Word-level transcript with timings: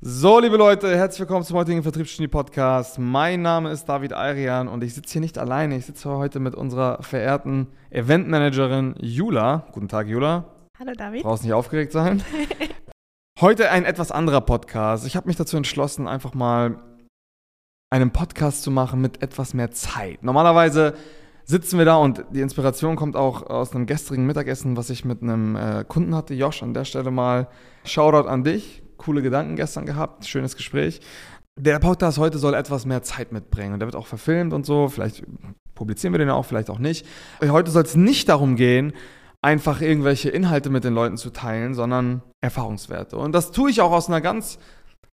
So, 0.00 0.38
liebe 0.38 0.56
Leute, 0.56 0.96
herzlich 0.96 1.18
willkommen 1.18 1.44
zum 1.44 1.56
heutigen 1.56 1.82
Vertriebsgenie 1.82 2.28
Podcast. 2.28 3.00
Mein 3.00 3.42
Name 3.42 3.72
ist 3.72 3.86
David 3.86 4.12
Ayrian 4.12 4.68
und 4.68 4.84
ich 4.84 4.94
sitze 4.94 5.14
hier 5.14 5.20
nicht 5.20 5.38
alleine. 5.38 5.76
Ich 5.76 5.86
sitze 5.86 6.08
heute 6.08 6.38
mit 6.38 6.54
unserer 6.54 7.02
verehrten 7.02 7.66
Eventmanagerin 7.90 8.94
Jula. 9.00 9.66
Guten 9.72 9.88
Tag, 9.88 10.06
Jula. 10.06 10.44
Hallo, 10.78 10.92
David. 10.96 11.24
Brauchst 11.24 11.42
nicht 11.42 11.52
aufgeregt 11.52 11.90
sein. 11.90 12.22
Heute 13.40 13.72
ein 13.72 13.84
etwas 13.84 14.12
anderer 14.12 14.40
Podcast. 14.40 15.04
Ich 15.04 15.16
habe 15.16 15.26
mich 15.26 15.34
dazu 15.34 15.56
entschlossen, 15.56 16.06
einfach 16.06 16.32
mal 16.32 16.78
einen 17.90 18.12
Podcast 18.12 18.62
zu 18.62 18.70
machen 18.70 19.00
mit 19.00 19.20
etwas 19.20 19.52
mehr 19.52 19.72
Zeit. 19.72 20.22
Normalerweise 20.22 20.94
sitzen 21.42 21.76
wir 21.76 21.84
da 21.84 21.96
und 21.96 22.24
die 22.30 22.40
Inspiration 22.40 22.94
kommt 22.94 23.16
auch 23.16 23.42
aus 23.50 23.74
einem 23.74 23.86
gestrigen 23.86 24.26
Mittagessen, 24.26 24.76
was 24.76 24.90
ich 24.90 25.04
mit 25.04 25.22
einem 25.22 25.56
äh, 25.56 25.84
Kunden 25.88 26.14
hatte. 26.14 26.34
Josh, 26.34 26.62
an 26.62 26.72
der 26.72 26.84
Stelle 26.84 27.10
mal 27.10 27.48
Shoutout 27.82 28.28
an 28.28 28.44
dich 28.44 28.84
coole 28.98 29.22
Gedanken 29.22 29.56
gestern 29.56 29.86
gehabt, 29.86 30.26
schönes 30.26 30.56
Gespräch. 30.56 31.00
Der 31.56 31.78
Podcast 31.78 32.18
heute 32.18 32.38
soll 32.38 32.54
etwas 32.54 32.86
mehr 32.86 33.02
Zeit 33.02 33.32
mitbringen 33.32 33.72
und 33.72 33.80
der 33.80 33.88
wird 33.88 33.96
auch 33.96 34.06
verfilmt 34.06 34.52
und 34.52 34.66
so. 34.66 34.88
Vielleicht 34.88 35.24
publizieren 35.74 36.12
wir 36.12 36.18
den 36.18 36.30
auch, 36.30 36.44
vielleicht 36.44 36.70
auch 36.70 36.78
nicht. 36.78 37.06
Heute 37.40 37.70
soll 37.70 37.82
es 37.82 37.96
nicht 37.96 38.28
darum 38.28 38.56
gehen, 38.56 38.92
einfach 39.40 39.80
irgendwelche 39.80 40.28
Inhalte 40.28 40.70
mit 40.70 40.84
den 40.84 40.94
Leuten 40.94 41.16
zu 41.16 41.30
teilen, 41.30 41.74
sondern 41.74 42.22
Erfahrungswerte. 42.40 43.16
Und 43.16 43.32
das 43.32 43.50
tue 43.50 43.70
ich 43.70 43.80
auch 43.80 43.92
aus 43.92 44.08
einer 44.08 44.20
ganz 44.20 44.58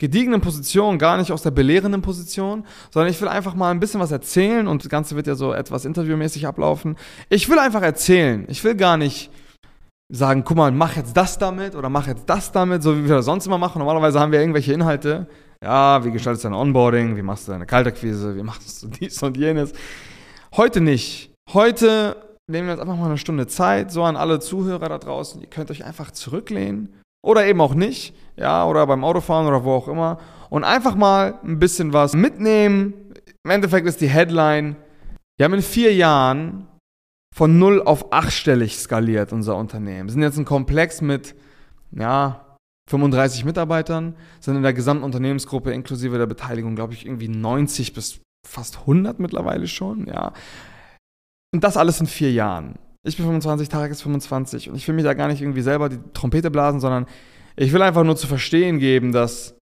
gediegenen 0.02 0.42
Position, 0.42 0.98
gar 0.98 1.18
nicht 1.18 1.32
aus 1.32 1.44
der 1.44 1.52
belehrenden 1.52 2.02
Position, 2.02 2.66
sondern 2.90 3.12
ich 3.12 3.22
will 3.22 3.28
einfach 3.28 3.54
mal 3.54 3.70
ein 3.70 3.80
bisschen 3.80 4.00
was 4.00 4.12
erzählen 4.12 4.68
und 4.68 4.84
das 4.84 4.90
Ganze 4.90 5.16
wird 5.16 5.28
ja 5.28 5.36
so 5.36 5.54
etwas 5.54 5.86
interviewmäßig 5.86 6.48
ablaufen. 6.48 6.96
Ich 7.30 7.50
will 7.50 7.60
einfach 7.60 7.84
erzählen. 7.84 8.46
Ich 8.48 8.64
will 8.64 8.74
gar 8.74 8.98
nicht 8.98 9.30
sagen, 10.12 10.44
guck 10.44 10.58
mal, 10.58 10.72
mach 10.72 10.96
jetzt 10.96 11.16
das 11.16 11.38
damit 11.38 11.76
oder 11.76 11.90
mach 11.90 12.08
jetzt 12.08 12.30
das 12.30 12.52
damit, 12.52 12.84
so 12.84 12.98
wie 12.98 13.08
wir 13.08 13.16
das 13.16 13.26
sonst 13.26 13.48
immer 13.48 13.58
machen. 13.58 13.80
Normalerweise 13.80 14.20
haben 14.20 14.32
wir 14.32 14.40
irgendwelche 14.40 14.74
Inhalte. 14.74 15.28
Ja, 15.64 16.04
wie 16.04 16.12
gestaltest 16.12 16.44
du 16.44 16.50
dein 16.50 16.58
Onboarding? 16.58 17.16
Wie 17.16 17.22
machst 17.22 17.48
du 17.48 17.54
deine 17.54 17.66
Kaltakquise? 17.66 18.36
Wie 18.36 18.44
machst 18.44 18.84
du 18.84 18.88
dies 19.00 19.22
und 19.24 19.38
jenes? 19.38 19.72
Heute 20.56 20.82
nicht. 20.82 21.32
Heute 21.54 22.18
nehmen 22.48 22.68
wir 22.68 22.74
uns 22.74 22.82
einfach 22.82 22.98
mal 22.98 23.06
eine 23.06 23.18
Stunde 23.18 23.48
Zeit, 23.48 23.92
so 23.92 24.04
an 24.04 24.18
alle 24.18 24.40
Zuhörer 24.40 24.90
da 24.90 24.98
draußen. 24.98 25.40
Ihr 25.40 25.48
könnt 25.48 25.72
euch 25.72 25.86
einfach 25.86 26.12
zurücklehnen 26.12 26.94
oder 27.24 27.46
eben 27.46 27.62
auch 27.62 27.74
nicht, 27.74 28.16
ja, 28.36 28.66
oder 28.66 28.86
beim 28.88 29.04
Autofahren 29.04 29.48
oder 29.48 29.64
wo 29.64 29.74
auch 29.74 29.88
immer 29.88 30.18
und 30.50 30.64
einfach 30.64 30.96
mal 30.96 31.36
ein 31.44 31.60
bisschen 31.60 31.94
was 31.94 32.14
mitnehmen. 32.14 32.94
Im 33.44 33.52
Endeffekt 33.52 33.88
ist 33.88 34.02
die 34.02 34.10
Headline, 34.10 34.76
wir 35.38 35.46
haben 35.46 35.54
in 35.54 35.62
vier 35.62 35.94
Jahren 35.94 36.68
von 37.36 37.58
0 37.58 37.82
auf 37.84 38.12
8-stellig 38.12 38.78
skaliert, 38.78 39.32
unser 39.32 39.56
Unternehmen. 39.56 40.10
Wir 40.10 40.14
sind 40.14 40.22
jetzt 40.22 40.38
ein 40.38 40.46
Komplex 40.46 41.02
mit, 41.02 41.36
ja, 41.92 42.58
35 42.90 43.46
Mitarbeitern, 43.46 44.16
sind 44.40 44.58
in 44.58 44.64
der 44.64 44.74
gesamten 44.74 45.04
Unternehmensgruppe 45.04 45.72
inklusive 45.72 46.18
der 46.18 46.26
Beteiligung, 46.26 46.76
glaube 46.76 46.94
ich, 46.94 47.06
irgendwie 47.06 47.30
90 47.30 47.94
bis 47.94 48.22
fast 48.46 48.80
100 48.80 49.20
mittlerweile 49.20 49.68
schon, 49.68 50.08
ja. 50.08 50.34
Und 51.54 51.64
das 51.64 51.78
alles 51.78 52.00
in 52.02 52.08
vier 52.08 52.32
Jahren. 52.32 52.76
Ich 53.04 53.18
bin 53.18 53.26
25, 53.26 53.70
Tarek 53.70 53.92
ist 53.92 54.02
25 54.04 54.70
und 54.70 54.76
ich 54.76 54.88
will 54.88 54.96
mich 54.96 55.04
da 55.04 55.14
gar 55.14 55.28
nicht 55.28 55.42
irgendwie 55.42 55.62
selber 55.62 55.90
die 55.90 56.00
Trompete 56.14 56.52
blasen, 56.52 56.80
sondern 56.80 57.06
ich 57.56 57.74
will 57.74 57.82
einfach 57.82 58.04
nur 58.04 58.16
zu 58.16 58.28
verstehen 58.28 58.80
geben, 58.80 59.12
dass 59.12 59.58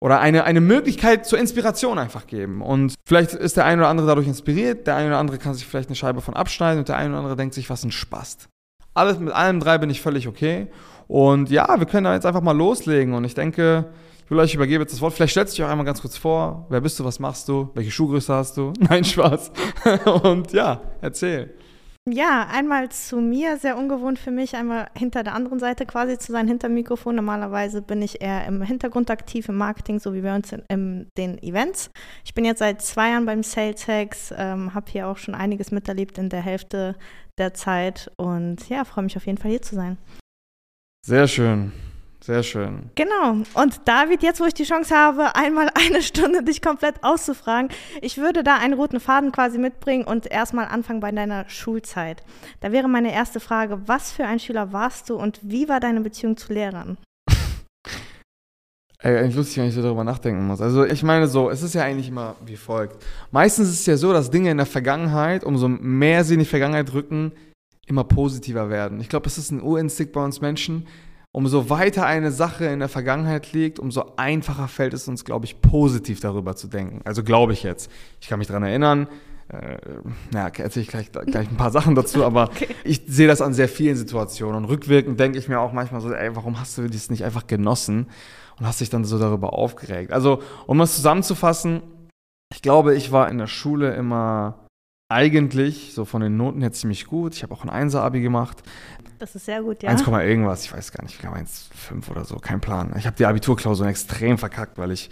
oder 0.00 0.20
eine, 0.20 0.44
eine 0.44 0.60
Möglichkeit 0.60 1.26
zur 1.26 1.38
Inspiration 1.38 1.98
einfach 1.98 2.26
geben. 2.26 2.62
Und 2.62 2.94
vielleicht 3.06 3.32
ist 3.32 3.56
der 3.56 3.64
eine 3.64 3.82
oder 3.82 3.88
andere 3.88 4.06
dadurch 4.06 4.26
inspiriert, 4.26 4.86
der 4.86 4.96
eine 4.96 5.08
oder 5.08 5.18
andere 5.18 5.38
kann 5.38 5.54
sich 5.54 5.66
vielleicht 5.66 5.88
eine 5.88 5.96
Scheibe 5.96 6.20
von 6.20 6.34
abschneiden 6.34 6.80
und 6.80 6.88
der 6.88 6.96
eine 6.96 7.10
oder 7.10 7.18
andere 7.18 7.36
denkt 7.36 7.54
sich, 7.54 7.70
was 7.70 7.84
ein 7.84 7.90
Spaß. 7.90 8.48
Alles 8.94 9.18
mit 9.18 9.32
allem 9.32 9.60
drei 9.60 9.78
bin 9.78 9.90
ich 9.90 10.00
völlig 10.00 10.28
okay. 10.28 10.68
Und 11.08 11.50
ja, 11.50 11.78
wir 11.78 11.86
können 11.86 12.04
da 12.04 12.14
jetzt 12.14 12.26
einfach 12.26 12.40
mal 12.40 12.56
loslegen. 12.56 13.14
Und 13.14 13.24
ich 13.24 13.34
denke, 13.34 13.86
ich 14.24 14.30
will 14.30 14.38
euch 14.38 14.54
übergebe 14.54 14.82
jetzt 14.82 14.92
das 14.92 15.00
Wort. 15.00 15.12
Vielleicht 15.14 15.32
stellst 15.32 15.54
du 15.54 15.56
dich 15.56 15.64
auch 15.64 15.70
einmal 15.70 15.86
ganz 15.86 16.00
kurz 16.00 16.16
vor. 16.16 16.66
Wer 16.68 16.80
bist 16.80 16.98
du? 16.98 17.04
Was 17.04 17.18
machst 17.18 17.48
du? 17.48 17.70
Welche 17.74 17.90
Schuhgröße 17.90 18.34
hast 18.34 18.56
du? 18.56 18.72
Nein, 18.80 19.04
Spaß. 19.04 19.52
Und 20.22 20.52
ja, 20.52 20.80
erzähl. 21.00 21.54
Ja, 22.08 22.46
einmal 22.48 22.88
zu 22.90 23.16
mir, 23.16 23.56
sehr 23.56 23.76
ungewohnt 23.76 24.20
für 24.20 24.30
mich, 24.30 24.54
einmal 24.54 24.88
hinter 24.96 25.24
der 25.24 25.34
anderen 25.34 25.58
Seite 25.58 25.86
quasi 25.86 26.16
zu 26.18 26.30
sein, 26.30 26.46
hinter 26.46 26.68
Mikrofon. 26.68 27.16
Normalerweise 27.16 27.82
bin 27.82 28.00
ich 28.00 28.22
eher 28.22 28.46
im 28.46 28.62
Hintergrund 28.62 29.10
aktiv, 29.10 29.48
im 29.48 29.56
Marketing, 29.56 29.98
so 29.98 30.14
wie 30.14 30.20
bei 30.20 30.32
uns 30.32 30.52
in, 30.52 30.62
in 30.68 31.08
den 31.18 31.42
Events. 31.42 31.90
Ich 32.24 32.32
bin 32.32 32.44
jetzt 32.44 32.60
seit 32.60 32.80
zwei 32.80 33.10
Jahren 33.10 33.26
beim 33.26 33.42
Sales 33.42 33.88
Hacks, 33.88 34.32
ähm, 34.36 34.72
habe 34.72 34.88
hier 34.88 35.08
auch 35.08 35.16
schon 35.16 35.34
einiges 35.34 35.72
miterlebt 35.72 36.16
in 36.16 36.28
der 36.28 36.42
Hälfte 36.42 36.94
der 37.38 37.54
Zeit 37.54 38.08
und 38.16 38.68
ja, 38.68 38.84
freue 38.84 39.02
mich 39.02 39.16
auf 39.16 39.26
jeden 39.26 39.38
Fall 39.38 39.50
hier 39.50 39.62
zu 39.62 39.74
sein. 39.74 39.98
Sehr 41.04 41.26
schön. 41.26 41.72
Sehr 42.26 42.42
schön. 42.42 42.90
Genau. 42.96 43.44
Und 43.54 43.82
David, 43.84 44.24
jetzt 44.24 44.40
wo 44.40 44.46
ich 44.46 44.54
die 44.54 44.64
Chance 44.64 44.96
habe, 44.96 45.36
einmal 45.36 45.70
eine 45.74 46.02
Stunde 46.02 46.42
dich 46.42 46.60
komplett 46.60 47.04
auszufragen, 47.04 47.70
ich 48.02 48.18
würde 48.18 48.42
da 48.42 48.56
einen 48.56 48.74
roten 48.74 48.98
Faden 48.98 49.30
quasi 49.30 49.58
mitbringen 49.58 50.02
und 50.02 50.28
erstmal 50.28 50.66
anfangen 50.66 50.98
bei 50.98 51.12
deiner 51.12 51.48
Schulzeit. 51.48 52.24
Da 52.58 52.72
wäre 52.72 52.88
meine 52.88 53.14
erste 53.14 53.38
Frage, 53.38 53.82
was 53.86 54.10
für 54.10 54.24
ein 54.24 54.40
Schüler 54.40 54.72
warst 54.72 55.08
du 55.08 55.14
und 55.14 55.38
wie 55.44 55.68
war 55.68 55.78
deine 55.78 56.00
Beziehung 56.00 56.36
zu 56.36 56.52
Lehrern? 56.52 56.98
Ey, 58.98 59.18
eigentlich 59.18 59.36
lustig, 59.36 59.58
wenn 59.58 59.68
ich 59.68 59.74
so 59.74 59.82
darüber 59.82 60.02
nachdenken 60.02 60.48
muss. 60.48 60.60
Also 60.60 60.84
ich 60.84 61.04
meine 61.04 61.28
so, 61.28 61.48
es 61.48 61.62
ist 61.62 61.76
ja 61.76 61.84
eigentlich 61.84 62.08
immer 62.08 62.34
wie 62.44 62.56
folgt. 62.56 63.04
Meistens 63.30 63.68
ist 63.68 63.80
es 63.80 63.86
ja 63.86 63.96
so, 63.96 64.12
dass 64.12 64.32
Dinge 64.32 64.50
in 64.50 64.56
der 64.56 64.66
Vergangenheit, 64.66 65.44
umso 65.44 65.68
mehr 65.68 66.24
sie 66.24 66.34
in 66.34 66.40
die 66.40 66.44
Vergangenheit 66.44 66.92
rücken, 66.92 67.30
immer 67.86 68.02
positiver 68.02 68.68
werden. 68.68 69.00
Ich 69.00 69.08
glaube, 69.08 69.28
es 69.28 69.38
ist 69.38 69.52
ein 69.52 69.62
Urinstinkt 69.62 70.12
bei 70.12 70.24
uns 70.24 70.40
Menschen, 70.40 70.88
umso 71.36 71.68
weiter 71.68 72.06
eine 72.06 72.32
Sache 72.32 72.64
in 72.64 72.78
der 72.78 72.88
Vergangenheit 72.88 73.52
liegt, 73.52 73.78
umso 73.78 74.14
einfacher 74.16 74.68
fällt 74.68 74.94
es 74.94 75.06
uns, 75.06 75.22
glaube 75.22 75.44
ich, 75.44 75.60
positiv 75.60 76.18
darüber 76.20 76.56
zu 76.56 76.66
denken. 76.66 77.02
Also 77.04 77.22
glaube 77.22 77.52
ich 77.52 77.62
jetzt. 77.62 77.90
Ich 78.22 78.28
kann 78.28 78.38
mich 78.38 78.48
daran 78.48 78.62
erinnern, 78.62 79.06
äh, 79.48 79.76
naja, 80.32 80.46
erzähle 80.46 80.84
ich 80.84 80.88
gleich, 80.88 81.12
gleich 81.12 81.50
ein 81.50 81.58
paar 81.58 81.70
Sachen 81.70 81.94
dazu, 81.94 82.24
aber 82.24 82.44
okay. 82.54 82.68
ich 82.84 83.02
sehe 83.06 83.28
das 83.28 83.42
an 83.42 83.52
sehr 83.52 83.68
vielen 83.68 83.96
Situationen. 83.96 84.56
Und 84.56 84.64
rückwirkend 84.64 85.20
denke 85.20 85.38
ich 85.38 85.46
mir 85.46 85.60
auch 85.60 85.74
manchmal 85.74 86.00
so, 86.00 86.10
ey, 86.10 86.34
warum 86.34 86.58
hast 86.58 86.78
du 86.78 86.88
das 86.88 87.10
nicht 87.10 87.22
einfach 87.22 87.46
genossen 87.46 88.06
und 88.58 88.66
hast 88.66 88.80
dich 88.80 88.88
dann 88.88 89.04
so 89.04 89.18
darüber 89.18 89.52
aufgeregt? 89.52 90.12
Also, 90.12 90.40
um 90.66 90.80
es 90.80 90.96
zusammenzufassen, 90.96 91.82
ich 92.50 92.62
glaube, 92.62 92.94
ich 92.94 93.12
war 93.12 93.28
in 93.28 93.36
der 93.36 93.46
Schule 93.46 93.92
immer 93.94 94.65
eigentlich, 95.08 95.92
so 95.94 96.04
von 96.04 96.20
den 96.20 96.36
Noten 96.36 96.60
her 96.60 96.72
ziemlich 96.72 97.06
gut. 97.06 97.34
Ich 97.34 97.42
habe 97.42 97.54
auch 97.54 97.62
ein 97.62 97.70
Einser-Abi 97.70 98.20
gemacht. 98.20 98.62
Das 99.18 99.34
ist 99.34 99.46
sehr 99.46 99.62
gut, 99.62 99.82
ja. 99.82 99.90
1, 99.90 100.06
irgendwas, 100.06 100.64
ich 100.64 100.72
weiß 100.72 100.92
gar 100.92 101.02
nicht, 101.02 101.14
ich 101.14 101.20
glaube 101.20 101.38
1,5 101.38 102.10
oder 102.10 102.24
so, 102.24 102.36
kein 102.36 102.60
Plan. 102.60 102.94
Ich 102.98 103.06
habe 103.06 103.16
die 103.16 103.24
Abiturklausur 103.24 103.86
extrem 103.86 104.36
verkackt, 104.36 104.78
weil 104.78 104.90
ich, 104.90 105.10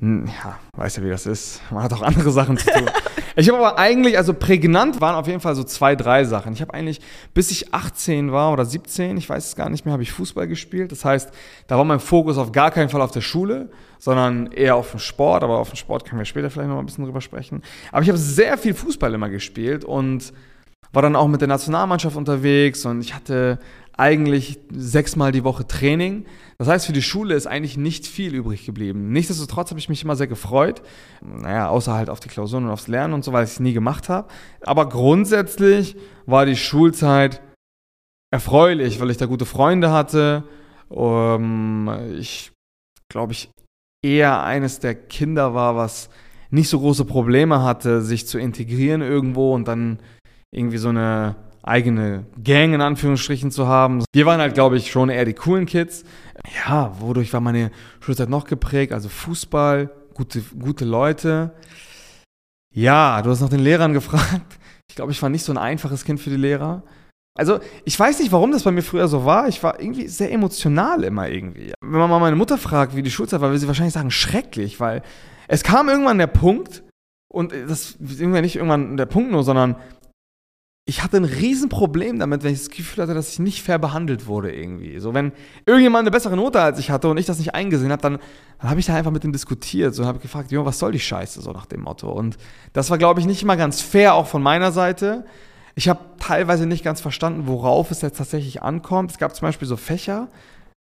ja, 0.00 0.58
weiß 0.76 0.96
ja, 0.96 1.02
wie 1.02 1.08
das 1.08 1.26
ist. 1.26 1.60
Man 1.70 1.82
hat 1.82 1.92
auch 1.92 2.02
andere 2.02 2.30
Sachen 2.30 2.56
zu 2.56 2.70
tun. 2.70 2.90
ich 3.36 3.48
habe 3.48 3.58
aber 3.58 3.78
eigentlich, 3.78 4.16
also 4.16 4.34
prägnant 4.34 5.00
waren 5.00 5.16
auf 5.16 5.26
jeden 5.26 5.40
Fall 5.40 5.56
so 5.56 5.64
zwei, 5.64 5.96
drei 5.96 6.24
Sachen. 6.24 6.52
Ich 6.52 6.60
habe 6.60 6.74
eigentlich, 6.74 7.00
bis 7.34 7.50
ich 7.50 7.74
18 7.74 8.32
war 8.32 8.52
oder 8.52 8.64
17, 8.64 9.16
ich 9.16 9.28
weiß 9.28 9.48
es 9.48 9.56
gar 9.56 9.70
nicht 9.70 9.84
mehr, 9.86 9.92
habe 9.92 10.02
ich 10.02 10.12
Fußball 10.12 10.46
gespielt. 10.46 10.92
Das 10.92 11.04
heißt, 11.04 11.30
da 11.66 11.78
war 11.78 11.84
mein 11.84 12.00
Fokus 12.00 12.38
auf 12.38 12.52
gar 12.52 12.70
keinen 12.70 12.90
Fall 12.90 13.00
auf 13.00 13.12
der 13.12 13.22
Schule, 13.22 13.70
sondern 14.02 14.50
eher 14.50 14.74
auf 14.74 14.90
dem 14.90 14.98
Sport. 14.98 15.44
Aber 15.44 15.58
auf 15.58 15.70
dem 15.70 15.76
Sport 15.76 16.04
können 16.04 16.18
wir 16.18 16.24
später 16.24 16.50
vielleicht 16.50 16.68
noch 16.68 16.80
ein 16.80 16.86
bisschen 16.86 17.04
drüber 17.04 17.20
sprechen. 17.20 17.62
Aber 17.92 18.02
ich 18.02 18.08
habe 18.08 18.18
sehr 18.18 18.58
viel 18.58 18.74
Fußball 18.74 19.14
immer 19.14 19.28
gespielt 19.28 19.84
und 19.84 20.32
war 20.92 21.02
dann 21.02 21.14
auch 21.14 21.28
mit 21.28 21.40
der 21.40 21.46
Nationalmannschaft 21.46 22.16
unterwegs 22.16 22.84
und 22.84 23.00
ich 23.00 23.14
hatte 23.14 23.60
eigentlich 23.96 24.58
sechsmal 24.72 25.30
die 25.30 25.44
Woche 25.44 25.68
Training. 25.68 26.26
Das 26.58 26.66
heißt, 26.66 26.86
für 26.86 26.92
die 26.92 27.00
Schule 27.00 27.36
ist 27.36 27.46
eigentlich 27.46 27.76
nicht 27.76 28.04
viel 28.04 28.34
übrig 28.34 28.66
geblieben. 28.66 29.12
Nichtsdestotrotz 29.12 29.70
habe 29.70 29.78
ich 29.78 29.88
mich 29.88 30.02
immer 30.02 30.16
sehr 30.16 30.26
gefreut. 30.26 30.82
Naja, 31.20 31.68
außer 31.68 31.94
halt 31.94 32.10
auf 32.10 32.18
die 32.18 32.28
Klausuren 32.28 32.64
und 32.64 32.70
aufs 32.70 32.88
Lernen 32.88 33.14
und 33.14 33.22
so, 33.22 33.32
weil 33.32 33.44
ich 33.44 33.52
es 33.52 33.60
nie 33.60 33.72
gemacht 33.72 34.08
habe. 34.08 34.26
Aber 34.62 34.88
grundsätzlich 34.88 35.96
war 36.26 36.44
die 36.44 36.56
Schulzeit 36.56 37.40
erfreulich, 38.32 39.00
weil 39.00 39.10
ich 39.10 39.16
da 39.18 39.26
gute 39.26 39.46
Freunde 39.46 39.92
hatte. 39.92 40.42
Ähm, 40.90 41.88
ich 42.18 42.50
glaube, 43.08 43.32
ich 43.32 43.48
eher 44.02 44.42
eines 44.42 44.80
der 44.80 44.94
Kinder 44.94 45.54
war, 45.54 45.76
was 45.76 46.10
nicht 46.50 46.68
so 46.68 46.80
große 46.80 47.04
Probleme 47.04 47.62
hatte, 47.62 48.02
sich 48.02 48.26
zu 48.26 48.38
integrieren 48.38 49.00
irgendwo 49.00 49.54
und 49.54 49.66
dann 49.68 49.98
irgendwie 50.50 50.76
so 50.76 50.90
eine 50.90 51.36
eigene 51.62 52.26
Gang 52.42 52.74
in 52.74 52.80
Anführungsstrichen 52.80 53.50
zu 53.50 53.66
haben. 53.66 54.04
Wir 54.12 54.26
waren 54.26 54.40
halt, 54.40 54.54
glaube 54.54 54.76
ich, 54.76 54.90
schon 54.90 55.08
eher 55.08 55.24
die 55.24 55.32
coolen 55.32 55.66
Kids. 55.66 56.04
Ja, 56.66 56.92
wodurch 57.00 57.32
war 57.32 57.40
meine 57.40 57.70
Schulzeit 58.00 58.28
noch 58.28 58.44
geprägt? 58.44 58.92
Also 58.92 59.08
Fußball, 59.08 59.90
gute, 60.14 60.42
gute 60.42 60.84
Leute. 60.84 61.52
Ja, 62.74 63.22
du 63.22 63.30
hast 63.30 63.40
nach 63.40 63.48
den 63.48 63.60
Lehrern 63.60 63.92
gefragt. 63.92 64.58
Ich 64.88 64.96
glaube, 64.96 65.12
ich 65.12 65.22
war 65.22 65.30
nicht 65.30 65.44
so 65.44 65.52
ein 65.52 65.58
einfaches 65.58 66.04
Kind 66.04 66.20
für 66.20 66.30
die 66.30 66.36
Lehrer. 66.36 66.82
Also, 67.34 67.60
ich 67.84 67.98
weiß 67.98 68.18
nicht, 68.20 68.30
warum 68.30 68.52
das 68.52 68.64
bei 68.64 68.72
mir 68.72 68.82
früher 68.82 69.08
so 69.08 69.24
war. 69.24 69.48
Ich 69.48 69.62
war 69.62 69.80
irgendwie 69.80 70.06
sehr 70.08 70.30
emotional 70.32 71.02
immer 71.02 71.28
irgendwie. 71.28 71.72
Wenn 71.80 72.00
man 72.00 72.10
mal 72.10 72.20
meine 72.20 72.36
Mutter 72.36 72.58
fragt, 72.58 72.94
wie 72.94 73.02
die 73.02 73.10
Schulzeit 73.10 73.40
war, 73.40 73.50
will 73.50 73.58
sie 73.58 73.68
wahrscheinlich 73.68 73.94
sagen, 73.94 74.10
schrecklich, 74.10 74.80
weil 74.80 75.02
es 75.48 75.62
kam 75.62 75.88
irgendwann 75.88 76.18
der 76.18 76.26
Punkt, 76.26 76.82
und 77.32 77.52
das 77.52 77.96
ist 77.98 78.20
irgendwann 78.20 78.42
nicht 78.42 78.56
irgendwann 78.56 78.98
der 78.98 79.06
Punkt 79.06 79.30
nur, 79.30 79.44
sondern 79.44 79.76
ich 80.84 81.02
hatte 81.02 81.16
ein 81.16 81.24
Riesenproblem 81.24 82.18
damit, 82.18 82.42
wenn 82.42 82.52
ich 82.52 82.58
das 82.58 82.70
Gefühl 82.70 83.04
hatte, 83.04 83.14
dass 83.14 83.32
ich 83.32 83.38
nicht 83.38 83.62
fair 83.62 83.78
behandelt 83.78 84.26
wurde 84.26 84.52
irgendwie. 84.52 84.98
So, 84.98 85.14
wenn 85.14 85.32
irgendjemand 85.64 86.02
eine 86.02 86.10
bessere 86.10 86.36
Note 86.36 86.60
als 86.60 86.78
ich 86.80 86.90
hatte 86.90 87.08
und 87.08 87.18
ich 87.18 87.26
das 87.26 87.38
nicht 87.38 87.54
eingesehen 87.54 87.92
habe, 87.92 88.02
dann, 88.02 88.18
dann 88.58 88.70
habe 88.70 88.80
ich 88.80 88.86
da 88.86 88.94
einfach 88.94 89.12
mit 89.12 89.24
ihm 89.24 89.32
diskutiert 89.32 89.94
so, 89.94 90.02
und 90.02 90.08
habe 90.08 90.18
gefragt, 90.18 90.50
jo, 90.50 90.64
was 90.64 90.80
soll 90.80 90.92
die 90.92 91.00
Scheiße, 91.00 91.40
so 91.40 91.52
nach 91.52 91.66
dem 91.66 91.82
Motto. 91.82 92.10
Und 92.10 92.36
das 92.72 92.90
war, 92.90 92.98
glaube 92.98 93.20
ich, 93.20 93.26
nicht 93.26 93.42
immer 93.42 93.56
ganz 93.56 93.80
fair, 93.80 94.14
auch 94.14 94.26
von 94.26 94.42
meiner 94.42 94.72
Seite. 94.72 95.24
Ich 95.74 95.88
habe 95.88 96.00
teilweise 96.18 96.66
nicht 96.66 96.84
ganz 96.84 97.00
verstanden, 97.00 97.46
worauf 97.46 97.90
es 97.90 98.02
jetzt 98.02 98.18
tatsächlich 98.18 98.62
ankommt. 98.62 99.10
Es 99.10 99.18
gab 99.18 99.34
zum 99.34 99.46
Beispiel 99.46 99.68
so 99.68 99.76
Fächer, 99.76 100.28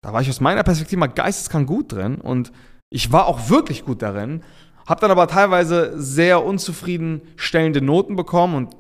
da 0.04 0.14
war 0.14 0.22
ich 0.22 0.30
aus 0.30 0.42
meiner 0.42 0.64
Perspektive 0.64 1.00
mal 1.00 1.08
geisteskrank 1.08 1.68
gut 1.68 1.92
drin 1.92 2.16
und 2.16 2.52
ich 2.92 3.12
war 3.12 3.28
auch 3.28 3.50
wirklich 3.50 3.86
gut 3.86 4.02
darin, 4.02 4.44
habe 4.88 5.02
dann 5.02 5.12
aber 5.12 5.28
teilweise 5.28 6.00
sehr 6.00 6.46
unzufriedenstellende 6.46 7.82
Noten 7.82 8.16
bekommen 8.16 8.56
und 8.56 8.76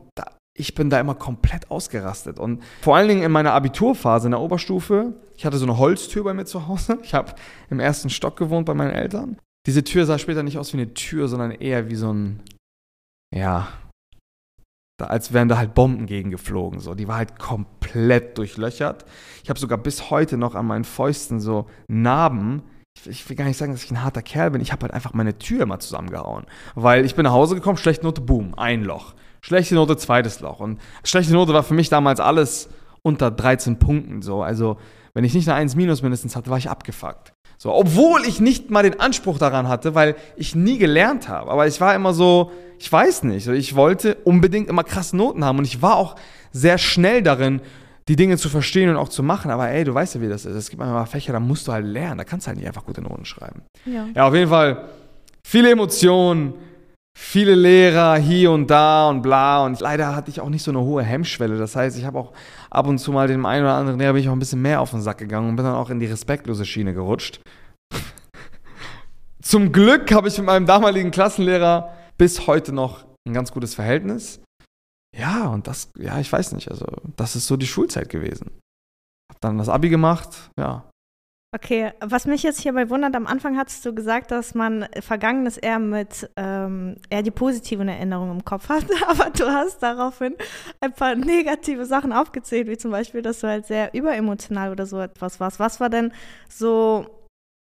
ich 0.57 0.74
bin 0.74 0.90
da 0.90 1.00
immer 1.00 1.16
komplett 1.16 1.69
ausgerastet. 1.69 2.40
Und 2.40 2.63
vor 2.81 2.96
allen 2.96 3.10
Dingen 3.10 3.24
in 3.24 3.31
meiner 3.31 3.54
Abiturphase 3.54 4.28
in 4.28 4.31
der 4.31 4.40
Oberstufe, 4.40 5.13
ich 5.36 5.46
hatte 5.46 5.57
so 5.57 5.66
eine 5.66 5.78
Holztür 5.78 6.24
bei 6.24 6.34
mir 6.34 6.46
zu 6.46 6.68
Hause. 6.68 6.98
Ich 7.04 7.13
habe 7.13 7.34
im 7.69 7.80
ersten 7.80 8.10
Stock 8.10 8.38
gewohnt 8.38 8.66
bei 8.66 8.74
meinen 8.74 8.92
Eltern. 8.92 9.38
Diese 9.66 9.84
Tür 9.84 10.06
sah 10.06 10.18
später 10.18 10.44
nicht 10.44 10.57
aus 10.57 10.72
wie 10.74 10.78
eine 10.78 10.94
Tür, 10.94 11.28
sondern 11.28 11.52
eher 11.52 11.90
wie 11.90 11.96
so 11.96 12.13
ein, 12.13 12.42
ja, 13.34 13.68
da, 14.97 15.07
als 15.07 15.33
wären 15.33 15.50
da 15.50 15.57
halt 15.57 15.74
Bomben 15.74 16.06
gegengeflogen. 16.06 16.80
So. 16.80 16.94
Die 16.95 17.07
war 17.07 17.18
halt 17.18 17.38
komplett 17.38 18.38
durchlöchert. 18.38 19.06
Ich 19.44 19.50
habe 19.50 19.59
sogar 19.59 19.77
bis 19.77 20.09
heute 20.09 20.38
noch 20.38 20.56
an 20.56 20.65
meinen 20.65 20.86
Fäusten 20.86 21.39
so 21.39 21.68
Narben. 21.88 22.63
Ich, 23.06 23.27
will 23.30 23.36
gar 23.36 23.45
nicht 23.45 23.57
sagen, 23.57 23.74
dass 23.74 23.83
ich 23.83 23.92
ein 23.92 24.03
harter 24.03 24.21
Kerl 24.21 24.51
bin. 24.51 24.62
Ich 24.62 24.71
habe 24.71 24.83
halt 24.83 24.94
einfach 24.94 25.13
meine 25.13 25.38
Tür 25.38 25.63
immer 25.63 25.80
zusammengehauen. 25.80 26.45
Weil 26.75 27.03
ich 27.06 27.15
bin 27.15 27.24
nach 27.25 27.33
Hause 27.33 27.56
gekommen, 27.56 27.77
schlechte 27.77 28.06
Note, 28.06 28.21
boom, 28.21 28.53
ein 28.56 28.83
Loch. 28.83 29.15
Schlechte 29.42 29.75
Note, 29.75 29.97
zweites 29.97 30.39
Loch. 30.39 30.62
Und 30.62 30.80
schlechte 31.03 31.33
Note 31.33 31.53
war 31.53 31.63
für 31.63 31.74
mich 31.74 31.89
damals 31.89 32.21
alles 32.21 32.69
unter 33.01 33.31
13 33.31 33.80
Punkten. 33.80 34.21
So. 34.21 34.44
Also, 34.44 34.77
wenn 35.13 35.25
ich 35.25 35.33
nicht 35.33 35.47
eine 35.50 35.57
1 35.57 35.75
minus 35.75 36.01
mindestens 36.03 36.38
hatte, 36.38 36.50
war 36.50 36.57
ich 36.57 36.69
abgefuckt. 36.69 37.34
So, 37.57 37.74
obwohl 37.74 38.25
ich 38.25 38.40
nicht 38.40 38.69
mal 38.69 38.84
den 38.84 39.00
Anspruch 39.00 39.38
daran 39.38 39.68
hatte, 39.68 39.96
weil 39.96 40.16
ich 40.36 40.56
nie 40.56 40.78
gelernt 40.78 41.30
habe. 41.30 41.50
Aber 41.52 41.68
ich 41.68 41.80
war 41.81 41.96
immer 41.96 42.13
so, 42.13 42.52
ich 42.80 42.92
weiß 42.92 43.24
nicht, 43.24 43.48
ich 43.48 43.75
wollte 43.75 44.16
unbedingt 44.24 44.69
immer 44.69 44.84
krasse 44.84 45.16
Noten 45.16 45.44
haben 45.46 45.57
und 45.60 45.66
ich 45.66 45.81
war 45.81 45.96
auch 45.96 46.16
sehr 46.52 46.78
schnell 46.78 47.22
darin, 47.22 47.62
die 48.07 48.16
Dinge 48.16 48.38
zu 48.38 48.50
verstehen 48.50 48.90
und 48.90 48.98
auch 48.98 49.10
zu 49.10 49.24
machen. 49.24 49.52
Aber 49.52 49.69
ey, 49.69 49.84
du 49.84 49.94
weißt 49.94 50.16
ja, 50.16 50.22
wie 50.22 50.30
das 50.30 50.46
ist. 50.46 50.56
Es 50.56 50.69
gibt 50.69 50.80
manchmal 50.80 51.06
Fächer, 51.07 51.34
da 51.34 51.40
musst 51.40 51.68
du 51.68 51.72
halt 51.72 51.86
lernen. 51.86 52.18
Da 52.18 52.24
kannst 52.24 52.46
du 52.46 52.50
halt 52.50 52.57
nicht 52.57 52.68
einfach 52.68 52.86
gute 52.86 53.02
Noten 53.02 53.25
schreiben. 53.25 53.63
Ja, 53.86 54.07
ja 54.13 54.28
auf 54.28 54.34
jeden 54.34 54.50
Fall 54.50 54.90
viele 55.44 55.72
Emotionen, 55.72 56.54
viele 57.17 57.56
Lehrer 57.56 58.17
hier 58.17 58.51
und 58.51 58.69
da 58.69 59.09
und 59.09 59.21
bla. 59.21 59.65
Und 59.65 59.79
leider 59.79 60.15
hatte 60.15 60.29
ich 60.29 60.41
auch 60.41 60.50
nicht 60.50 60.63
so 60.63 60.71
eine 60.71 60.81
hohe 60.81 61.01
Hemmschwelle. 61.01 61.57
Das 61.57 61.75
heißt, 61.75 61.97
ich 61.97 62.06
habe 62.06 62.19
auch 62.19 62.33
ab 62.69 62.88
und 62.88 63.00
zu 63.00 63.12
mal 63.12 63.27
dem 63.27 63.45
einen 63.45 63.63
oder 63.63 63.75
anderen 63.75 64.00
Lehrer 64.00 64.13
bin 64.13 64.21
ich 64.21 64.29
auch 64.29 64.33
ein 64.33 64.39
bisschen 64.39 64.62
mehr 64.62 64.81
auf 64.81 64.91
den 64.91 65.01
Sack 65.01 65.17
gegangen 65.17 65.50
und 65.50 65.56
bin 65.56 65.65
dann 65.65 65.75
auch 65.75 65.89
in 65.89 66.00
die 66.00 66.06
respektlose 66.06 66.65
Schiene 66.65 66.94
gerutscht. 66.94 67.41
Zum 69.41 69.71
Glück 69.71 70.12
habe 70.12 70.27
ich 70.27 70.38
mit 70.38 70.47
meinem 70.47 70.65
damaligen 70.65 71.12
Klassenlehrer 71.12 71.94
bis 72.17 72.47
heute 72.47 72.73
noch 72.73 73.06
ein 73.27 73.33
ganz 73.33 73.51
gutes 73.51 73.75
Verhältnis. 73.75 74.41
Ja, 75.18 75.47
und 75.47 75.68
das, 75.68 75.89
ja, 75.97 76.19
ich 76.19 76.31
weiß 76.31 76.51
nicht, 76.51 76.69
also 76.69 76.85
das 77.15 77.35
ist 77.35 77.47
so 77.47 77.56
die 77.56 77.68
Schulzeit 77.68 78.09
gewesen. 78.09 78.51
Hab 79.31 79.39
dann 79.41 79.57
das 79.57 79.69
Abi 79.69 79.89
gemacht, 79.89 80.50
ja, 80.59 80.83
Okay, 81.56 81.94
was 82.02 82.25
mich 82.25 82.44
jetzt 82.44 82.60
hierbei 82.60 82.90
wundert, 82.90 83.16
am 83.16 83.28
Anfang 83.28 83.57
hast 83.57 83.86
du 83.86 83.96
gesagt, 83.96 84.30
dass 84.31 84.56
man 84.56 84.88
Vergangenes 85.00 85.57
eher 85.57 85.80
mit 85.80 86.30
ähm, 86.36 86.98
eher 87.10 87.24
die 87.24 87.31
positiven 87.31 87.88
Erinnerungen 87.88 88.40
im 88.40 88.44
Kopf 88.44 88.68
hat, 88.68 88.84
aber 89.07 89.30
du 89.30 89.46
hast 89.46 89.81
daraufhin 89.81 90.36
ein 90.81 90.92
paar 90.92 91.16
negative 91.16 91.86
Sachen 91.86 92.12
aufgezählt, 92.12 92.68
wie 92.68 92.78
zum 92.78 92.92
Beispiel, 92.92 93.22
dass 93.22 93.40
du 93.40 93.48
halt 93.48 93.68
sehr 93.68 93.94
überemotional 93.94 94.69
oder 94.69 94.86
so 94.86 95.00
etwas 95.00 95.40
warst. 95.40 95.57
Was 95.62 95.80
war 95.80 95.90
denn 95.90 96.12
so 96.50 97.06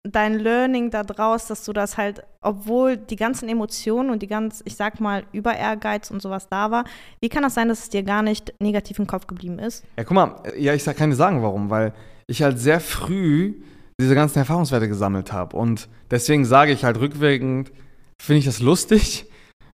dein 0.05 0.35
Learning 0.39 0.93
daraus, 0.93 1.49
dass 1.49 1.65
du 1.65 1.73
das 1.73 1.99
halt, 1.99 2.23
obwohl 2.43 2.97
die 2.97 3.17
ganzen 3.17 3.49
Emotionen 3.49 4.11
und 4.11 4.23
die 4.23 4.29
ganz, 4.29 4.63
ich 4.67 4.77
sag 4.77 5.01
mal, 5.01 5.25
über 5.33 5.57
Ehrgeiz 5.57 6.13
und 6.13 6.23
sowas 6.23 6.49
da 6.49 6.71
war, 6.71 6.85
wie 7.21 7.29
kann 7.29 7.43
das 7.43 7.55
sein, 7.55 7.69
dass 7.69 7.81
es 7.81 7.91
dir 7.91 8.05
gar 8.05 8.23
nicht 8.23 8.55
negativ 8.61 9.01
im 9.01 9.09
Kopf 9.09 9.27
geblieben 9.27 9.59
ist? 9.59 9.85
Ja, 9.97 10.05
guck 10.05 10.15
mal, 10.15 10.37
ja, 10.57 10.75
ich 10.75 10.85
kann 10.85 11.11
dir 11.11 11.17
sagen, 11.17 11.43
warum, 11.43 11.71
weil 11.71 11.93
ich 12.29 12.45
halt 12.45 12.61
sehr 12.61 12.79
früh 12.79 13.55
diese 14.01 14.15
ganzen 14.15 14.39
Erfahrungswerte 14.39 14.89
gesammelt 14.89 15.33
habe. 15.33 15.57
Und 15.57 15.89
deswegen 16.11 16.45
sage 16.45 16.73
ich 16.73 16.85
halt 16.85 16.99
rückwirkend, 16.99 17.73
finde 18.21 18.41
ich 18.41 18.45
das 18.45 18.61
lustig. 18.61 19.27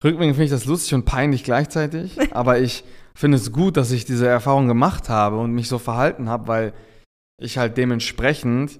Rückwirkend 0.03 0.35
finde 0.35 0.45
ich 0.45 0.51
das 0.51 0.65
lustig 0.65 0.93
und 0.95 1.05
peinlich 1.05 1.43
gleichzeitig. 1.43 2.17
Aber 2.31 2.59
ich 2.59 2.83
finde 3.15 3.37
es 3.37 3.51
gut, 3.51 3.77
dass 3.77 3.91
ich 3.91 4.05
diese 4.05 4.27
Erfahrung 4.27 4.67
gemacht 4.67 5.09
habe 5.09 5.37
und 5.37 5.53
mich 5.53 5.67
so 5.67 5.77
verhalten 5.77 6.29
habe, 6.29 6.47
weil 6.47 6.73
ich 7.39 7.57
halt 7.57 7.77
dementsprechend 7.77 8.79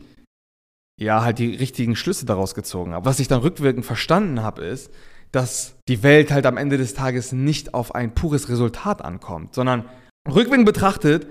ja 1.00 1.24
halt 1.24 1.40
die 1.40 1.56
richtigen 1.56 1.96
Schlüsse 1.96 2.26
daraus 2.26 2.56
gezogen 2.56 2.94
habe. 2.94 3.06
Was 3.06 3.20
ich 3.20 3.28
dann 3.28 3.42
rückwirkend 3.42 3.86
verstanden 3.86 4.42
habe, 4.42 4.64
ist, 4.64 4.92
dass 5.32 5.76
die 5.88 6.04
Welt 6.04 6.32
halt 6.32 6.46
am 6.46 6.58
Ende 6.58 6.78
des 6.78 6.94
Tages 6.94 7.32
nicht 7.32 7.74
auf 7.74 7.96
ein 7.96 8.14
pures 8.14 8.50
Resultat 8.50 9.04
ankommt, 9.04 9.56
sondern 9.56 9.86
rückwirkend 10.28 10.66
betrachtet 10.66 11.28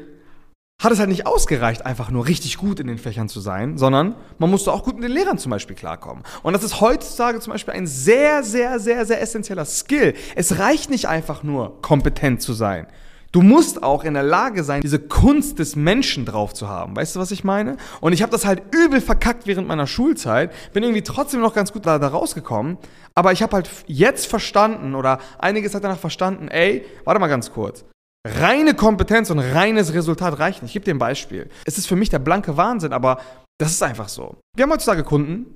hat 0.82 0.92
es 0.92 0.98
halt 0.98 1.08
nicht 1.08 1.26
ausgereicht, 1.26 1.86
einfach 1.86 2.10
nur 2.10 2.26
richtig 2.26 2.58
gut 2.58 2.80
in 2.80 2.88
den 2.88 2.98
Fächern 2.98 3.28
zu 3.28 3.40
sein, 3.40 3.78
sondern 3.78 4.16
man 4.38 4.50
musste 4.50 4.72
auch 4.72 4.82
gut 4.82 4.96
mit 4.96 5.04
den 5.04 5.12
Lehrern 5.12 5.38
zum 5.38 5.50
Beispiel 5.50 5.76
klarkommen. 5.76 6.24
Und 6.42 6.52
das 6.54 6.64
ist 6.64 6.80
heutzutage 6.80 7.38
zum 7.40 7.52
Beispiel 7.52 7.74
ein 7.74 7.86
sehr, 7.86 8.42
sehr, 8.42 8.80
sehr, 8.80 9.06
sehr 9.06 9.22
essentieller 9.22 9.64
Skill. 9.64 10.14
Es 10.34 10.58
reicht 10.58 10.90
nicht 10.90 11.06
einfach 11.06 11.42
nur, 11.42 11.80
kompetent 11.82 12.42
zu 12.42 12.52
sein. 12.52 12.86
Du 13.30 13.40
musst 13.40 13.82
auch 13.82 14.04
in 14.04 14.12
der 14.12 14.24
Lage 14.24 14.62
sein, 14.62 14.82
diese 14.82 14.98
Kunst 14.98 15.58
des 15.58 15.74
Menschen 15.74 16.26
drauf 16.26 16.52
zu 16.52 16.68
haben. 16.68 16.94
Weißt 16.94 17.16
du, 17.16 17.20
was 17.20 17.30
ich 17.30 17.44
meine? 17.44 17.78
Und 18.02 18.12
ich 18.12 18.20
habe 18.20 18.30
das 18.30 18.44
halt 18.44 18.62
übel 18.74 19.00
verkackt 19.00 19.46
während 19.46 19.66
meiner 19.66 19.86
Schulzeit, 19.86 20.52
bin 20.74 20.82
irgendwie 20.82 21.02
trotzdem 21.02 21.40
noch 21.40 21.54
ganz 21.54 21.72
gut 21.72 21.86
da, 21.86 21.98
da 21.98 22.08
rausgekommen. 22.08 22.76
Aber 23.14 23.32
ich 23.32 23.42
habe 23.42 23.56
halt 23.56 23.70
jetzt 23.86 24.26
verstanden 24.26 24.94
oder 24.94 25.18
einiges 25.38 25.74
hat 25.74 25.82
danach 25.82 25.98
verstanden, 25.98 26.48
ey, 26.48 26.84
warte 27.04 27.20
mal 27.20 27.28
ganz 27.28 27.50
kurz. 27.52 27.86
Reine 28.26 28.74
Kompetenz 28.74 29.30
und 29.30 29.40
reines 29.40 29.94
Resultat 29.94 30.38
reicht 30.38 30.62
nicht. 30.62 30.70
Ich 30.70 30.74
gebe 30.74 30.84
dir 30.84 30.94
ein 30.94 30.98
Beispiel. 30.98 31.50
Es 31.64 31.76
ist 31.76 31.86
für 31.86 31.96
mich 31.96 32.08
der 32.08 32.20
blanke 32.20 32.56
Wahnsinn, 32.56 32.92
aber 32.92 33.20
das 33.58 33.72
ist 33.72 33.82
einfach 33.82 34.08
so. 34.08 34.36
Wir 34.56 34.62
haben 34.62 34.72
heutzutage 34.72 35.02
Kunden, 35.02 35.46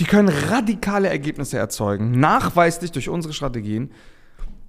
die 0.00 0.04
können 0.04 0.28
radikale 0.28 1.08
Ergebnisse 1.08 1.56
erzeugen, 1.56 2.18
nachweislich 2.18 2.90
durch 2.90 3.08
unsere 3.08 3.32
Strategien. 3.32 3.92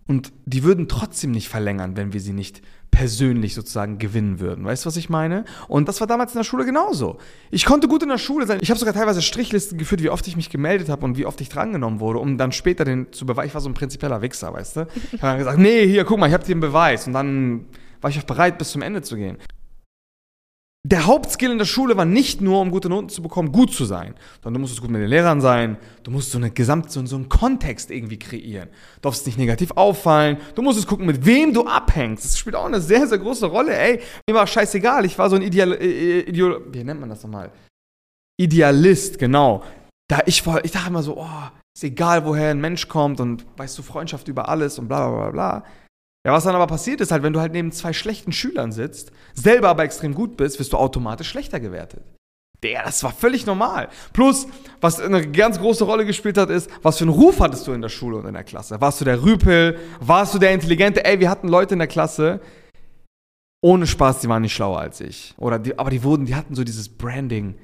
Und 0.09 0.33
die 0.47 0.63
würden 0.63 0.87
trotzdem 0.87 1.29
nicht 1.29 1.49
verlängern, 1.49 1.95
wenn 1.95 2.13
wir 2.13 2.19
sie 2.19 2.33
nicht 2.33 2.63
persönlich 2.89 3.53
sozusagen 3.53 3.99
gewinnen 3.99 4.39
würden. 4.39 4.65
Weißt 4.65 4.83
du, 4.83 4.87
was 4.87 4.97
ich 4.97 5.07
meine? 5.07 5.45
Und 5.67 5.87
das 5.87 5.99
war 5.99 6.07
damals 6.07 6.33
in 6.33 6.39
der 6.39 6.43
Schule 6.43 6.65
genauso. 6.65 7.19
Ich 7.51 7.63
konnte 7.63 7.87
gut 7.87 8.01
in 8.01 8.09
der 8.09 8.17
Schule 8.17 8.47
sein. 8.47 8.57
Ich 8.59 8.71
habe 8.71 8.79
sogar 8.79 8.95
teilweise 8.95 9.21
Strichlisten 9.21 9.77
geführt, 9.77 10.01
wie 10.01 10.09
oft 10.09 10.27
ich 10.27 10.35
mich 10.35 10.49
gemeldet 10.49 10.89
habe 10.89 11.05
und 11.05 11.15
wie 11.15 11.27
oft 11.27 11.39
ich 11.41 11.49
drangenommen 11.49 11.99
wurde, 11.99 12.17
um 12.17 12.39
dann 12.39 12.51
später 12.51 12.85
den 12.85 13.13
zu 13.13 13.27
beweisen. 13.27 13.49
Ich 13.49 13.53
war 13.53 13.61
so 13.61 13.69
ein 13.69 13.75
prinzipieller 13.75 14.23
Wichser, 14.23 14.51
weißt 14.51 14.77
du? 14.77 14.87
Ich 15.11 15.21
habe 15.21 15.33
dann 15.33 15.37
gesagt, 15.37 15.59
nee, 15.59 15.85
hier, 15.85 16.05
guck 16.05 16.17
mal, 16.17 16.25
ich 16.25 16.33
habe 16.33 16.43
dir 16.43 16.53
einen 16.53 16.61
Beweis. 16.61 17.05
Und 17.05 17.13
dann 17.13 17.67
war 18.01 18.09
ich 18.09 18.17
auch 18.17 18.23
bereit, 18.23 18.57
bis 18.57 18.71
zum 18.71 18.81
Ende 18.81 19.03
zu 19.03 19.15
gehen 19.15 19.37
der 20.87 21.05
Hauptskill 21.05 21.51
in 21.51 21.57
der 21.57 21.65
Schule 21.65 21.97
war 21.97 22.05
nicht 22.05 22.39
nur, 22.39 22.61
um 22.61 22.71
gute 22.71 22.87
Noten 22.87 23.09
zu 23.09 23.21
bekommen, 23.21 23.51
gut 23.51 23.73
zu 23.73 23.83
sein, 23.83 24.15
sondern 24.41 24.55
du 24.55 24.59
musstest 24.61 24.81
gut 24.81 24.89
mit 24.89 25.01
den 25.01 25.09
Lehrern 25.09 25.41
sein, 25.41 25.77
du 26.03 26.11
musst 26.11 26.31
so 26.31 26.37
eine 26.37 26.51
Gesamt, 26.51 26.89
so, 26.89 27.05
so 27.05 27.17
einen 27.17 27.27
Kontext 27.27 27.91
irgendwie 27.91 28.17
kreieren. 28.17 28.69
Du 28.95 29.01
darfst 29.01 29.25
nicht 29.25 29.37
negativ 29.37 29.71
auffallen, 29.71 30.37
du 30.55 30.61
musstest 30.61 30.87
gucken, 30.87 31.05
mit 31.05 31.25
wem 31.25 31.53
du 31.53 31.65
abhängst. 31.65 32.23
Das 32.23 32.37
spielt 32.37 32.55
auch 32.55 32.65
eine 32.65 32.79
sehr, 32.79 33.07
sehr 33.07 33.17
große 33.17 33.47
Rolle. 33.47 33.77
Ey, 33.77 34.01
mir 34.29 34.35
war 34.35 34.47
scheißegal, 34.47 35.03
ich 35.03 35.17
war 35.17 35.29
so 35.29 35.35
ein 35.35 35.41
Ideal, 35.41 35.73
äh, 35.73 36.19
äh 36.19 36.19
Ideal 36.21 36.61
wie 36.71 36.83
nennt 36.83 37.01
man 37.01 37.09
das 37.09 37.23
nochmal? 37.23 37.51
Idealist, 38.39 39.19
genau. 39.19 39.63
Da 40.07 40.21
ich, 40.25 40.43
ich 40.63 40.71
dachte 40.71 40.89
immer 40.89 41.03
so, 41.03 41.17
oh, 41.17 41.49
ist 41.75 41.83
egal, 41.83 42.25
woher 42.25 42.51
ein 42.51 42.61
Mensch 42.61 42.87
kommt 42.87 43.19
und 43.19 43.45
weißt 43.57 43.77
du, 43.77 43.83
Freundschaft 43.83 44.29
über 44.29 44.47
alles 44.47 44.79
und 44.79 44.87
bla 44.87 45.09
bla 45.09 45.17
bla 45.17 45.31
bla. 45.31 45.63
Ja, 46.29 46.35
was 46.35 46.43
dann 46.43 46.53
aber 46.53 46.67
passiert 46.67 47.01
ist 47.01 47.11
halt, 47.11 47.23
wenn 47.23 47.33
du 47.33 47.39
halt 47.39 47.53
neben 47.53 47.71
zwei 47.71 47.91
schlechten 47.91 48.31
Schülern 48.31 48.71
sitzt, 48.71 49.11
selber 49.33 49.69
aber 49.69 49.81
extrem 49.81 50.13
gut 50.13 50.37
bist, 50.37 50.59
wirst 50.59 50.73
du 50.73 50.77
automatisch 50.77 51.27
schlechter 51.27 51.59
gewertet. 51.59 52.03
Der, 52.61 52.83
das 52.83 53.03
war 53.03 53.11
völlig 53.11 53.47
normal. 53.47 53.89
Plus, 54.13 54.45
was 54.79 55.01
eine 55.01 55.27
ganz 55.27 55.57
große 55.57 55.83
Rolle 55.83 56.05
gespielt 56.05 56.37
hat, 56.37 56.51
ist, 56.51 56.69
was 56.83 56.99
für 56.99 57.05
einen 57.05 57.13
Ruf 57.13 57.39
hattest 57.39 57.65
du 57.65 57.71
in 57.71 57.81
der 57.81 57.89
Schule 57.89 58.17
und 58.17 58.27
in 58.27 58.35
der 58.35 58.43
Klasse? 58.43 58.79
Warst 58.79 59.01
du 59.01 59.05
der 59.05 59.23
Rüpel? 59.23 59.79
Warst 60.01 60.35
du 60.35 60.37
der 60.37 60.51
Intelligente? 60.51 61.03
Ey, 61.03 61.19
wir 61.19 61.31
hatten 61.31 61.47
Leute 61.47 61.73
in 61.73 61.79
der 61.79 61.87
Klasse, 61.87 62.41
ohne 63.63 63.87
Spaß, 63.87 64.19
die 64.19 64.29
waren 64.29 64.43
nicht 64.43 64.53
schlauer 64.53 64.77
als 64.77 65.01
ich. 65.01 65.33
Oder 65.37 65.57
die, 65.57 65.79
aber 65.79 65.89
die 65.89 66.03
wurden, 66.03 66.27
die 66.27 66.35
hatten 66.35 66.53
so 66.53 66.63
dieses 66.63 66.89
Branding, 66.89 67.55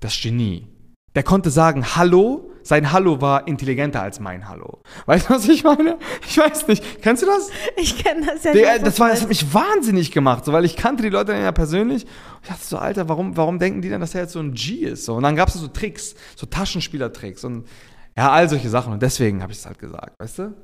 das 0.00 0.20
Genie. 0.20 0.66
Der 1.14 1.22
konnte 1.22 1.48
sagen 1.48 1.96
Hallo, 1.96 2.51
sein 2.62 2.92
Hallo 2.92 3.20
war 3.20 3.46
intelligenter 3.46 4.02
als 4.02 4.20
mein 4.20 4.48
Hallo. 4.48 4.82
Weißt 5.06 5.28
du, 5.28 5.34
was 5.34 5.48
ich 5.48 5.64
meine? 5.64 5.98
Ich 6.26 6.38
weiß 6.38 6.68
nicht. 6.68 7.02
Kennst 7.02 7.22
du 7.22 7.26
das? 7.26 7.50
Ich 7.76 8.02
kenne 8.02 8.26
das 8.26 8.44
ja. 8.44 8.52
Der, 8.52 8.78
das, 8.78 8.98
war, 9.00 9.10
das 9.10 9.22
hat 9.22 9.28
mich 9.28 9.52
wahnsinnig 9.52 10.12
gemacht, 10.12 10.44
so, 10.44 10.52
weil 10.52 10.64
ich 10.64 10.76
kannte 10.76 11.02
die 11.02 11.08
Leute 11.08 11.32
dann 11.32 11.42
ja 11.42 11.52
persönlich. 11.52 12.06
Ich 12.42 12.48
dachte 12.48 12.64
so, 12.64 12.78
Alter, 12.78 13.08
warum, 13.08 13.36
warum 13.36 13.58
denken 13.58 13.82
die 13.82 13.88
denn, 13.88 14.00
dass 14.00 14.14
er 14.14 14.22
jetzt 14.22 14.32
so 14.32 14.40
ein 14.40 14.54
G 14.54 14.84
ist? 14.84 15.04
So, 15.04 15.14
und 15.14 15.22
dann 15.22 15.36
gab 15.36 15.48
es 15.48 15.54
so 15.54 15.68
Tricks, 15.68 16.14
so 16.36 16.46
Taschenspielertricks 16.46 17.44
und 17.44 17.66
ja, 18.16 18.30
all 18.30 18.48
solche 18.48 18.68
Sachen. 18.68 18.92
Und 18.92 19.02
deswegen 19.02 19.42
habe 19.42 19.52
ich 19.52 19.58
es 19.58 19.66
halt 19.66 19.78
gesagt, 19.78 20.14
weißt 20.18 20.38
du? 20.38 20.54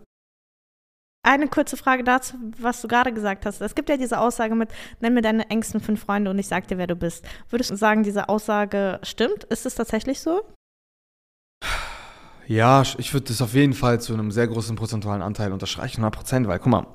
eine 1.28 1.49
kurze 1.49 1.76
Frage 1.76 2.05
dazu, 2.05 2.37
was 2.59 2.81
du 2.81 2.88
gerade 2.88 3.12
gesagt 3.12 3.45
hast. 3.45 3.61
Es 3.61 3.75
gibt 3.75 3.88
ja 3.90 3.97
diese 3.97 4.19
Aussage 4.19 4.55
mit, 4.55 4.71
nenn 5.00 5.14
mir 5.14 5.21
deine 5.21 5.50
engsten 5.50 5.81
fünf 5.81 6.02
Freunde 6.02 6.31
und 6.31 6.38
ich 6.38 6.49
sag 6.49 6.69
dir, 6.69 6.78
wer 6.78 6.87
du 6.87 6.97
bist. 6.97 7.25
Würdest 7.50 7.71
du 7.71 7.76
sagen, 7.76 8.02
diese 8.02 8.28
Aussage 8.28 8.99
stimmt? 9.02 9.45
Ist 9.45 9.67
es 9.67 9.75
tatsächlich 9.75 10.21
so? 10.21 10.43
Ja, 12.49 12.83
ich 12.97 13.12
würde 13.12 13.26
das 13.26 13.43
auf 13.43 13.52
jeden 13.52 13.75
Fall 13.75 14.00
zu 14.00 14.14
einem 14.14 14.31
sehr 14.31 14.49
großen 14.49 14.75
prozentualen 14.75 15.21
Anteil 15.21 15.52
unterstreichen, 15.52 16.00
100 16.00 16.14
Prozent, 16.14 16.49
weil 16.49 16.59
guck 16.59 16.73
mal, 16.73 16.87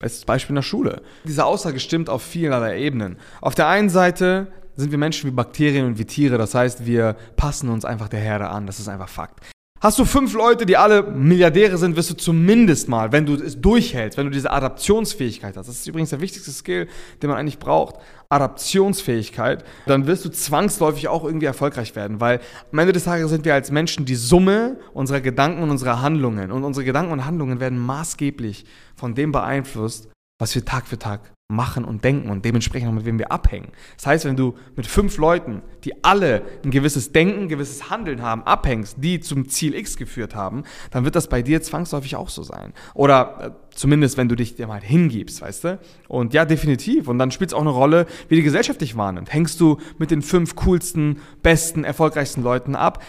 bestes 0.00 0.24
Beispiel 0.24 0.50
in 0.50 0.56
der 0.56 0.62
Schule. 0.62 1.02
Diese 1.24 1.44
Aussage 1.44 1.78
stimmt 1.78 2.10
auf 2.10 2.22
vielerlei 2.22 2.80
Ebenen. 2.80 3.16
Auf 3.40 3.54
der 3.54 3.68
einen 3.68 3.88
Seite 3.88 4.48
sind 4.74 4.90
wir 4.90 4.98
Menschen 4.98 5.30
wie 5.30 5.34
Bakterien 5.34 5.86
und 5.86 5.98
wie 5.98 6.06
Tiere, 6.06 6.38
das 6.38 6.56
heißt, 6.56 6.86
wir 6.86 7.14
passen 7.36 7.68
uns 7.68 7.84
einfach 7.84 8.08
der 8.08 8.18
Herde 8.18 8.48
an, 8.48 8.66
das 8.66 8.80
ist 8.80 8.88
einfach 8.88 9.08
Fakt. 9.08 9.40
Hast 9.82 9.98
du 9.98 10.04
fünf 10.04 10.34
Leute, 10.34 10.66
die 10.66 10.76
alle 10.76 11.02
Milliardäre 11.02 11.78
sind, 11.78 11.96
wirst 11.96 12.10
du 12.10 12.14
zumindest 12.14 12.90
mal, 12.90 13.12
wenn 13.12 13.24
du 13.24 13.32
es 13.32 13.58
durchhältst, 13.58 14.18
wenn 14.18 14.26
du 14.26 14.30
diese 14.30 14.50
Adaptionsfähigkeit 14.50 15.56
hast, 15.56 15.68
das 15.68 15.76
ist 15.76 15.86
übrigens 15.86 16.10
der 16.10 16.20
wichtigste 16.20 16.50
Skill, 16.50 16.86
den 17.22 17.30
man 17.30 17.38
eigentlich 17.38 17.58
braucht, 17.58 17.96
Adaptionsfähigkeit, 18.28 19.64
dann 19.86 20.06
wirst 20.06 20.26
du 20.26 20.28
zwangsläufig 20.28 21.08
auch 21.08 21.24
irgendwie 21.24 21.46
erfolgreich 21.46 21.96
werden, 21.96 22.20
weil 22.20 22.40
am 22.70 22.78
Ende 22.78 22.92
des 22.92 23.04
Tages 23.04 23.30
sind 23.30 23.46
wir 23.46 23.54
als 23.54 23.70
Menschen 23.70 24.04
die 24.04 24.16
Summe 24.16 24.76
unserer 24.92 25.22
Gedanken 25.22 25.62
und 25.62 25.70
unserer 25.70 26.02
Handlungen. 26.02 26.52
Und 26.52 26.62
unsere 26.62 26.84
Gedanken 26.84 27.12
und 27.12 27.24
Handlungen 27.24 27.58
werden 27.58 27.78
maßgeblich 27.78 28.66
von 28.96 29.14
dem 29.14 29.32
beeinflusst, 29.32 30.10
was 30.38 30.54
wir 30.54 30.62
Tag 30.62 30.88
für 30.88 30.98
Tag 30.98 31.32
machen 31.50 31.84
und 31.84 32.04
denken 32.04 32.30
und 32.30 32.44
dementsprechend 32.44 32.88
auch 32.88 32.94
mit 32.94 33.04
wem 33.04 33.18
wir 33.18 33.32
abhängen. 33.32 33.72
Das 33.96 34.06
heißt, 34.06 34.24
wenn 34.24 34.36
du 34.36 34.54
mit 34.76 34.86
fünf 34.86 35.18
Leuten, 35.18 35.62
die 35.84 36.04
alle 36.04 36.42
ein 36.64 36.70
gewisses 36.70 37.12
Denken, 37.12 37.42
ein 37.42 37.48
gewisses 37.48 37.90
Handeln 37.90 38.22
haben, 38.22 38.42
abhängst, 38.44 38.96
die 39.00 39.20
zum 39.20 39.48
Ziel 39.48 39.74
X 39.74 39.96
geführt 39.96 40.34
haben, 40.34 40.64
dann 40.90 41.04
wird 41.04 41.16
das 41.16 41.28
bei 41.28 41.42
dir 41.42 41.60
zwangsläufig 41.62 42.16
auch 42.16 42.28
so 42.28 42.42
sein. 42.42 42.72
Oder 42.94 43.38
äh, 43.40 43.74
zumindest, 43.74 44.16
wenn 44.16 44.28
du 44.28 44.36
dich 44.36 44.56
dem 44.56 44.72
halt 44.72 44.84
hingibst, 44.84 45.42
weißt 45.42 45.64
du? 45.64 45.78
Und 46.08 46.34
ja, 46.34 46.44
definitiv. 46.44 47.08
Und 47.08 47.18
dann 47.18 47.30
spielt 47.30 47.50
es 47.50 47.54
auch 47.54 47.60
eine 47.60 47.70
Rolle, 47.70 48.06
wie 48.28 48.36
die 48.36 48.42
Gesellschaft 48.42 48.80
dich 48.80 48.96
wahrnimmt. 48.96 49.32
Hängst 49.32 49.60
du 49.60 49.78
mit 49.98 50.10
den 50.10 50.22
fünf 50.22 50.54
coolsten, 50.56 51.20
besten, 51.42 51.84
erfolgreichsten 51.84 52.42
Leuten 52.42 52.76
ab? 52.76 53.02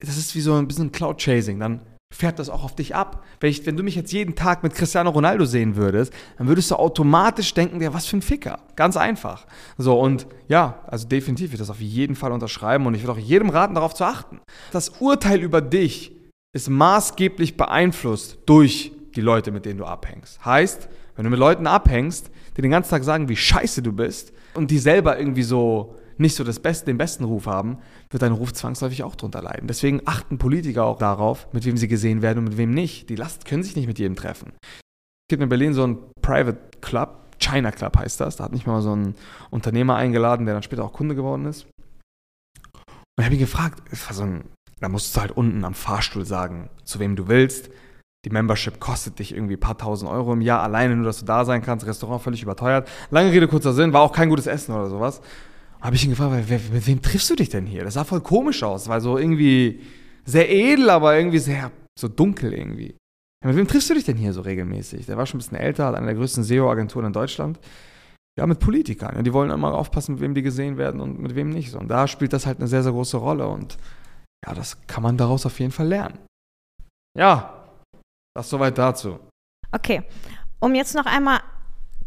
Das 0.00 0.18
ist 0.18 0.34
wie 0.34 0.40
so 0.40 0.54
ein 0.54 0.68
bisschen 0.68 0.92
Cloud-Chasing. 0.92 1.58
Dann 1.58 1.80
fährt 2.14 2.38
das 2.38 2.48
auch 2.48 2.64
auf 2.64 2.74
dich 2.74 2.94
ab. 2.94 3.24
Wenn, 3.40 3.50
ich, 3.50 3.66
wenn 3.66 3.76
du 3.76 3.82
mich 3.82 3.94
jetzt 3.94 4.12
jeden 4.12 4.34
Tag 4.34 4.62
mit 4.62 4.74
Cristiano 4.74 5.10
Ronaldo 5.10 5.44
sehen 5.44 5.76
würdest, 5.76 6.12
dann 6.38 6.48
würdest 6.48 6.70
du 6.70 6.76
automatisch 6.76 7.52
denken, 7.52 7.80
ja, 7.80 7.92
was 7.92 8.06
für 8.06 8.16
ein 8.16 8.22
Ficker. 8.22 8.60
Ganz 8.76 8.96
einfach. 8.96 9.46
So, 9.76 9.98
und 10.00 10.26
ja, 10.48 10.80
also 10.86 11.06
definitiv 11.06 11.50
wird 11.50 11.60
das 11.60 11.70
auf 11.70 11.80
jeden 11.80 12.14
Fall 12.14 12.32
unterschreiben 12.32 12.86
und 12.86 12.94
ich 12.94 13.02
würde 13.02 13.12
auch 13.12 13.18
jedem 13.18 13.50
raten, 13.50 13.74
darauf 13.74 13.94
zu 13.94 14.04
achten. 14.04 14.40
Das 14.72 15.00
Urteil 15.00 15.40
über 15.40 15.60
dich 15.60 16.12
ist 16.52 16.70
maßgeblich 16.70 17.56
beeinflusst 17.56 18.38
durch 18.46 18.92
die 19.14 19.20
Leute, 19.20 19.50
mit 19.50 19.66
denen 19.66 19.78
du 19.78 19.84
abhängst. 19.84 20.44
Heißt, 20.44 20.88
wenn 21.16 21.24
du 21.24 21.30
mit 21.30 21.38
Leuten 21.38 21.66
abhängst, 21.66 22.30
die 22.56 22.62
den 22.62 22.70
ganzen 22.70 22.90
Tag 22.90 23.04
sagen, 23.04 23.28
wie 23.28 23.36
scheiße 23.36 23.82
du 23.82 23.92
bist 23.92 24.32
und 24.54 24.70
die 24.70 24.78
selber 24.78 25.18
irgendwie 25.18 25.42
so 25.42 25.96
nicht 26.18 26.34
so 26.34 26.44
das 26.44 26.60
Beste, 26.60 26.86
den 26.86 26.98
besten 26.98 27.24
Ruf 27.24 27.46
haben, 27.46 27.78
wird 28.10 28.22
dein 28.22 28.32
Ruf 28.32 28.52
zwangsläufig 28.52 29.02
auch 29.02 29.16
drunter 29.16 29.42
leiden. 29.42 29.68
Deswegen 29.68 30.02
achten 30.06 30.38
Politiker 30.38 30.84
auch 30.84 30.98
darauf, 30.98 31.52
mit 31.52 31.64
wem 31.64 31.76
sie 31.76 31.88
gesehen 31.88 32.22
werden 32.22 32.38
und 32.38 32.44
mit 32.44 32.56
wem 32.56 32.70
nicht. 32.70 33.10
Die 33.10 33.16
Last 33.16 33.44
können 33.44 33.62
sich 33.62 33.76
nicht 33.76 33.86
mit 33.86 33.98
jedem 33.98 34.16
treffen. 34.16 34.52
Es 34.62 35.28
gibt 35.28 35.42
in 35.42 35.48
Berlin 35.48 35.74
so 35.74 35.84
einen 35.84 35.98
Private 36.22 36.58
Club, 36.80 37.26
China 37.38 37.70
Club 37.70 37.96
heißt 37.96 38.20
das. 38.20 38.36
Da 38.36 38.44
hat 38.44 38.52
mich 38.52 38.66
mal 38.66 38.80
so 38.80 38.94
ein 38.94 39.14
Unternehmer 39.50 39.96
eingeladen, 39.96 40.46
der 40.46 40.54
dann 40.54 40.62
später 40.62 40.84
auch 40.84 40.92
Kunde 40.92 41.14
geworden 41.14 41.44
ist. 41.46 41.66
Und 42.74 43.20
ich 43.20 43.24
habe 43.24 43.34
ihn 43.34 43.40
gefragt, 43.40 43.82
so 44.12 44.22
ein, 44.22 44.44
da 44.80 44.88
musst 44.88 45.14
du 45.14 45.20
halt 45.20 45.32
unten 45.32 45.64
am 45.64 45.74
Fahrstuhl 45.74 46.24
sagen, 46.24 46.70
zu 46.84 46.98
wem 46.98 47.16
du 47.16 47.28
willst. 47.28 47.70
Die 48.24 48.30
Membership 48.30 48.80
kostet 48.80 49.18
dich 49.18 49.32
irgendwie 49.32 49.54
ein 49.54 49.60
paar 49.60 49.78
tausend 49.78 50.10
Euro 50.10 50.32
im 50.32 50.40
Jahr, 50.40 50.62
alleine 50.62 50.96
nur, 50.96 51.04
dass 51.04 51.20
du 51.20 51.24
da 51.24 51.44
sein 51.44 51.62
kannst. 51.62 51.86
Restaurant 51.86 52.22
völlig 52.22 52.42
überteuert. 52.42 52.88
Lange 53.10 53.30
Rede, 53.30 53.48
kurzer 53.48 53.72
Sinn, 53.72 53.92
war 53.92 54.00
auch 54.00 54.12
kein 54.12 54.28
gutes 54.28 54.46
Essen 54.46 54.74
oder 54.74 54.88
sowas 54.88 55.20
habe 55.86 55.96
ich 55.96 56.04
ihn 56.04 56.10
gefragt, 56.10 56.44
wer, 56.48 56.60
mit 56.72 56.86
wem 56.86 57.00
triffst 57.00 57.30
du 57.30 57.36
dich 57.36 57.48
denn 57.48 57.64
hier? 57.64 57.84
Das 57.84 57.94
sah 57.94 58.02
voll 58.02 58.20
komisch 58.20 58.62
aus, 58.64 58.88
weil 58.88 59.00
so 59.00 59.18
irgendwie 59.18 59.80
sehr 60.24 60.50
edel, 60.50 60.90
aber 60.90 61.16
irgendwie 61.16 61.38
sehr 61.38 61.70
so 61.98 62.08
dunkel 62.08 62.52
irgendwie. 62.52 62.96
Ja, 63.42 63.48
mit 63.48 63.56
wem 63.56 63.68
triffst 63.68 63.88
du 63.88 63.94
dich 63.94 64.04
denn 64.04 64.16
hier 64.16 64.32
so 64.32 64.40
regelmäßig? 64.40 65.06
Der 65.06 65.16
war 65.16 65.26
schon 65.26 65.38
ein 65.38 65.42
bisschen 65.42 65.58
älter, 65.58 65.86
hat 65.86 65.94
eine 65.94 66.06
der 66.06 66.16
größten 66.16 66.42
SEO-Agenturen 66.42 67.06
in 67.06 67.12
Deutschland. 67.12 67.60
Ja, 68.36 68.46
mit 68.46 68.58
Politikern. 68.58 69.14
Ja, 69.14 69.22
die 69.22 69.32
wollen 69.32 69.50
immer 69.50 69.74
aufpassen, 69.74 70.16
mit 70.16 70.22
wem 70.22 70.34
die 70.34 70.42
gesehen 70.42 70.76
werden 70.76 71.00
und 71.00 71.20
mit 71.20 71.36
wem 71.36 71.50
nicht. 71.50 71.74
Und 71.74 71.88
da 71.88 72.08
spielt 72.08 72.32
das 72.32 72.46
halt 72.46 72.58
eine 72.58 72.66
sehr, 72.66 72.82
sehr 72.82 72.92
große 72.92 73.16
Rolle. 73.16 73.46
Und 73.46 73.78
ja, 74.44 74.54
das 74.54 74.84
kann 74.88 75.04
man 75.04 75.16
daraus 75.16 75.46
auf 75.46 75.60
jeden 75.60 75.72
Fall 75.72 75.86
lernen. 75.86 76.18
Ja, 77.16 77.64
das 78.34 78.50
soweit 78.50 78.76
dazu. 78.76 79.20
Okay. 79.70 80.02
Um 80.58 80.74
jetzt 80.74 80.96
noch 80.96 81.06
einmal 81.06 81.40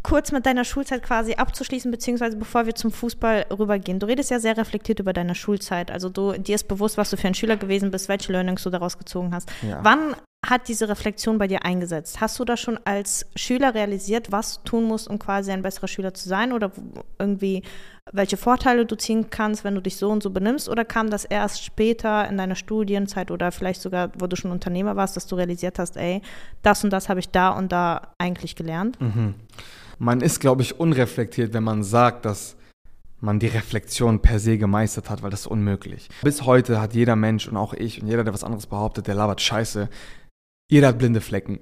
kurz 0.02 0.32
mit 0.32 0.46
deiner 0.46 0.64
Schulzeit 0.64 1.02
quasi 1.02 1.34
abzuschließen, 1.34 1.90
beziehungsweise 1.90 2.36
bevor 2.36 2.66
wir 2.66 2.74
zum 2.74 2.90
Fußball 2.90 3.46
rübergehen. 3.50 3.98
Du 3.98 4.06
redest 4.06 4.30
ja 4.30 4.40
sehr 4.40 4.56
reflektiert 4.56 5.00
über 5.00 5.12
deine 5.12 5.34
Schulzeit. 5.34 5.90
Also 5.90 6.08
du, 6.08 6.32
dir 6.32 6.54
ist 6.54 6.68
bewusst, 6.68 6.96
was 6.96 7.10
du 7.10 7.16
für 7.16 7.28
ein 7.28 7.34
Schüler 7.34 7.56
gewesen 7.56 7.90
bist, 7.90 8.08
welche 8.08 8.32
Learnings 8.32 8.62
du 8.62 8.70
daraus 8.70 8.96
gezogen 8.96 9.34
hast. 9.34 9.50
Ja. 9.62 9.80
Wann 9.82 10.16
hat 10.46 10.68
diese 10.68 10.88
Reflexion 10.88 11.36
bei 11.36 11.46
dir 11.46 11.66
eingesetzt? 11.66 12.22
Hast 12.22 12.38
du 12.38 12.46
da 12.46 12.56
schon 12.56 12.80
als 12.84 13.26
Schüler 13.36 13.74
realisiert, 13.74 14.32
was 14.32 14.62
du 14.62 14.70
tun 14.70 14.84
musst, 14.84 15.06
um 15.06 15.18
quasi 15.18 15.52
ein 15.52 15.60
besserer 15.60 15.86
Schüler 15.86 16.14
zu 16.14 16.30
sein? 16.30 16.52
Oder 16.52 16.72
irgendwie, 17.18 17.62
welche 18.10 18.38
Vorteile 18.38 18.86
du 18.86 18.96
ziehen 18.96 19.28
kannst, 19.28 19.64
wenn 19.64 19.74
du 19.74 19.82
dich 19.82 19.96
so 19.96 20.08
und 20.08 20.22
so 20.22 20.30
benimmst? 20.30 20.70
Oder 20.70 20.86
kam 20.86 21.10
das 21.10 21.26
erst 21.26 21.62
später 21.62 22.26
in 22.26 22.38
deiner 22.38 22.54
Studienzeit 22.56 23.30
oder 23.30 23.52
vielleicht 23.52 23.82
sogar, 23.82 24.12
wo 24.18 24.26
du 24.26 24.36
schon 24.36 24.50
Unternehmer 24.50 24.96
warst, 24.96 25.14
dass 25.14 25.26
du 25.26 25.36
realisiert 25.36 25.78
hast, 25.78 25.98
ey, 25.98 26.22
das 26.62 26.84
und 26.84 26.90
das 26.90 27.10
habe 27.10 27.20
ich 27.20 27.28
da 27.28 27.50
und 27.50 27.70
da 27.70 28.14
eigentlich 28.16 28.56
gelernt? 28.56 28.98
Mhm 28.98 29.34
man 30.00 30.22
ist, 30.22 30.40
glaube 30.40 30.62
ich, 30.62 30.80
unreflektiert, 30.80 31.52
wenn 31.52 31.62
man 31.62 31.82
sagt, 31.82 32.24
dass 32.24 32.56
man 33.20 33.38
die 33.38 33.48
Reflexion 33.48 34.20
per 34.20 34.38
se 34.38 34.56
gemeistert 34.56 35.10
hat, 35.10 35.22
weil 35.22 35.30
das 35.30 35.40
ist 35.40 35.46
unmöglich. 35.46 36.08
Bis 36.22 36.46
heute 36.46 36.80
hat 36.80 36.94
jeder 36.94 37.16
Mensch 37.16 37.46
und 37.46 37.56
auch 37.58 37.74
ich 37.74 38.00
und 38.00 38.08
jeder, 38.08 38.24
der 38.24 38.32
was 38.32 38.42
anderes 38.42 38.66
behauptet, 38.66 39.06
der 39.06 39.14
labert 39.14 39.42
Scheiße. 39.42 39.90
Jeder 40.70 40.88
hat 40.88 40.98
blinde 40.98 41.20
Flecken. 41.20 41.60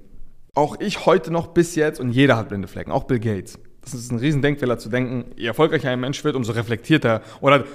Auch 0.55 0.79
ich 0.79 1.05
heute 1.05 1.31
noch 1.31 1.47
bis 1.47 1.75
jetzt 1.75 1.99
und 1.99 2.11
jeder 2.11 2.37
hat 2.37 2.47
blinde 2.47 2.69
Flecken, 2.69 2.91
auch 2.91 3.03
Bill 3.03 3.19
Gates. 3.19 3.59
Das 3.81 3.93
ist 3.93 4.09
ein 4.09 4.19
Riesendenkfehler 4.19 4.77
zu 4.77 4.87
denken, 4.87 5.31
je 5.35 5.47
erfolgreicher 5.47 5.89
ein 5.89 5.99
Mensch 5.99 6.23
wird, 6.23 6.35
umso 6.35 6.53
reflektierter 6.53 7.21
oder 7.41 7.65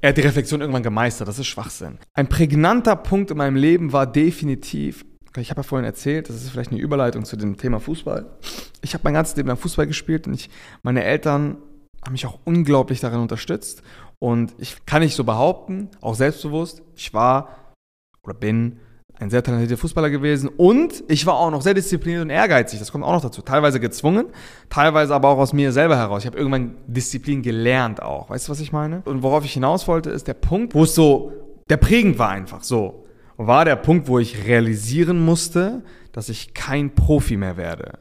er 0.00 0.08
hat 0.08 0.16
die 0.16 0.22
Reflexion 0.22 0.60
irgendwann 0.60 0.82
gemeistert. 0.82 1.28
Das 1.28 1.38
ist 1.38 1.46
Schwachsinn. 1.46 1.98
Ein 2.14 2.28
prägnanter 2.28 2.96
Punkt 2.96 3.30
in 3.30 3.36
meinem 3.36 3.56
Leben 3.56 3.92
war 3.92 4.06
definitiv, 4.06 5.04
ich 5.40 5.50
habe 5.50 5.60
ja 5.60 5.62
vorhin 5.64 5.84
erzählt, 5.84 6.28
das 6.28 6.36
ist 6.36 6.50
vielleicht 6.50 6.70
eine 6.70 6.80
Überleitung 6.80 7.24
zu 7.24 7.36
dem 7.36 7.56
Thema 7.56 7.80
Fußball. 7.80 8.26
Ich 8.82 8.94
habe 8.94 9.04
mein 9.04 9.14
ganzes 9.14 9.36
Leben 9.36 9.48
lang 9.48 9.56
Fußball 9.56 9.86
gespielt 9.86 10.26
und 10.26 10.34
ich, 10.34 10.50
meine 10.82 11.02
Eltern 11.02 11.56
haben 12.04 12.12
mich 12.12 12.26
auch 12.26 12.38
unglaublich 12.44 13.00
darin 13.00 13.20
unterstützt. 13.20 13.82
Und 14.18 14.54
ich 14.58 14.86
kann 14.86 15.02
nicht 15.02 15.16
so 15.16 15.24
behaupten, 15.24 15.88
auch 16.00 16.14
selbstbewusst, 16.14 16.82
ich 16.94 17.12
war 17.14 17.48
oder 18.22 18.34
bin 18.34 18.78
ein 19.18 19.30
sehr 19.30 19.42
talentierter 19.42 19.76
Fußballer 19.76 20.10
gewesen 20.10 20.48
und 20.48 21.04
ich 21.08 21.24
war 21.24 21.34
auch 21.34 21.50
noch 21.50 21.62
sehr 21.62 21.74
diszipliniert 21.74 22.22
und 22.22 22.30
ehrgeizig. 22.30 22.78
Das 22.78 22.90
kommt 22.90 23.04
auch 23.04 23.12
noch 23.12 23.22
dazu. 23.22 23.42
Teilweise 23.42 23.78
gezwungen, 23.78 24.26
teilweise 24.70 25.14
aber 25.14 25.28
auch 25.28 25.38
aus 25.38 25.52
mir 25.52 25.72
selber 25.72 25.96
heraus. 25.96 26.22
Ich 26.22 26.26
habe 26.26 26.36
irgendwann 26.36 26.76
Disziplin 26.86 27.42
gelernt 27.42 28.02
auch. 28.02 28.30
Weißt 28.30 28.48
du, 28.48 28.52
was 28.52 28.60
ich 28.60 28.72
meine? 28.72 29.02
Und 29.04 29.22
worauf 29.22 29.44
ich 29.44 29.52
hinaus 29.52 29.86
wollte, 29.86 30.10
ist 30.10 30.26
der 30.26 30.34
Punkt, 30.34 30.74
wo 30.74 30.82
es 30.82 30.94
so, 30.94 31.32
der 31.70 31.76
prägend 31.76 32.18
war 32.18 32.30
einfach 32.30 32.64
so 32.64 33.03
war 33.36 33.64
der 33.64 33.76
Punkt, 33.76 34.08
wo 34.08 34.18
ich 34.18 34.44
realisieren 34.46 35.24
musste, 35.24 35.82
dass 36.12 36.28
ich 36.28 36.54
kein 36.54 36.94
Profi 36.94 37.36
mehr 37.36 37.56
werde. 37.56 37.98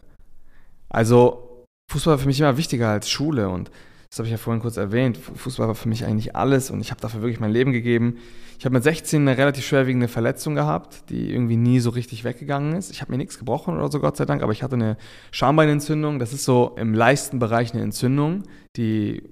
Also 0.89 1.65
Fußball 1.91 2.13
war 2.13 2.19
für 2.19 2.27
mich 2.27 2.39
immer 2.39 2.57
wichtiger 2.57 2.89
als 2.89 3.09
Schule 3.09 3.49
und 3.49 3.71
das 4.09 4.19
habe 4.19 4.27
ich 4.27 4.31
ja 4.31 4.37
vorhin 4.37 4.61
kurz 4.61 4.77
erwähnt. 4.77 5.17
Fußball 5.17 5.67
war 5.67 5.73
für 5.73 5.89
mich 5.89 6.05
eigentlich 6.05 6.35
alles 6.35 6.69
und 6.69 6.81
ich 6.81 6.91
habe 6.91 7.01
dafür 7.01 7.21
wirklich 7.21 7.39
mein 7.39 7.51
Leben 7.51 7.71
gegeben. 7.71 8.17
Ich 8.59 8.65
habe 8.65 8.73
mit 8.73 8.83
16 8.83 9.27
eine 9.27 9.39
relativ 9.39 9.65
schwerwiegende 9.65 10.07
Verletzung 10.07 10.53
gehabt, 10.53 11.09
die 11.09 11.33
irgendwie 11.33 11.57
nie 11.57 11.79
so 11.79 11.89
richtig 11.89 12.23
weggegangen 12.23 12.73
ist. 12.75 12.91
Ich 12.91 13.01
habe 13.01 13.11
mir 13.11 13.17
nichts 13.17 13.39
gebrochen 13.39 13.75
oder 13.75 13.91
so, 13.91 13.99
Gott 13.99 14.15
sei 14.15 14.25
Dank, 14.25 14.43
aber 14.43 14.51
ich 14.51 14.61
hatte 14.61 14.75
eine 14.75 14.97
Schambeinentzündung. 15.31 16.19
Das 16.19 16.31
ist 16.31 16.45
so 16.45 16.75
im 16.77 16.93
Leistenbereich 16.93 17.73
eine 17.73 17.81
Entzündung, 17.81 18.43
die, 18.77 19.23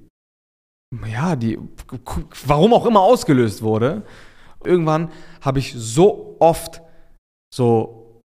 ja, 1.12 1.36
die, 1.36 1.60
warum 2.48 2.74
auch 2.74 2.88
immer 2.88 3.02
ausgelöst 3.02 3.62
wurde. 3.62 4.02
Irgendwann 4.64 5.12
habe 5.42 5.60
ich 5.60 5.74
so 5.76 6.36
oft 6.40 6.82
so 7.54 8.22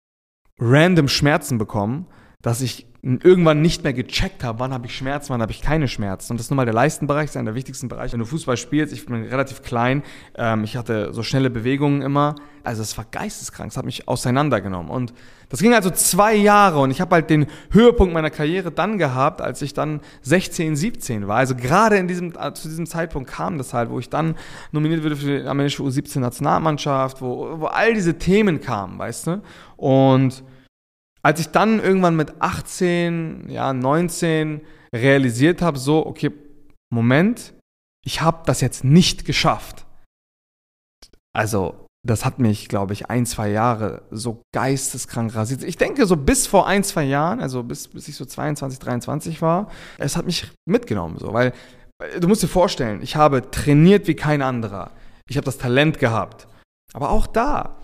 random 0.59 1.07
Schmerzen 1.07 1.57
bekommen, 1.57 2.07
dass 2.41 2.61
ich 2.61 2.90
irgendwann 3.03 3.61
nicht 3.61 3.83
mehr 3.83 3.93
gecheckt 3.93 4.43
habe, 4.43 4.59
wann 4.59 4.73
habe 4.73 4.85
ich 4.85 4.95
Schmerzen, 4.95 5.29
wann 5.29 5.41
habe 5.41 5.51
ich 5.51 5.61
keine 5.61 5.87
Schmerzen. 5.87 6.33
Und 6.33 6.37
das 6.37 6.45
ist 6.45 6.51
nun 6.51 6.57
mal 6.57 6.65
der 6.65 6.73
Leistenbereich, 6.73 7.25
ist 7.25 7.37
einer 7.37 7.45
der 7.45 7.55
wichtigsten 7.55 7.87
Bereiche. 7.87 8.13
Wenn 8.13 8.19
du 8.19 8.25
Fußball 8.27 8.57
spielst, 8.57 8.93
ich 8.93 9.05
bin 9.07 9.23
relativ 9.23 9.63
klein, 9.63 10.03
ähm, 10.35 10.63
ich 10.63 10.77
hatte 10.77 11.11
so 11.11 11.23
schnelle 11.23 11.49
Bewegungen 11.49 12.03
immer. 12.03 12.35
Also 12.63 12.83
es 12.83 12.95
war 12.99 13.05
geisteskrank, 13.09 13.71
es 13.71 13.77
hat 13.77 13.85
mich 13.85 14.07
auseinandergenommen. 14.07 14.91
Und 14.91 15.15
das 15.49 15.61
ging 15.61 15.73
also 15.73 15.89
zwei 15.89 16.35
Jahre 16.35 16.79
und 16.79 16.91
ich 16.91 17.01
habe 17.01 17.15
halt 17.15 17.31
den 17.31 17.47
Höhepunkt 17.71 18.13
meiner 18.13 18.29
Karriere 18.29 18.71
dann 18.71 18.99
gehabt, 18.99 19.41
als 19.41 19.63
ich 19.63 19.73
dann 19.73 20.01
16, 20.21 20.75
17 20.75 21.27
war. 21.27 21.37
Also 21.37 21.55
gerade 21.55 21.97
in 21.97 22.07
diesem, 22.07 22.33
äh, 22.39 22.53
zu 22.53 22.69
diesem 22.69 22.85
Zeitpunkt 22.85 23.31
kam 23.31 23.57
das 23.57 23.73
halt, 23.73 23.89
wo 23.89 23.97
ich 23.97 24.09
dann 24.09 24.35
nominiert 24.71 25.03
wurde 25.03 25.15
für 25.15 25.39
die 25.39 25.47
amerikanische 25.47 25.81
U17-Nationalmannschaft, 25.81 27.19
wo, 27.19 27.59
wo 27.59 27.65
all 27.65 27.95
diese 27.95 28.19
Themen 28.19 28.61
kamen, 28.61 28.99
weißt 28.99 29.27
du? 29.27 29.41
Und 29.75 30.43
als 31.23 31.39
ich 31.39 31.49
dann 31.49 31.79
irgendwann 31.79 32.15
mit 32.15 32.41
18, 32.41 33.49
ja, 33.49 33.73
19 33.73 34.61
realisiert 34.93 35.61
habe, 35.61 35.77
so, 35.77 36.05
okay, 36.05 36.31
Moment, 36.89 37.53
ich 38.05 38.21
habe 38.21 38.43
das 38.45 38.61
jetzt 38.61 38.83
nicht 38.83 39.25
geschafft. 39.25 39.85
Also, 41.33 41.87
das 42.03 42.25
hat 42.25 42.39
mich, 42.39 42.67
glaube 42.67 42.93
ich, 42.93 43.09
ein, 43.09 43.25
zwei 43.25 43.49
Jahre 43.49 44.01
so 44.09 44.41
geisteskrank 44.53 45.35
rasiert. 45.35 45.63
Ich 45.63 45.77
denke, 45.77 46.05
so 46.07 46.17
bis 46.17 46.47
vor 46.47 46.65
ein, 46.67 46.83
zwei 46.83 47.03
Jahren, 47.03 47.39
also 47.39 47.63
bis, 47.63 47.87
bis 47.87 48.07
ich 48.07 48.15
so 48.15 48.25
22, 48.25 48.79
23 48.79 49.41
war, 49.41 49.69
es 49.99 50.17
hat 50.17 50.25
mich 50.25 50.51
mitgenommen, 50.65 51.17
so, 51.19 51.31
weil 51.31 51.53
du 52.19 52.27
musst 52.27 52.41
dir 52.41 52.47
vorstellen, 52.47 53.01
ich 53.03 53.15
habe 53.15 53.51
trainiert 53.51 54.07
wie 54.07 54.15
kein 54.15 54.41
anderer. 54.41 54.91
Ich 55.29 55.37
habe 55.37 55.45
das 55.45 55.59
Talent 55.59 55.99
gehabt. 55.99 56.47
Aber 56.93 57.11
auch 57.11 57.27
da 57.27 57.77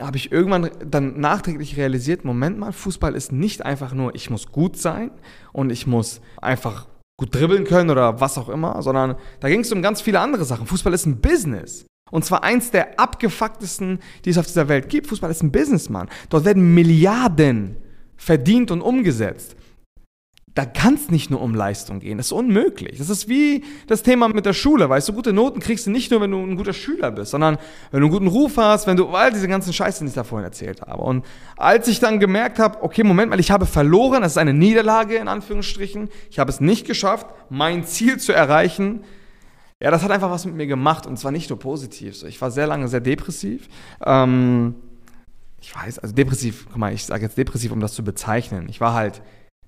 habe 0.00 0.16
ich 0.16 0.32
irgendwann 0.32 0.70
dann 0.84 1.18
nachträglich 1.20 1.76
realisiert, 1.76 2.24
Moment 2.24 2.58
mal, 2.58 2.72
Fußball 2.72 3.14
ist 3.14 3.32
nicht 3.32 3.64
einfach 3.64 3.92
nur, 3.92 4.14
ich 4.14 4.30
muss 4.30 4.52
gut 4.52 4.76
sein 4.76 5.10
und 5.52 5.70
ich 5.70 5.86
muss 5.86 6.20
einfach 6.40 6.86
gut 7.18 7.34
dribbeln 7.34 7.64
können 7.64 7.90
oder 7.90 8.20
was 8.20 8.38
auch 8.38 8.48
immer, 8.48 8.80
sondern 8.82 9.16
da 9.40 9.48
ging 9.48 9.60
es 9.60 9.72
um 9.72 9.82
ganz 9.82 10.00
viele 10.00 10.20
andere 10.20 10.44
Sachen. 10.44 10.66
Fußball 10.66 10.94
ist 10.94 11.06
ein 11.06 11.20
Business. 11.20 11.84
Und 12.10 12.24
zwar 12.24 12.42
eins 12.42 12.70
der 12.70 12.98
abgefucktesten, 12.98 13.98
die 14.24 14.30
es 14.30 14.38
auf 14.38 14.46
dieser 14.46 14.68
Welt 14.68 14.88
gibt. 14.88 15.08
Fußball 15.08 15.30
ist 15.30 15.42
ein 15.42 15.52
Businessmann. 15.52 16.08
Dort 16.30 16.44
werden 16.44 16.74
Milliarden 16.74 17.76
verdient 18.16 18.70
und 18.70 18.80
umgesetzt 18.80 19.57
da 20.58 20.64
kann 20.64 20.94
es 20.94 21.08
nicht 21.08 21.30
nur 21.30 21.40
um 21.40 21.54
Leistung 21.54 22.00
gehen. 22.00 22.18
Das 22.18 22.26
ist 22.26 22.32
unmöglich. 22.32 22.98
Das 22.98 23.10
ist 23.10 23.28
wie 23.28 23.62
das 23.86 24.02
Thema 24.02 24.26
mit 24.26 24.44
der 24.44 24.54
Schule. 24.54 24.88
Weißt 24.88 25.08
du, 25.08 25.12
gute 25.12 25.32
Noten 25.32 25.60
kriegst 25.60 25.86
du 25.86 25.90
nicht 25.92 26.10
nur, 26.10 26.20
wenn 26.20 26.32
du 26.32 26.38
ein 26.38 26.56
guter 26.56 26.72
Schüler 26.72 27.12
bist, 27.12 27.30
sondern 27.30 27.58
wenn 27.92 28.00
du 28.00 28.06
einen 28.06 28.12
guten 28.12 28.26
Ruf 28.26 28.56
hast, 28.56 28.88
wenn 28.88 28.96
du 28.96 29.06
all 29.06 29.30
diese 29.30 29.46
ganzen 29.46 29.72
Scheiße, 29.72 30.02
die 30.02 30.08
ich 30.08 30.16
da 30.16 30.24
vorhin 30.24 30.44
erzählt 30.44 30.82
habe. 30.82 31.00
Und 31.00 31.24
als 31.56 31.86
ich 31.86 32.00
dann 32.00 32.18
gemerkt 32.18 32.58
habe, 32.58 32.82
okay, 32.82 33.04
Moment 33.04 33.30
mal, 33.30 33.38
ich 33.38 33.52
habe 33.52 33.66
verloren, 33.66 34.22
das 34.22 34.32
ist 34.32 34.38
eine 34.38 34.52
Niederlage 34.52 35.14
in 35.14 35.28
Anführungsstrichen, 35.28 36.08
ich 36.28 36.40
habe 36.40 36.50
es 36.50 36.58
nicht 36.58 36.88
geschafft, 36.88 37.28
mein 37.50 37.84
Ziel 37.84 38.18
zu 38.18 38.32
erreichen, 38.32 39.04
ja, 39.80 39.92
das 39.92 40.02
hat 40.02 40.10
einfach 40.10 40.32
was 40.32 40.44
mit 40.44 40.56
mir 40.56 40.66
gemacht 40.66 41.06
und 41.06 41.20
zwar 41.20 41.30
nicht 41.30 41.50
nur 41.50 41.60
positiv. 41.60 42.24
Ich 42.24 42.40
war 42.40 42.50
sehr 42.50 42.66
lange 42.66 42.88
sehr 42.88 42.98
depressiv. 42.98 43.68
Ähm, 44.04 44.74
ich 45.60 45.72
weiß, 45.72 46.00
also 46.00 46.12
depressiv, 46.16 46.66
guck 46.66 46.78
mal, 46.78 46.92
ich 46.92 47.04
sage 47.04 47.22
jetzt 47.22 47.38
depressiv, 47.38 47.70
um 47.70 47.78
das 47.78 47.94
zu 47.94 48.02
bezeichnen. 48.02 48.66
Ich 48.68 48.80
war 48.80 48.94
halt 48.94 49.22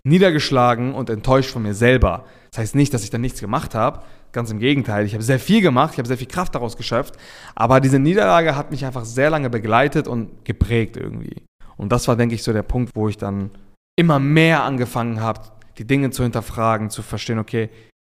niedergeschlagen 0.05 0.95
und 0.95 1.11
enttäuscht 1.11 1.51
von 1.51 1.63
mir 1.63 1.75
selber. 1.75 2.25
Das 2.51 2.59
heißt 2.59 2.75
nicht, 2.75 2.93
dass 2.95 3.05
ich 3.05 3.11
dann 3.11 3.21
nichts 3.21 3.41
gemacht 3.41 3.75
habe. 3.75 4.03
Ganz 4.33 4.51
im 4.51 4.59
Gegenteil. 4.59 5.07
Ich 5.07 5.15
habe 5.15 5.23
sehr 5.23 5.41
viel 5.41 5.61
gemacht, 5.61 5.93
ich 5.93 5.99
habe 5.99 6.09
sehr 6.09 6.19
viel 6.19 6.29
Kraft 6.29 6.55
daraus 6.55 6.77
geschöpft. 6.77 7.17
Aber 7.55 7.81
diese 7.81 7.99
Niederlage 7.99 8.57
hat 8.57 8.71
mich 8.71 8.85
einfach 8.85 9.05
sehr 9.05 9.31
lange 9.31 9.51
begleitet 9.51 10.07
und 10.07 10.45
geprägt 10.45 10.97
irgendwie. 10.97 11.43
Und 11.77 11.91
das 11.91 12.07
war, 12.09 12.17
denke 12.17 12.35
ich, 12.35 12.43
so 12.43 12.53
der 12.53 12.63
Punkt, 12.63 12.93
wo 12.95 13.09
ich 13.09 13.17
dann 13.17 13.51
immer 13.99 14.19
mehr 14.19 14.63
angefangen 14.63 15.21
habe, 15.21 15.41
die 15.79 15.87
Dinge 15.87 16.11
zu 16.11 16.23
hinterfragen, 16.23 16.91
zu 16.91 17.03
verstehen, 17.03 17.39
okay, 17.39 17.71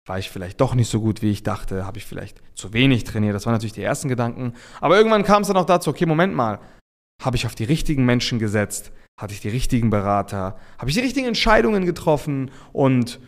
war 0.06 0.18
ich 0.18 0.30
vielleicht 0.30 0.60
doch 0.60 0.74
nicht 0.74 0.90
so 0.90 1.00
gut, 1.00 1.22
wie 1.22 1.30
ich 1.30 1.44
dachte, 1.44 1.86
habe 1.86 1.98
ich 1.98 2.04
vielleicht 2.04 2.42
zu 2.54 2.72
wenig 2.72 3.04
trainiert. 3.04 3.34
Das 3.34 3.46
waren 3.46 3.52
natürlich 3.52 3.72
die 3.72 3.82
ersten 3.82 4.08
Gedanken. 4.08 4.54
Aber 4.80 4.96
irgendwann 4.96 5.22
kam 5.22 5.42
es 5.42 5.48
dann 5.48 5.56
auch 5.56 5.64
dazu, 5.64 5.90
okay, 5.90 6.06
Moment 6.06 6.34
mal, 6.34 6.58
habe 7.22 7.36
ich 7.36 7.46
auf 7.46 7.54
die 7.54 7.64
richtigen 7.64 8.04
Menschen 8.04 8.38
gesetzt? 8.38 8.90
Hatte 9.22 9.34
ich 9.34 9.40
die 9.40 9.50
richtigen 9.50 9.88
Berater? 9.88 10.58
Habe 10.78 10.90
ich 10.90 10.96
die 10.96 11.00
richtigen 11.00 11.28
Entscheidungen 11.28 11.86
getroffen? 11.86 12.50
Und 12.72 13.20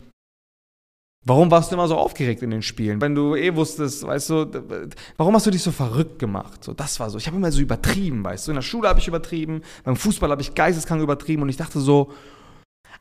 warum 1.25 1.53
warst 1.53 1.71
du 1.71 1.77
immer 1.77 1.87
so 1.87 1.97
aufgeregt 1.97 2.43
in 2.43 2.51
den 2.51 2.63
Spielen? 2.63 3.01
Wenn 3.01 3.15
du 3.15 3.37
eh 3.37 3.55
wusstest, 3.55 4.05
weißt 4.05 4.31
du, 4.31 4.91
warum 5.17 5.37
hast 5.37 5.47
du 5.47 5.53
dich 5.53 5.63
so 5.63 5.71
verrückt 5.71 6.19
gemacht? 6.19 6.65
So, 6.65 6.75
das 6.75 6.99
war 6.99 7.11
so. 7.11 7.19
Ich 7.19 7.29
habe 7.29 7.37
immer 7.37 7.53
so 7.53 7.61
übertrieben, 7.61 8.25
weißt 8.25 8.49
du. 8.49 8.51
In 8.51 8.57
der 8.57 8.63
Schule 8.63 8.89
habe 8.89 8.99
ich 8.99 9.07
übertrieben, 9.07 9.63
beim 9.85 9.95
Fußball 9.95 10.33
habe 10.33 10.43
ich 10.43 10.57
geisteskrank 10.57 11.01
übertrieben 11.01 11.43
und 11.43 11.49
ich 11.49 11.59
dachte 11.59 11.79
so, 11.79 12.13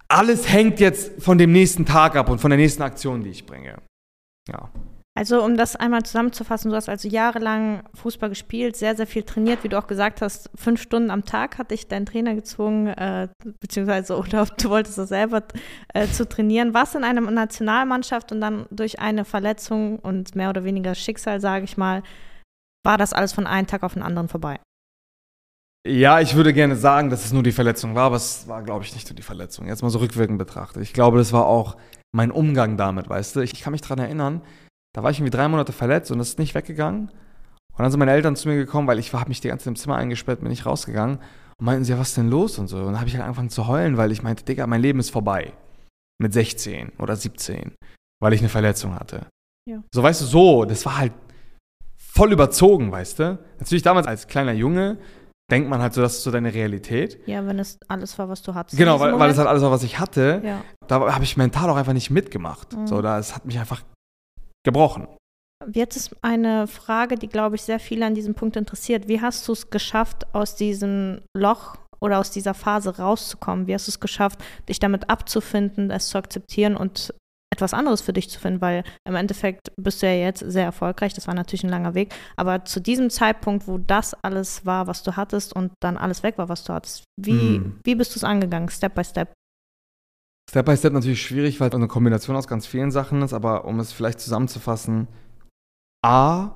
alles 0.08 0.48
hängt 0.48 0.80
jetzt 0.80 1.20
von 1.20 1.40
dem 1.40 1.52
nächsten 1.52 1.88
Tag 1.88 2.16
ab 2.16 2.30
und 2.30 2.38
von 2.38 2.52
der 2.52 2.60
nächsten 2.60 2.84
Aktion, 2.84 3.24
die 3.24 3.32
ich 3.32 3.48
bringe. 3.48 3.82
Ja. 4.48 4.70
Also 5.15 5.43
um 5.43 5.58
das 5.58 5.75
einmal 5.75 6.01
zusammenzufassen, 6.01 6.72
du 6.72 6.75
hast 6.75 6.89
also 6.89 7.08
jahrelang 7.08 7.84
Fußball 7.93 8.29
gespielt, 8.29 8.75
sehr, 8.75 8.96
sehr 8.96 9.05
viel 9.05 9.22
trainiert, 9.22 9.63
wie 9.63 9.70
du 9.70 9.77
auch 9.77 9.86
gesagt 9.86 10.22
hast, 10.22 10.50
fünf 10.55 10.82
Stunden 10.82 11.12
am 11.12 11.24
Tag 11.24 11.60
hat 11.60 11.70
dich 11.70 11.88
dein 11.88 12.08
Trainer 12.08 12.34
gezwungen, 12.34 12.88
äh, 12.88 13.27
beziehungsweise 13.60 14.17
oder 14.17 14.45
du 14.45 14.69
wolltest 14.69 14.97
das 14.97 15.10
selber 15.10 15.43
äh, 15.93 16.08
zu 16.08 16.28
trainieren. 16.28 16.73
Warst 16.73 16.95
in 16.95 17.04
einer 17.04 17.21
Nationalmannschaft 17.21 18.32
und 18.32 18.41
dann 18.41 18.65
durch 18.71 18.99
eine 18.99 19.23
Verletzung 19.23 19.99
und 19.99 20.36
mehr 20.36 20.49
oder 20.49 20.63
weniger 20.63 20.95
Schicksal, 20.95 21.39
sage 21.39 21.65
ich 21.65 21.78
mal, 21.78 22.02
war 22.84 22.97
das 22.97 23.13
alles 23.13 23.34
von 23.34 23.45
einem 23.45 23.67
Tag 23.67 23.84
auf 23.84 23.93
den 23.93 24.02
anderen 24.02 24.30
vorbei? 24.30 24.60
Ja, 25.88 26.21
ich 26.21 26.36
würde 26.36 26.54
gerne 26.54 26.76
sagen, 26.76 27.10
dass 27.10 27.26
es 27.26 27.34
nur 27.34 27.43
die 27.43 27.52
Verletzung 27.52 27.93
war, 27.93 28.06
aber 28.06 28.15
es 28.15 28.47
war, 28.47 28.63
glaube 28.63 28.84
ich, 28.84 28.93
nicht 28.95 29.10
nur 29.10 29.15
die 29.15 29.21
Verletzung. 29.21 29.67
Jetzt 29.67 29.84
mal 29.84 29.89
so 29.89 29.99
rückwirkend 29.99 30.39
betrachtet. 30.39 30.82
Ich 30.82 30.93
glaube, 30.93 31.17
das 31.17 31.34
war 31.34 31.45
auch 31.45 31.78
mein 32.15 32.32
Umgang 32.32 32.78
damit, 32.78 33.10
weißt 33.10 33.36
du. 33.36 33.41
Ich, 33.41 33.54
ich 33.54 33.62
kann 33.62 33.71
mich 33.71 33.82
daran 33.82 33.99
erinnern, 33.99 34.41
da 34.93 35.03
war 35.03 35.12
ich 35.12 35.17
irgendwie 35.17 35.36
drei 35.36 35.47
Monate 35.47 35.73
verletzt 35.73 36.12
und 36.12 36.19
das 36.19 36.29
ist 36.29 36.39
nicht 36.39 36.56
weggegangen. 36.56 37.10
Und 37.73 37.79
dann 37.79 37.89
sind 37.89 37.99
meine 37.99 38.12
Eltern 38.12 38.36
zu 38.36 38.47
mir 38.47 38.56
gekommen, 38.56 38.88
weil 38.88 38.99
ich 38.99 39.12
habe 39.13 39.29
mich 39.29 39.41
die 39.41 39.47
ganze 39.47 39.63
Zeit 39.65 39.71
im 39.71 39.75
Zimmer 39.75 39.95
eingesperrt, 39.95 40.41
bin 40.41 40.49
nicht 40.49 40.65
rausgegangen. 40.65 41.17
Und 41.58 41.65
meinten 41.65 41.84
sie, 41.84 41.91
ja, 41.91 41.99
was 41.99 42.10
ist 42.10 42.17
denn 42.17 42.29
los 42.29 42.60
und 42.60 42.67
so. 42.67 42.77
Und 42.77 42.86
dann 42.86 42.99
habe 42.99 43.08
ich 43.08 43.15
halt 43.15 43.23
angefangen 43.23 43.49
zu 43.49 43.67
heulen, 43.67 43.97
weil 43.97 44.12
ich 44.12 44.21
meinte, 44.21 44.43
Digga, 44.43 44.67
mein 44.67 44.82
Leben 44.82 44.99
ist 44.99 45.10
vorbei. 45.10 45.53
Mit 46.21 46.34
16 46.34 46.91
oder 46.99 47.15
17, 47.15 47.73
weil 48.21 48.34
ich 48.34 48.39
eine 48.39 48.49
Verletzung 48.49 48.93
hatte. 48.95 49.25
Ja. 49.67 49.82
So, 49.93 50.03
weißt 50.03 50.21
du, 50.21 50.25
so, 50.25 50.65
das 50.65 50.86
war 50.86 50.97
halt 50.97 51.13
voll 51.97 52.32
überzogen, 52.32 52.91
weißt 52.91 53.19
du. 53.19 53.39
Natürlich 53.60 53.82
damals 53.82 54.06
als 54.06 54.27
kleiner 54.27 54.53
Junge 54.53 54.99
denkt 55.49 55.69
man 55.69 55.82
halt 55.82 55.93
so, 55.93 56.01
das 56.01 56.13
ist 56.17 56.23
so 56.23 56.32
deine 56.32 56.53
Realität. 56.53 57.19
Ja, 57.25 57.45
wenn 57.45 57.60
es 57.60 57.79
alles 57.88 58.17
war, 58.19 58.29
was 58.29 58.43
du 58.43 58.53
hattest. 58.53 58.77
Genau, 58.77 58.99
weil, 58.99 59.17
weil 59.19 59.32
es 59.32 59.38
halt 59.38 59.47
alles 59.47 59.63
war, 59.63 59.71
was 59.71 59.84
ich 59.84 59.99
hatte. 59.99 60.41
Ja. 60.43 60.62
Da 60.88 61.13
habe 61.13 61.23
ich 61.23 61.38
mental 61.38 61.69
auch 61.69 61.75
einfach 61.75 61.93
nicht 61.93 62.12
mitgemacht. 62.12 62.75
Mhm. 62.75 62.88
So, 62.88 63.01
das 63.01 63.36
hat 63.36 63.45
mich 63.45 63.60
einfach 63.60 63.82
gebrochen. 64.63 65.08
Jetzt 65.71 65.95
ist 65.95 66.15
eine 66.21 66.67
Frage, 66.67 67.15
die, 67.15 67.30
glaube 67.30 67.56
ich, 67.56 67.62
sehr 67.62 67.80
viele 67.80 68.06
an 68.06 68.15
diesem 68.15 68.36
Punkt 68.36 68.56
interessiert. 68.56 69.08
Wie 69.08 69.21
hast 69.21 69.47
du 69.47 69.54
es 69.54 69.69
geschafft, 69.69 70.34
aus 70.34 70.56
diesem 70.56 71.21
Loch 71.36 71.78
oder 72.02 72.19
aus 72.19 72.32
dieser 72.32 72.54
Phase 72.54 72.97
rauszukommen? 72.97 73.67
Wie 73.67 73.73
hast 73.73 73.88
du 73.88 73.91
es 73.91 73.99
geschafft, 73.99 74.43
dich 74.67 74.80
damit 74.80 75.10
abzufinden, 75.10 75.89
es 75.89 76.08
zu 76.08 76.17
akzeptieren 76.17 76.76
und 76.76 77.13
etwas 77.54 77.73
anderes 77.73 78.02
für 78.02 78.12
dich 78.12 78.30
zu 78.30 78.39
finden? 78.39 78.60
Weil 78.62 78.84
im 79.08 79.15
Endeffekt 79.15 79.71
bist 79.78 80.02
du 80.02 80.08
ja 80.08 80.13
jetzt 80.13 80.39
sehr 80.39 80.65
erfolgreich. 80.65 81.13
Das 81.13 81.28
war 81.28 81.34
natürlich 81.34 81.63
ein 81.63 81.69
langer 81.69 81.93
Weg. 81.93 82.13
Aber 82.36 82.65
zu 82.65 82.82
diesem 82.82 83.10
Zeitpunkt, 83.10 83.67
wo 83.67 83.78
das 83.78 84.13
alles 84.21 84.65
war, 84.65 84.88
was 84.88 85.04
du 85.04 85.15
hattest 85.15 85.56
und 85.56 85.71
dann 85.82 85.97
alles 85.97 86.23
weg 86.23 86.38
war, 86.38 86.49
was 86.49 86.65
du 86.65 86.73
hattest, 86.73 87.04
wie, 87.17 87.58
hm. 87.58 87.80
wie 87.86 87.95
bist 87.95 88.13
du 88.15 88.19
es 88.19 88.26
angegangen, 88.26 88.67
Step 88.69 88.95
by 88.95 89.04
Step? 89.04 89.32
Step 90.54 90.68
by 90.68 90.78
Step 90.78 90.94
natürlich 90.94 91.24
schwierig, 91.24 91.60
weil 91.60 91.70
es 91.70 91.74
eine 91.74 91.88
Kombination 91.88 92.36
aus 92.36 92.46
ganz 92.48 92.68
vielen 92.68 92.92
Sachen 92.92 93.24
ist, 93.24 93.34
aber 93.34 93.66
um 93.66 93.80
es 93.80 93.92
vielleicht 93.92 94.20
zusammenzufassen, 94.20 95.08
A, 96.06 96.52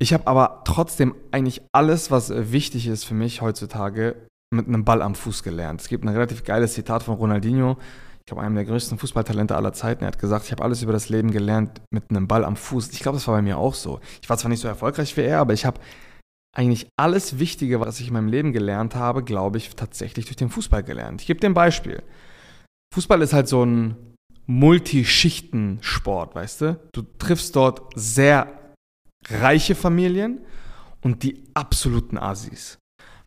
ich 0.00 0.12
habe 0.12 0.26
aber 0.26 0.62
trotzdem 0.64 1.14
eigentlich 1.30 1.62
alles, 1.70 2.10
was 2.10 2.32
wichtig 2.50 2.88
ist 2.88 3.04
für 3.04 3.14
mich 3.14 3.40
heutzutage, 3.40 4.16
mit 4.52 4.66
einem 4.66 4.84
Ball 4.84 5.00
am 5.00 5.14
Fuß 5.14 5.44
gelernt. 5.44 5.80
Es 5.80 5.86
gibt 5.86 6.02
ein 6.02 6.08
relativ 6.08 6.42
geiles 6.42 6.74
Zitat 6.74 7.04
von 7.04 7.14
Ronaldinho, 7.14 7.78
ich 8.18 8.26
glaube, 8.26 8.42
einem 8.42 8.56
der 8.56 8.64
größten 8.64 8.98
Fußballtalente 8.98 9.54
aller 9.54 9.74
Zeiten. 9.74 10.02
Er 10.02 10.08
hat 10.08 10.18
gesagt, 10.18 10.46
ich 10.46 10.50
habe 10.50 10.64
alles 10.64 10.82
über 10.82 10.92
das 10.92 11.08
Leben 11.08 11.30
gelernt 11.30 11.80
mit 11.92 12.10
einem 12.10 12.26
Ball 12.26 12.44
am 12.44 12.56
Fuß. 12.56 12.90
Ich 12.90 12.98
glaube, 12.98 13.14
das 13.14 13.28
war 13.28 13.36
bei 13.36 13.42
mir 13.42 13.58
auch 13.58 13.74
so. 13.74 14.00
Ich 14.22 14.28
war 14.28 14.38
zwar 14.38 14.48
nicht 14.48 14.60
so 14.60 14.66
erfolgreich 14.66 15.16
wie 15.16 15.20
er, 15.20 15.38
aber 15.38 15.52
ich 15.52 15.64
habe 15.64 15.80
eigentlich 16.56 16.88
alles 16.98 17.38
Wichtige, 17.38 17.78
was 17.78 18.00
ich 18.00 18.08
in 18.08 18.14
meinem 18.14 18.26
Leben 18.26 18.52
gelernt 18.52 18.96
habe, 18.96 19.22
glaube 19.22 19.58
ich, 19.58 19.76
tatsächlich 19.76 20.24
durch 20.24 20.36
den 20.36 20.50
Fußball 20.50 20.82
gelernt. 20.82 21.20
Ich 21.20 21.28
gebe 21.28 21.38
dir 21.38 21.46
ein 21.46 21.54
Beispiel. 21.54 22.02
Fußball 22.92 23.22
ist 23.22 23.32
halt 23.32 23.48
so 23.48 23.64
ein 23.64 23.96
Multischichten-Sport, 24.46 26.34
weißt 26.34 26.60
du? 26.60 26.80
Du 26.92 27.02
triffst 27.02 27.54
dort 27.54 27.82
sehr 27.94 28.74
reiche 29.28 29.74
Familien 29.74 30.40
und 31.02 31.22
die 31.22 31.44
absoluten 31.54 32.18
Asis. 32.18 32.78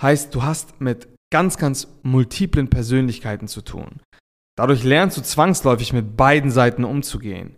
Heißt, 0.02 0.36
du 0.36 0.44
hast 0.44 0.82
mit 0.82 1.08
ganz, 1.32 1.58
ganz 1.58 1.88
multiplen 2.04 2.70
Persönlichkeiten 2.70 3.48
zu 3.48 3.62
tun. 3.62 4.02
Dadurch 4.58 4.84
lernst 4.84 5.18
du 5.18 5.22
zwangsläufig 5.22 5.94
mit 5.94 6.18
beiden 6.18 6.52
Seiten 6.52 6.84
umzugehen. 6.84 7.56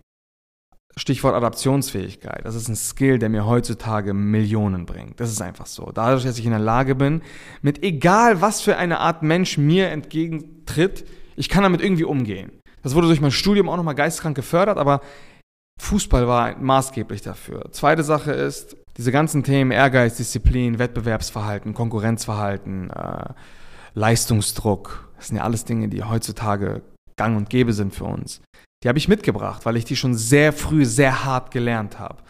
Stichwort 0.98 1.34
Adaptionsfähigkeit. 1.34 2.42
Das 2.44 2.54
ist 2.54 2.68
ein 2.68 2.76
Skill, 2.76 3.18
der 3.18 3.28
mir 3.28 3.44
heutzutage 3.44 4.14
Millionen 4.14 4.86
bringt. 4.86 5.20
Das 5.20 5.30
ist 5.30 5.42
einfach 5.42 5.66
so. 5.66 5.90
Dadurch, 5.92 6.24
dass 6.24 6.38
ich 6.38 6.46
in 6.46 6.52
der 6.52 6.60
Lage 6.60 6.94
bin, 6.94 7.20
mit 7.60 7.82
egal 7.82 8.40
was 8.40 8.62
für 8.62 8.78
eine 8.78 9.00
Art 9.00 9.22
Mensch 9.22 9.58
mir 9.58 9.90
entgegentritt, 9.90 11.04
ich 11.36 11.48
kann 11.48 11.62
damit 11.62 11.80
irgendwie 11.80 12.04
umgehen. 12.04 12.60
Das 12.82 12.94
wurde 12.94 13.06
durch 13.06 13.20
mein 13.20 13.30
Studium 13.30 13.68
auch 13.68 13.76
nochmal 13.76 13.94
geistkrank 13.94 14.36
gefördert, 14.36 14.78
aber 14.78 15.00
Fußball 15.80 16.26
war 16.26 16.56
maßgeblich 16.56 17.22
dafür. 17.22 17.70
Zweite 17.72 18.02
Sache 18.02 18.32
ist, 18.32 18.76
diese 18.96 19.12
ganzen 19.12 19.44
Themen 19.44 19.70
Ehrgeiz, 19.70 20.16
Disziplin, 20.16 20.78
Wettbewerbsverhalten, 20.78 21.74
Konkurrenzverhalten, 21.74 22.90
äh, 22.90 23.34
Leistungsdruck, 23.94 25.10
das 25.16 25.28
sind 25.28 25.36
ja 25.36 25.42
alles 25.42 25.64
Dinge, 25.64 25.88
die 25.88 26.02
heutzutage 26.02 26.82
gang 27.16 27.36
und 27.36 27.50
gäbe 27.50 27.72
sind 27.72 27.94
für 27.94 28.04
uns. 28.04 28.42
Die 28.82 28.88
habe 28.88 28.98
ich 28.98 29.08
mitgebracht, 29.08 29.64
weil 29.64 29.76
ich 29.76 29.84
die 29.84 29.96
schon 29.96 30.14
sehr 30.14 30.52
früh 30.52 30.84
sehr 30.84 31.24
hart 31.24 31.50
gelernt 31.50 31.98
habe. 31.98 32.22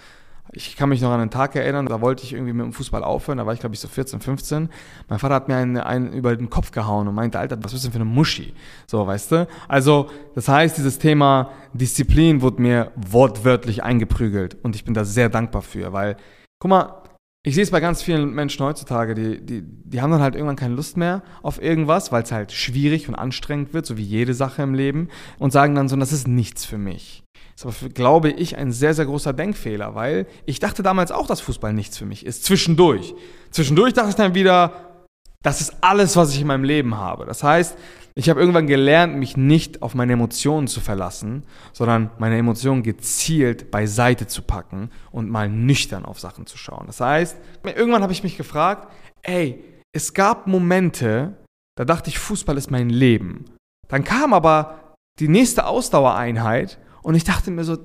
Ich 0.53 0.77
kann 0.77 0.89
mich 0.89 1.01
noch 1.01 1.11
an 1.11 1.21
einen 1.21 1.31
Tag 1.31 1.57
erinnern, 1.57 1.87
da 1.87 2.01
wollte 2.01 2.23
ich 2.25 2.33
irgendwie 2.33 2.53
mit 2.53 2.65
dem 2.65 2.73
Fußball 2.73 3.03
aufhören, 3.05 3.39
da 3.39 3.47
war 3.47 3.53
ich 3.53 3.61
glaube 3.61 3.75
ich 3.75 3.81
so 3.81 3.89
14, 3.89 4.21
15. 4.21 4.69
Mein 5.09 5.19
Vater 5.19 5.35
hat 5.35 5.49
mir 5.49 5.57
einen, 5.57 5.77
einen 5.77 6.13
über 6.13 6.37
den 6.37 6.51
Kopf 6.51 6.71
gehauen 6.71 7.09
und 7.09 7.15
meinte, 7.15 7.39
Alter, 7.39 7.57
was 7.63 7.73
bist 7.73 7.85
du 7.85 7.89
denn 7.89 7.93
für 7.93 8.03
eine 8.03 8.11
Muschi? 8.11 8.55
So, 8.87 9.07
weißt 9.07 9.33
du? 9.33 9.49
Also, 9.69 10.09
das 10.35 10.49
heißt, 10.49 10.79
dieses 10.79 10.99
Thema 10.99 11.51
Disziplin 11.73 12.43
wurde 12.43 12.63
mir 12.63 12.93
wortwörtlich 12.97 13.83
eingeprügelt 13.83 14.57
und 14.63 14.77
ich 14.77 14.85
bin 14.85 14.95
da 14.95 15.05
sehr 15.05 15.29
dankbar 15.29 15.63
für, 15.63 15.93
weil, 15.93 16.17
guck 16.59 16.71
mal, 16.71 17.03
ich 17.47 17.55
sehe 17.55 17.63
es 17.63 17.71
bei 17.71 17.79
ganz 17.79 18.03
vielen 18.03 18.35
Menschen 18.35 18.67
heutzutage, 18.67 19.15
die, 19.15 19.41
die, 19.41 19.63
die 19.63 20.01
haben 20.03 20.11
dann 20.11 20.21
halt 20.21 20.35
irgendwann 20.35 20.57
keine 20.57 20.75
Lust 20.75 20.97
mehr 20.97 21.23
auf 21.43 21.63
irgendwas, 21.63 22.11
weil 22.11 22.25
es 22.25 22.33
halt 22.33 22.51
schwierig 22.51 23.09
und 23.09 23.15
anstrengend 23.15 23.73
wird, 23.73 23.87
so 23.87 23.97
wie 23.97 24.03
jede 24.03 24.35
Sache 24.35 24.63
im 24.63 24.75
Leben, 24.75 25.11
und 25.39 25.53
sagen 25.53 25.77
dann 25.77 25.89
so, 25.89 25.95
das 25.95 26.11
ist 26.11 26.27
nichts 26.27 26.65
für 26.65 26.77
mich. 26.77 27.23
Das 27.55 27.65
ist 27.65 27.83
aber, 27.85 27.93
glaube 27.93 28.31
ich, 28.31 28.57
ein 28.57 28.73
sehr, 28.73 28.95
sehr 28.95 29.07
großer 29.07 29.33
Denkfehler, 29.33 29.95
weil 29.95 30.27
ich 30.45 30.59
dachte 30.59 30.83
damals 30.83 31.13
auch, 31.13 31.29
dass 31.29 31.41
Fußball 31.41 31.73
nichts 31.73 31.97
für 31.97 32.05
mich 32.05 32.27
ist. 32.27 32.43
Zwischendurch. 32.43 33.15
Zwischendurch 33.53 33.95
dachte 33.95 34.11
ich 34.11 34.17
dann 34.17 34.35
wieder, 34.35 35.05
das 35.45 35.61
ist 35.61 35.77
alles, 35.83 36.17
was 36.17 36.35
ich 36.35 36.41
in 36.41 36.49
meinem 36.49 36.65
Leben 36.65 36.97
habe. 36.97 37.27
Das 37.27 37.45
heißt, 37.45 37.77
ich 38.19 38.31
habe 38.31 38.41
irgendwann 38.41 38.67
gelernt, 38.67 39.17
mich 39.17 39.37
nicht 39.37 39.83
auf 39.83 39.95
meine 39.95 40.15
Emotionen 40.15 40.69
zu 40.69 40.81
verlassen, 40.81 41.45
sondern 41.75 42.11
meine 42.19 42.39
Emotionen 42.39 42.83
gezielt 42.83 43.71
beiseite 43.71 44.27
zu 44.27 44.41
packen 44.41 44.91
und 45.13 45.29
mal 45.29 45.51
nüchtern 45.51 46.07
auf 46.07 46.19
Sachen 46.19 46.47
zu 46.47 46.57
schauen. 46.57 46.87
Das 46.87 47.01
heißt, 47.01 47.37
irgendwann 47.65 48.03
habe 48.03 48.15
ich 48.15 48.23
mich 48.23 48.39
gefragt, 48.39 48.91
ey, 49.23 49.63
es 49.93 50.15
gab 50.15 50.47
Momente, 50.47 51.37
da 51.77 51.85
dachte 51.85 52.09
ich, 52.09 52.19
Fußball 52.19 52.57
ist 52.57 52.71
mein 52.71 52.89
Leben. 52.89 53.45
Dann 53.89 54.03
kam 54.03 54.33
aber 54.33 54.95
die 55.19 55.29
nächste 55.29 55.67
Ausdauereinheit 55.67 56.79
und 57.03 57.17
ich 57.17 57.25
dachte 57.25 57.51
mir 57.51 57.65
so, 57.65 57.77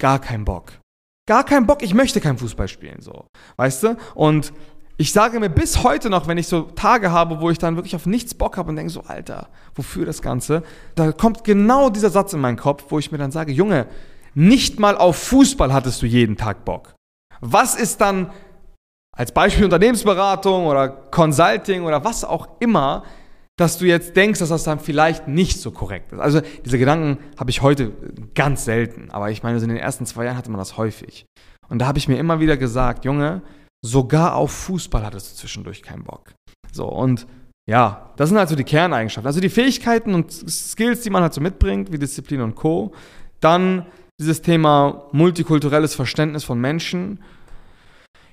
gar 0.00 0.18
kein 0.18 0.44
Bock. 0.44 0.80
Gar 1.28 1.44
kein 1.44 1.66
Bock, 1.66 1.82
ich 1.82 1.94
möchte 1.94 2.20
kein 2.20 2.38
Fußball 2.38 2.68
spielen, 2.68 3.00
so. 3.00 3.28
Weißt 3.56 3.84
du? 3.84 3.96
Und 4.16 4.52
ich 4.96 5.12
sage 5.12 5.40
mir 5.40 5.48
bis 5.48 5.82
heute 5.82 6.08
noch, 6.08 6.28
wenn 6.28 6.38
ich 6.38 6.46
so 6.46 6.62
Tage 6.62 7.10
habe, 7.10 7.40
wo 7.40 7.50
ich 7.50 7.58
dann 7.58 7.76
wirklich 7.76 7.96
auf 7.96 8.06
nichts 8.06 8.34
Bock 8.34 8.56
habe 8.56 8.70
und 8.70 8.76
denke 8.76 8.92
so, 8.92 9.02
Alter, 9.02 9.48
wofür 9.74 10.06
das 10.06 10.22
Ganze? 10.22 10.62
Da 10.94 11.12
kommt 11.12 11.44
genau 11.44 11.90
dieser 11.90 12.10
Satz 12.10 12.32
in 12.32 12.40
meinen 12.40 12.56
Kopf, 12.56 12.84
wo 12.88 12.98
ich 12.98 13.10
mir 13.10 13.18
dann 13.18 13.32
sage, 13.32 13.52
Junge, 13.52 13.86
nicht 14.34 14.78
mal 14.78 14.96
auf 14.96 15.16
Fußball 15.16 15.72
hattest 15.72 16.02
du 16.02 16.06
jeden 16.06 16.36
Tag 16.36 16.64
Bock. 16.64 16.94
Was 17.40 17.74
ist 17.74 18.00
dann 18.00 18.30
als 19.12 19.32
Beispiel 19.32 19.64
Unternehmensberatung 19.64 20.66
oder 20.66 20.88
Consulting 20.88 21.84
oder 21.84 22.04
was 22.04 22.24
auch 22.24 22.48
immer, 22.60 23.04
dass 23.56 23.78
du 23.78 23.86
jetzt 23.86 24.16
denkst, 24.16 24.40
dass 24.40 24.48
das 24.48 24.64
dann 24.64 24.80
vielleicht 24.80 25.28
nicht 25.28 25.60
so 25.60 25.70
korrekt 25.70 26.12
ist. 26.12 26.18
Also 26.18 26.40
diese 26.64 26.78
Gedanken 26.78 27.18
habe 27.38 27.50
ich 27.50 27.62
heute 27.62 27.92
ganz 28.34 28.64
selten, 28.64 29.10
aber 29.12 29.30
ich 29.30 29.44
meine, 29.44 29.58
in 29.58 29.68
den 29.68 29.76
ersten 29.76 30.06
zwei 30.06 30.24
Jahren 30.24 30.36
hatte 30.36 30.50
man 30.50 30.58
das 30.58 30.76
häufig. 30.76 31.26
Und 31.68 31.78
da 31.78 31.86
habe 31.86 31.98
ich 31.98 32.08
mir 32.08 32.18
immer 32.18 32.40
wieder 32.40 32.56
gesagt, 32.56 33.04
Junge, 33.04 33.42
Sogar 33.86 34.34
auf 34.34 34.50
Fußball 34.50 35.04
hattest 35.04 35.30
du 35.32 35.36
zwischendurch 35.36 35.82
keinen 35.82 36.04
Bock. 36.04 36.32
So, 36.72 36.86
und 36.86 37.26
ja, 37.66 38.14
das 38.16 38.30
sind 38.30 38.38
also 38.38 38.56
die 38.56 38.64
Kerneigenschaften. 38.64 39.26
Also 39.26 39.40
die 39.40 39.50
Fähigkeiten 39.50 40.14
und 40.14 40.32
Skills, 40.32 41.02
die 41.02 41.10
man 41.10 41.22
halt 41.22 41.34
so 41.34 41.42
mitbringt, 41.42 41.92
wie 41.92 41.98
Disziplin 41.98 42.40
und 42.40 42.54
Co. 42.54 42.92
Dann 43.40 43.84
dieses 44.18 44.40
Thema 44.40 45.10
multikulturelles 45.12 45.94
Verständnis 45.94 46.44
von 46.44 46.58
Menschen. 46.58 47.22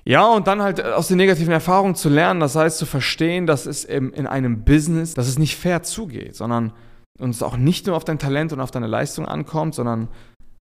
Ja, 0.06 0.26
und 0.26 0.46
dann 0.46 0.62
halt 0.62 0.82
aus 0.82 1.08
den 1.08 1.18
negativen 1.18 1.52
Erfahrungen 1.52 1.96
zu 1.96 2.08
lernen, 2.08 2.40
das 2.40 2.56
heißt 2.56 2.78
zu 2.78 2.86
verstehen, 2.86 3.46
dass 3.46 3.66
es 3.66 3.84
in 3.84 4.26
einem 4.26 4.64
Business, 4.64 5.12
dass 5.12 5.28
es 5.28 5.38
nicht 5.38 5.56
fair 5.58 5.82
zugeht, 5.82 6.34
sondern 6.34 6.72
uns 7.18 7.42
auch 7.42 7.58
nicht 7.58 7.86
nur 7.86 7.96
auf 7.96 8.04
dein 8.04 8.18
Talent 8.18 8.54
und 8.54 8.60
auf 8.60 8.70
deine 8.70 8.86
Leistung 8.86 9.26
ankommt, 9.26 9.74
sondern 9.74 10.08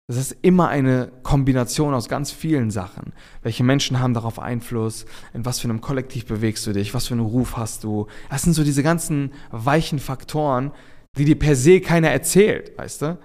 das 0.07 0.19
ist 0.19 0.37
immer 0.43 0.69
eine 0.69 1.11
Kombination 1.23 1.95
aus 1.95 2.09
ganz 2.09 2.31
vielen 2.31 2.71
Sachen. 2.71 3.15
Welche 3.43 3.65
Menschen 3.65 4.01
haben 4.01 4.13
darauf 4.13 4.39
Einfluss? 4.39 5.07
In 5.33 5.47
was 5.47 5.61
für 5.61 5.69
einem 5.69 5.81
Kollektiv 5.81 6.27
bewegst 6.27 6.67
du 6.67 6.73
dich? 6.73 6.93
Was 6.93 7.07
für 7.07 7.15
einen 7.15 7.25
Ruf 7.25 7.57
hast 7.57 7.85
du? 7.85 8.07
Das 8.29 8.43
sind 8.43 8.53
so 8.53 8.65
diese 8.65 8.83
ganzen 8.83 9.33
weichen 9.51 9.99
Faktoren, 9.99 10.73
die 11.17 11.25
dir 11.25 11.39
per 11.39 11.57
se 11.57 11.81
keiner 11.81 12.11
erzählt, 12.11 12.77
weißt 12.77 13.03
du? 13.03 13.19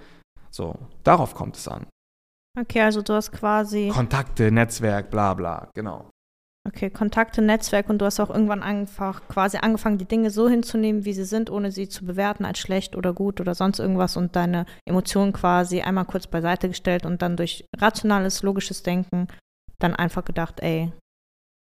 So, 0.51 0.75
darauf 1.03 1.35
kommt 1.35 1.57
es 1.57 1.67
an. 1.67 1.85
Okay, 2.57 2.81
also 2.81 3.01
du 3.01 3.13
hast 3.13 3.31
quasi. 3.31 3.89
Kontakte, 3.93 4.51
Netzwerk, 4.51 5.09
bla 5.09 5.33
bla, 5.33 5.69
genau. 5.73 6.09
Okay, 6.67 6.89
Kontakte, 6.89 7.41
Netzwerk 7.41 7.89
und 7.89 7.99
du 7.99 8.05
hast 8.05 8.19
auch 8.19 8.29
irgendwann 8.29 8.61
einfach 8.61 9.27
quasi 9.27 9.57
angefangen, 9.57 9.97
die 9.97 10.05
Dinge 10.05 10.29
so 10.29 10.49
hinzunehmen, 10.49 11.05
wie 11.05 11.13
sie 11.13 11.23
sind, 11.23 11.49
ohne 11.49 11.71
sie 11.71 11.87
zu 11.87 12.05
bewerten 12.05 12.45
als 12.45 12.59
schlecht 12.59 12.95
oder 12.95 13.13
gut 13.13 13.39
oder 13.39 13.55
sonst 13.55 13.79
irgendwas 13.79 14.17
und 14.17 14.35
deine 14.35 14.65
Emotionen 14.85 15.33
quasi 15.33 15.81
einmal 15.81 16.05
kurz 16.05 16.27
beiseite 16.27 16.67
gestellt 16.67 17.05
und 17.05 17.21
dann 17.21 17.37
durch 17.37 17.65
rationales, 17.77 18.43
logisches 18.43 18.83
Denken 18.83 19.27
dann 19.79 19.95
einfach 19.95 20.25
gedacht, 20.25 20.59
ey, 20.59 20.91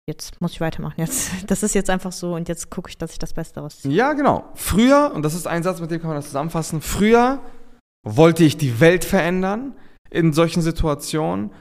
jetzt 0.07 0.41
muss 0.41 0.51
ich 0.51 0.61
weitermachen. 0.61 0.95
Jetzt, 0.97 1.31
das 1.47 1.63
ist 1.63 1.75
jetzt 1.75 1.89
einfach 1.89 2.11
so 2.11 2.35
und 2.35 2.49
jetzt 2.49 2.69
gucke 2.69 2.89
ich, 2.89 2.97
dass 2.97 3.13
ich 3.13 3.19
das 3.19 3.33
Beste 3.33 3.61
rausziehe. 3.61 3.93
Ja, 3.93 4.13
genau. 4.13 4.49
Früher, 4.53 5.11
und 5.15 5.23
das 5.23 5.33
ist 5.33 5.47
ein 5.47 5.63
Satz, 5.63 5.79
mit 5.79 5.91
dem 5.91 6.01
kann 6.01 6.09
man 6.09 6.17
das 6.17 6.25
zusammenfassen, 6.25 6.81
früher 6.81 7.39
wollte 8.05 8.43
ich 8.43 8.57
die 8.57 8.81
Welt 8.81 9.05
verändern 9.05 9.75
in 10.09 10.33
solchen 10.33 10.61
Situationen 10.61 11.51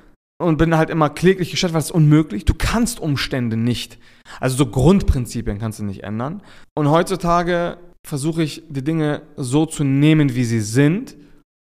und 0.40 0.56
bin 0.56 0.76
halt 0.76 0.90
immer 0.90 1.10
kläglich 1.10 1.50
gestellt, 1.50 1.72
weil 1.72 1.80
es 1.80 1.86
ist 1.86 1.92
unmöglich. 1.92 2.44
Du 2.44 2.54
kannst 2.54 3.00
Umstände 3.00 3.56
nicht. 3.56 3.98
Also 4.40 4.56
so 4.56 4.66
Grundprinzipien 4.66 5.58
kannst 5.58 5.78
du 5.78 5.84
nicht 5.84 6.02
ändern. 6.02 6.42
Und 6.74 6.90
heutzutage 6.90 7.78
versuche 8.06 8.42
ich 8.42 8.64
die 8.68 8.82
Dinge 8.82 9.22
so 9.36 9.66
zu 9.66 9.84
nehmen, 9.84 10.34
wie 10.34 10.44
sie 10.44 10.60
sind 10.60 11.16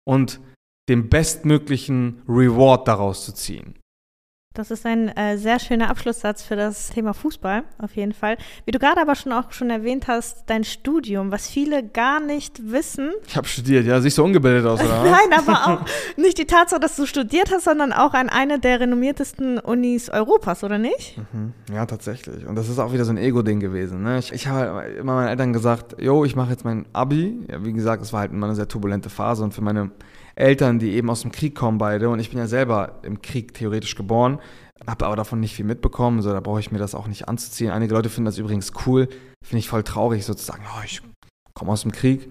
und 0.07 0.41
den 0.89 1.09
bestmöglichen 1.09 2.23
Reward 2.29 2.89
daraus 2.89 3.25
zu 3.25 3.33
ziehen. 3.33 3.75
Das 4.55 4.71
ist 4.71 4.87
ein 4.87 5.09
äh, 5.09 5.37
sehr 5.37 5.59
schöner 5.59 5.91
Abschlusssatz 5.91 6.45
für 6.45 6.55
das 6.55 6.91
Thema 6.91 7.13
Fußball, 7.13 7.65
auf 7.79 7.97
jeden 7.97 8.13
Fall. 8.13 8.37
Wie 8.65 8.71
du 8.71 8.79
gerade 8.79 9.01
aber 9.01 9.17
schon 9.17 9.33
auch 9.33 9.51
schon 9.51 9.69
erwähnt 9.69 10.07
hast, 10.07 10.45
dein 10.47 10.63
Studium, 10.63 11.33
was 11.33 11.49
viele 11.49 11.83
gar 11.83 12.21
nicht 12.21 12.71
wissen. 12.71 13.11
Ich 13.27 13.37
habe 13.37 13.49
studiert, 13.49 13.85
ja, 13.85 14.01
siehst 14.01 14.17
du 14.17 14.23
ungebildet 14.23 14.65
aus, 14.65 14.81
oder? 14.81 15.03
Nein, 15.11 15.37
aber 15.37 15.67
auch 15.67 15.85
nicht 16.17 16.39
die 16.39 16.45
Tatsache, 16.45 16.79
dass 16.79 16.95
du 16.95 17.05
studiert 17.05 17.51
hast, 17.53 17.65
sondern 17.65 17.93
auch 17.93 18.15
an 18.15 18.29
einer 18.29 18.59
der 18.59 18.79
renommiertesten 18.79 19.59
Unis 19.59 20.09
Europas, 20.09 20.63
oder 20.63 20.79
nicht? 20.79 21.19
Mhm. 21.33 21.53
Ja, 21.75 21.85
tatsächlich. 21.87 22.47
Und 22.47 22.55
das 22.55 22.69
ist 22.69 22.79
auch 22.79 22.93
wieder 22.93 23.05
so 23.05 23.11
ein 23.11 23.19
Ego-Ding 23.19 23.59
gewesen. 23.59 24.05
Ne? 24.05 24.21
Ich, 24.21 24.33
ich 24.33 24.47
habe 24.47 24.85
immer 24.85 25.15
meinen 25.15 25.31
Eltern 25.31 25.53
gesagt, 25.53 26.01
yo, 26.01 26.25
ich 26.25 26.37
mache 26.37 26.51
jetzt 26.51 26.65
mein 26.65 26.87
Abi. 26.93 27.45
Ja, 27.51 27.65
wie 27.65 27.73
gesagt, 27.73 28.05
es 28.05 28.13
war 28.13 28.21
halt 28.21 28.31
immer 28.31 28.47
eine 28.47 28.55
sehr 28.55 28.69
turbulente 28.69 29.11
Phase 29.11 29.43
und 29.43 29.53
für 29.53 29.63
meine 29.63 29.91
Eltern, 30.37 30.79
die 30.79 30.93
eben 30.93 31.11
aus 31.11 31.23
dem 31.23 31.33
Krieg 31.33 31.55
kommen 31.55 31.79
beide 31.79 32.09
und 32.09 32.19
ich 32.19 32.31
bin 32.31 32.39
ja 32.39 32.47
selber 32.47 33.01
im 33.03 33.23
Krieg 33.23 33.55
theoretisch 33.55 33.95
geboren, 33.95 34.39
habe 34.87 35.07
aber 35.07 35.17
davon 35.17 35.41
nicht 35.41 35.55
viel 35.55 35.65
mitbekommen, 35.65 36.23
so 36.23 36.33
da 36.33 36.41
brauche 36.41 36.61
ich 36.61 36.73
mir 36.73 36.79
das 36.79 36.95
auch 36.95 37.07
nicht 37.07 37.29
anzuziehen. 37.29 37.71
Einige 37.71 37.95
Leute 37.95 38.09
finden 38.09 38.27
das 38.27 38.39
übrigens 38.39 38.73
cool, 38.87 39.09
finde 39.43 39.59
ich 39.61 39.69
voll 39.69 39.83
traurig 39.83 40.25
sozusagen, 40.25 40.65
oh, 40.77 40.83
ich 40.85 41.03
komme 41.55 41.73
aus 41.73 41.83
dem 41.83 41.93
Krieg. 41.93 42.31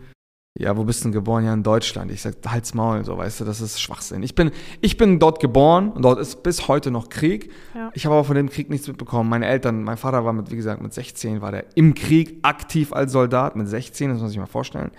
Ja, 0.59 0.77
wo 0.77 0.83
bist 0.83 0.99
du 0.99 1.05
denn 1.05 1.13
geboren? 1.13 1.45
Ja, 1.45 1.53
in 1.53 1.63
Deutschland. 1.63 2.11
Ich 2.11 2.21
sag, 2.21 2.35
halt's 2.45 2.75
Maul, 2.75 3.03
so, 3.03 3.17
weißt 3.17 3.39
du, 3.39 3.45
das 3.45 3.59
ist 3.59 3.81
Schwachsinn. 3.81 4.21
Ich 4.21 4.35
bin, 4.35 4.51
ich 4.81 4.97
bin 4.97 5.17
dort 5.17 5.39
geboren 5.39 5.89
und 5.89 6.03
dort 6.03 6.19
ist 6.19 6.43
bis 6.43 6.67
heute 6.67 6.91
noch 6.91 7.09
Krieg. 7.09 7.51
Ja. 7.73 7.89
Ich 7.95 8.05
habe 8.05 8.13
aber 8.13 8.23
von 8.23 8.35
dem 8.35 8.49
Krieg 8.49 8.69
nichts 8.69 8.87
mitbekommen. 8.87 9.31
Meine 9.31 9.47
Eltern, 9.47 9.83
mein 9.83 9.97
Vater 9.97 10.25
war 10.25 10.33
mit, 10.33 10.51
wie 10.51 10.55
gesagt, 10.55 10.79
mit 10.79 10.93
16 10.93 11.41
war 11.41 11.51
der 11.51 11.65
im 11.75 11.95
Krieg 11.95 12.37
aktiv 12.43 12.93
als 12.93 13.13
Soldat, 13.13 13.55
mit 13.55 13.67
16, 13.67 14.09
das 14.09 14.15
muss 14.15 14.21
man 14.21 14.29
sich 14.29 14.37
mal 14.37 14.45
vorstellen. 14.45 14.91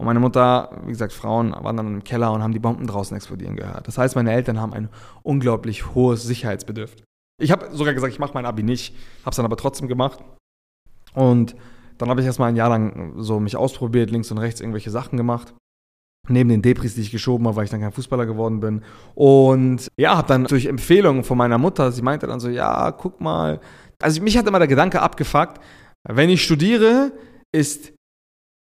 Und 0.00 0.06
meine 0.06 0.18
Mutter, 0.18 0.70
wie 0.86 0.92
gesagt, 0.92 1.12
Frauen 1.12 1.52
waren 1.52 1.76
dann 1.76 1.86
im 1.86 2.04
Keller 2.04 2.32
und 2.32 2.42
haben 2.42 2.54
die 2.54 2.58
Bomben 2.58 2.86
draußen 2.86 3.14
explodieren 3.14 3.54
gehört. 3.54 3.86
Das 3.86 3.98
heißt, 3.98 4.16
meine 4.16 4.32
Eltern 4.32 4.58
haben 4.58 4.72
ein 4.72 4.88
unglaublich 5.22 5.94
hohes 5.94 6.22
Sicherheitsbedürfnis. 6.22 7.04
Ich 7.38 7.50
habe 7.52 7.68
sogar 7.76 7.92
gesagt, 7.92 8.10
ich 8.10 8.18
mache 8.18 8.32
mein 8.32 8.46
Abi 8.46 8.62
nicht, 8.62 8.96
habe 9.20 9.32
es 9.32 9.36
dann 9.36 9.44
aber 9.44 9.58
trotzdem 9.58 9.88
gemacht. 9.88 10.20
Und 11.12 11.54
dann 11.98 12.08
habe 12.08 12.22
ich 12.22 12.26
erstmal 12.26 12.48
ein 12.48 12.56
Jahr 12.56 12.70
lang 12.70 13.12
so 13.18 13.40
mich 13.40 13.56
ausprobiert, 13.56 14.10
links 14.10 14.30
und 14.30 14.38
rechts 14.38 14.62
irgendwelche 14.62 14.90
Sachen 14.90 15.18
gemacht. 15.18 15.52
Neben 16.28 16.48
den 16.48 16.62
Depris, 16.62 16.94
die 16.94 17.02
ich 17.02 17.10
geschoben 17.10 17.46
habe, 17.46 17.56
weil 17.56 17.64
ich 17.64 17.70
dann 17.70 17.82
kein 17.82 17.92
Fußballer 17.92 18.24
geworden 18.24 18.60
bin. 18.60 18.82
Und 19.14 19.88
ja, 19.98 20.16
habe 20.16 20.28
dann 20.28 20.44
durch 20.44 20.64
Empfehlungen 20.64 21.24
von 21.24 21.36
meiner 21.36 21.58
Mutter, 21.58 21.92
sie 21.92 22.00
meinte 22.00 22.26
dann 22.26 22.40
so, 22.40 22.48
ja, 22.48 22.90
guck 22.92 23.20
mal. 23.20 23.60
Also 24.00 24.22
mich 24.22 24.38
hat 24.38 24.46
immer 24.46 24.60
der 24.60 24.68
Gedanke 24.68 25.02
abgefuckt, 25.02 25.60
wenn 26.08 26.30
ich 26.30 26.42
studiere, 26.42 27.12
ist 27.52 27.92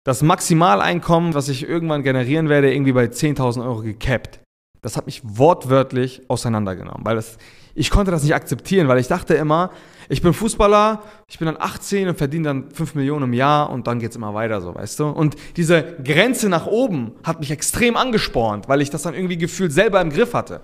das 0.04 0.22
Maximaleinkommen, 0.22 1.34
was 1.34 1.50
ich 1.50 1.68
irgendwann 1.68 2.04
generieren 2.04 2.50
werde, 2.50 2.74
irgendwie 2.74 2.92
bei 2.92 3.06
10.000 3.06 3.64
Euro 3.64 3.82
gecapped. 3.82 4.40
Das 4.82 4.98
hat 4.98 5.06
mich 5.06 5.22
wortwörtlich 5.24 6.24
auseinandergenommen, 6.28 7.06
weil 7.06 7.16
das, 7.16 7.38
ich 7.74 7.90
konnte 7.90 8.12
das 8.12 8.24
nicht 8.24 8.36
akzeptieren, 8.36 8.90
weil 8.90 9.00
ich 9.00 9.08
dachte 9.08 9.34
immer, 9.34 9.72
ich 10.10 10.22
bin 10.22 10.34
Fußballer, 10.34 11.02
ich 11.30 11.40
bin 11.40 11.46
dann 11.46 11.56
18 11.58 12.10
und 12.10 12.18
verdiene 12.18 12.44
dann 12.44 12.72
5 12.72 12.96
Millionen 12.96 13.24
im 13.24 13.34
Jahr 13.34 13.70
und 13.70 13.88
dann 13.88 14.00
geht 14.00 14.10
es 14.10 14.18
immer 14.18 14.34
weiter 14.34 14.60
so, 14.60 14.76
weißt 14.76 15.00
du? 15.00 15.08
Und 15.08 15.38
diese 15.56 15.96
Grenze 16.04 16.50
nach 16.50 16.68
oben 16.68 17.14
hat 17.24 17.40
mich 17.40 17.52
extrem 17.52 17.96
angespornt, 17.96 18.68
weil 18.68 18.82
ich 18.82 18.90
das 18.90 19.04
dann 19.04 19.14
irgendwie 19.14 19.38
gefühlt 19.38 19.72
selber 19.72 20.02
im 20.02 20.10
Griff 20.10 20.34
hatte. 20.34 20.60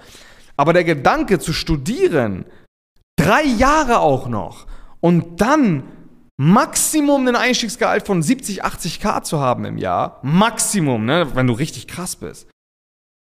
Aber 0.58 0.74
der 0.74 0.84
Gedanke 0.84 1.40
zu 1.40 1.54
studieren, 1.54 2.44
drei 3.16 3.44
Jahre 3.44 4.00
auch 4.00 4.28
noch 4.28 4.68
und 5.00 5.40
dann 5.40 5.84
Maximum 6.42 7.28
einen 7.28 7.36
Einstiegsgehalt 7.36 8.08
von 8.08 8.24
70, 8.24 8.64
80k 8.64 9.24
zu 9.24 9.42
haben 9.42 9.66
im 9.66 9.78
Jahr, 9.78 10.20
Maximum, 10.22 11.04
ne, 11.04 11.36
wenn 11.36 11.48
du 11.48 11.54
richtig 11.54 11.86
krass 11.86 12.16
bist. 12.16 12.48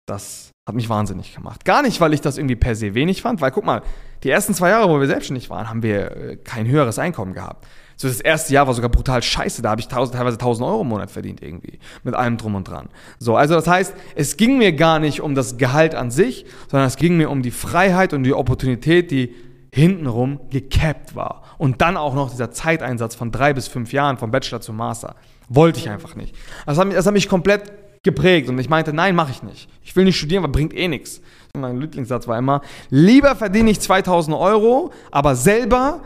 Das 0.09 0.51
Hat 0.67 0.75
mich 0.75 0.89
wahnsinnig 0.89 1.33
gemacht. 1.33 1.65
Gar 1.65 1.83
nicht, 1.83 2.01
weil 2.01 2.13
ich 2.13 2.21
das 2.21 2.37
irgendwie 2.37 2.57
per 2.57 2.75
se 2.75 2.95
wenig 2.95 3.23
fand, 3.23 3.41
weil 3.41 3.53
guck 3.53 3.65
mal, 3.65 3.83
die 4.25 4.31
ersten 4.31 4.55
zwei 4.55 4.71
Jahre, 4.71 4.89
wo 4.89 4.99
wir 4.99 5.07
selbstständig 5.07 5.51
waren, 5.51 5.71
haben 5.71 5.85
wir 5.85 6.17
äh, 6.17 6.37
kein 6.37 6.67
höheres 6.67 6.99
Einkommen 6.99 7.33
gehabt. 7.33 7.69
So 7.95 8.09
das 8.09 8.21
erste 8.21 8.53
Jahr 8.53 8.67
war 8.67 8.75
sogar 8.75 8.91
brutal 8.91 9.23
scheiße, 9.23 9.63
da 9.63 9.71
habe 9.71 9.81
ich 9.81 9.87
tausend, 9.87 10.17
teilweise 10.17 10.35
1000 10.35 10.69
Euro 10.69 10.81
im 10.81 10.89
Monat 10.89 11.13
verdient 11.13 11.41
irgendwie, 11.43 11.79
mit 12.03 12.17
allem 12.17 12.39
drum 12.39 12.57
und 12.57 12.67
dran. 12.67 12.89
So, 13.21 13.37
also 13.37 13.55
das 13.55 13.69
heißt, 13.69 13.95
es 14.17 14.37
ging 14.37 14.59
mir 14.59 14.73
gar 14.73 14.99
nicht 14.99 15.21
um 15.21 15.37
das 15.37 15.59
Gehalt 15.59 15.95
an 15.95 16.11
sich, 16.11 16.45
sondern 16.69 16.89
es 16.89 16.97
ging 16.97 17.17
mir 17.17 17.31
um 17.31 17.43
die 17.43 17.53
Freiheit 17.53 18.13
und 18.13 18.25
die 18.25 18.35
Opportunität, 18.35 19.13
die 19.13 19.33
hintenrum 19.77 20.41
gecapped 20.51 21.15
war. 21.15 21.43
Und 21.59 21.83
dann 21.83 21.99
auch 21.99 22.15
noch 22.15 22.31
dieser 22.31 22.51
Zeiteinsatz 22.51 23.15
von 23.15 23.31
drei 23.31 23.53
bis 23.53 23.69
fünf 23.69 23.93
Jahren, 23.93 24.17
vom 24.17 24.31
Bachelor 24.31 24.63
zum 24.63 24.77
Master. 24.77 25.17
Wollte 25.51 25.79
ich 25.79 25.91
einfach 25.91 26.15
nicht. 26.15 26.35
Das 26.65 26.79
hat 26.79 26.87
mich, 26.87 26.97
das 26.97 27.07
hat 27.07 27.13
mich 27.13 27.29
komplett 27.29 27.71
geprägt 28.03 28.49
und 28.49 28.59
ich 28.59 28.71
meinte, 28.71 28.95
nein, 28.95 29.15
mache 29.15 29.33
ich 29.33 29.43
nicht. 29.43 29.69
Ich 29.83 29.95
will 29.95 30.05
nicht 30.05 30.17
studieren, 30.17 30.43
weil 30.43 30.51
bringt 30.51 30.73
eh 30.73 30.89
nichts. 30.89 31.21
Mein 31.55 31.79
Lieblingssatz 31.79 32.27
war 32.27 32.39
immer, 32.39 32.63
lieber 32.89 33.37
verdiene 33.37 33.71
ich 33.71 33.81
2000 33.81 34.37
Euro, 34.37 34.93
aber 35.11 35.37
selber 35.37 36.01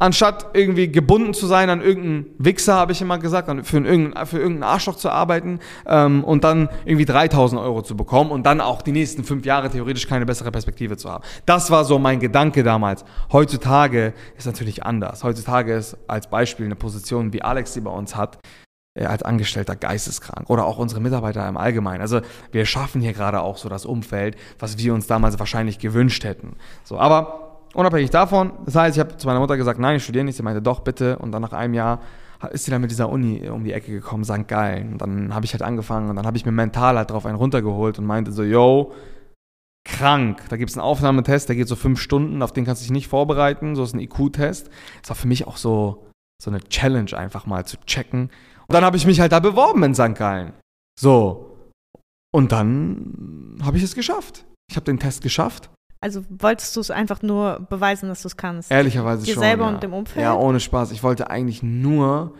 anstatt 0.00 0.46
irgendwie 0.54 0.90
gebunden 0.90 1.34
zu 1.34 1.46
sein 1.46 1.70
an 1.70 1.80
irgendeinen 1.80 2.26
Wichser, 2.38 2.74
habe 2.74 2.92
ich 2.92 3.00
immer 3.00 3.18
gesagt, 3.18 3.48
für 3.66 3.76
irgendeinen, 3.76 4.26
für 4.26 4.38
irgendeinen 4.38 4.64
Arschloch 4.64 4.96
zu 4.96 5.10
arbeiten 5.10 5.60
ähm, 5.86 6.24
und 6.24 6.42
dann 6.42 6.68
irgendwie 6.84 7.04
3000 7.04 7.60
Euro 7.60 7.82
zu 7.82 7.96
bekommen 7.96 8.32
und 8.32 8.44
dann 8.44 8.60
auch 8.60 8.82
die 8.82 8.92
nächsten 8.92 9.22
fünf 9.22 9.44
Jahre 9.44 9.70
theoretisch 9.70 10.08
keine 10.08 10.26
bessere 10.26 10.50
Perspektive 10.50 10.96
zu 10.96 11.08
haben. 11.08 11.22
Das 11.46 11.70
war 11.70 11.84
so 11.84 11.98
mein 11.98 12.18
Gedanke 12.18 12.62
damals. 12.62 13.04
Heutzutage 13.30 14.14
ist 14.36 14.46
natürlich 14.46 14.84
anders. 14.84 15.22
Heutzutage 15.22 15.74
ist 15.74 15.96
als 16.08 16.28
Beispiel 16.28 16.66
eine 16.66 16.76
Position, 16.76 17.32
wie 17.32 17.42
Alex 17.42 17.74
sie 17.74 17.82
bei 17.82 17.90
uns 17.90 18.16
hat, 18.16 18.38
äh, 18.94 19.04
als 19.04 19.22
Angestellter 19.22 19.76
geisteskrank 19.76 20.48
oder 20.48 20.64
auch 20.64 20.78
unsere 20.78 21.02
Mitarbeiter 21.02 21.46
im 21.46 21.58
Allgemeinen. 21.58 22.00
Also 22.00 22.22
wir 22.52 22.64
schaffen 22.64 23.02
hier 23.02 23.12
gerade 23.12 23.42
auch 23.42 23.58
so 23.58 23.68
das 23.68 23.84
Umfeld, 23.84 24.36
was 24.58 24.78
wir 24.78 24.94
uns 24.94 25.06
damals 25.06 25.38
wahrscheinlich 25.38 25.78
gewünscht 25.78 26.24
hätten. 26.24 26.56
So, 26.84 26.98
aber 26.98 27.49
unabhängig 27.74 28.10
davon, 28.10 28.52
das 28.64 28.74
heißt, 28.74 28.96
ich 28.96 29.00
habe 29.00 29.16
zu 29.16 29.26
meiner 29.26 29.40
Mutter 29.40 29.56
gesagt, 29.56 29.78
nein, 29.78 29.96
ich 29.96 30.04
studiere 30.04 30.24
nicht. 30.24 30.36
Sie 30.36 30.42
meinte, 30.42 30.62
doch, 30.62 30.80
bitte. 30.80 31.18
Und 31.18 31.32
dann 31.32 31.42
nach 31.42 31.52
einem 31.52 31.74
Jahr 31.74 32.00
ist 32.50 32.64
sie 32.64 32.70
dann 32.70 32.80
mit 32.80 32.90
dieser 32.90 33.08
Uni 33.08 33.48
um 33.48 33.64
die 33.64 33.72
Ecke 33.72 33.92
gekommen, 33.92 34.24
St. 34.24 34.48
Gallen. 34.48 34.92
Und 34.92 35.02
dann 35.02 35.34
habe 35.34 35.44
ich 35.44 35.52
halt 35.52 35.62
angefangen 35.62 36.08
und 36.08 36.16
dann 36.16 36.26
habe 36.26 36.36
ich 36.36 36.46
mir 36.46 36.52
mental 36.52 36.96
halt 36.96 37.10
drauf 37.10 37.26
einen 37.26 37.36
runtergeholt 37.36 37.98
und 37.98 38.06
meinte 38.06 38.32
so, 38.32 38.42
yo, 38.42 38.92
krank. 39.84 40.42
Da 40.48 40.56
gibt 40.56 40.70
es 40.70 40.76
einen 40.76 40.84
Aufnahmetest, 40.84 41.48
der 41.48 41.56
geht 41.56 41.68
so 41.68 41.76
fünf 41.76 42.00
Stunden, 42.00 42.42
auf 42.42 42.52
den 42.52 42.64
kannst 42.64 42.82
du 42.82 42.84
dich 42.84 42.92
nicht 42.92 43.08
vorbereiten. 43.08 43.76
So 43.76 43.82
ist 43.82 43.94
ein 43.94 44.00
IQ-Test. 44.00 44.70
Das 45.02 45.10
war 45.10 45.16
für 45.16 45.28
mich 45.28 45.46
auch 45.46 45.56
so, 45.56 46.06
so 46.42 46.50
eine 46.50 46.60
Challenge, 46.60 47.16
einfach 47.16 47.46
mal 47.46 47.66
zu 47.66 47.76
checken. 47.86 48.30
Und 48.66 48.74
dann 48.74 48.84
habe 48.84 48.96
ich 48.96 49.06
mich 49.06 49.20
halt 49.20 49.32
da 49.32 49.40
beworben 49.40 49.82
in 49.82 49.94
St. 49.94 50.14
Gallen. 50.14 50.54
So. 50.98 51.56
Und 52.32 52.52
dann 52.52 53.58
habe 53.62 53.76
ich 53.76 53.82
es 53.82 53.94
geschafft. 53.94 54.46
Ich 54.70 54.76
habe 54.76 54.84
den 54.84 54.98
Test 54.98 55.22
geschafft 55.22 55.70
also 56.00 56.24
wolltest 56.30 56.74
du 56.76 56.80
es 56.80 56.90
einfach 56.90 57.22
nur 57.22 57.66
beweisen, 57.68 58.08
dass 58.08 58.22
du 58.22 58.28
es 58.28 58.36
kannst? 58.36 58.70
Ehrlicherweise 58.70 59.24
Dir 59.24 59.34
schon. 59.34 59.42
selber 59.42 59.64
ja. 59.64 59.68
und 59.70 59.82
dem 59.82 59.92
Umfeld? 59.92 60.22
Ja, 60.22 60.34
ohne 60.34 60.60
Spaß. 60.60 60.92
Ich 60.92 61.02
wollte 61.02 61.30
eigentlich 61.30 61.62
nur, 61.62 62.34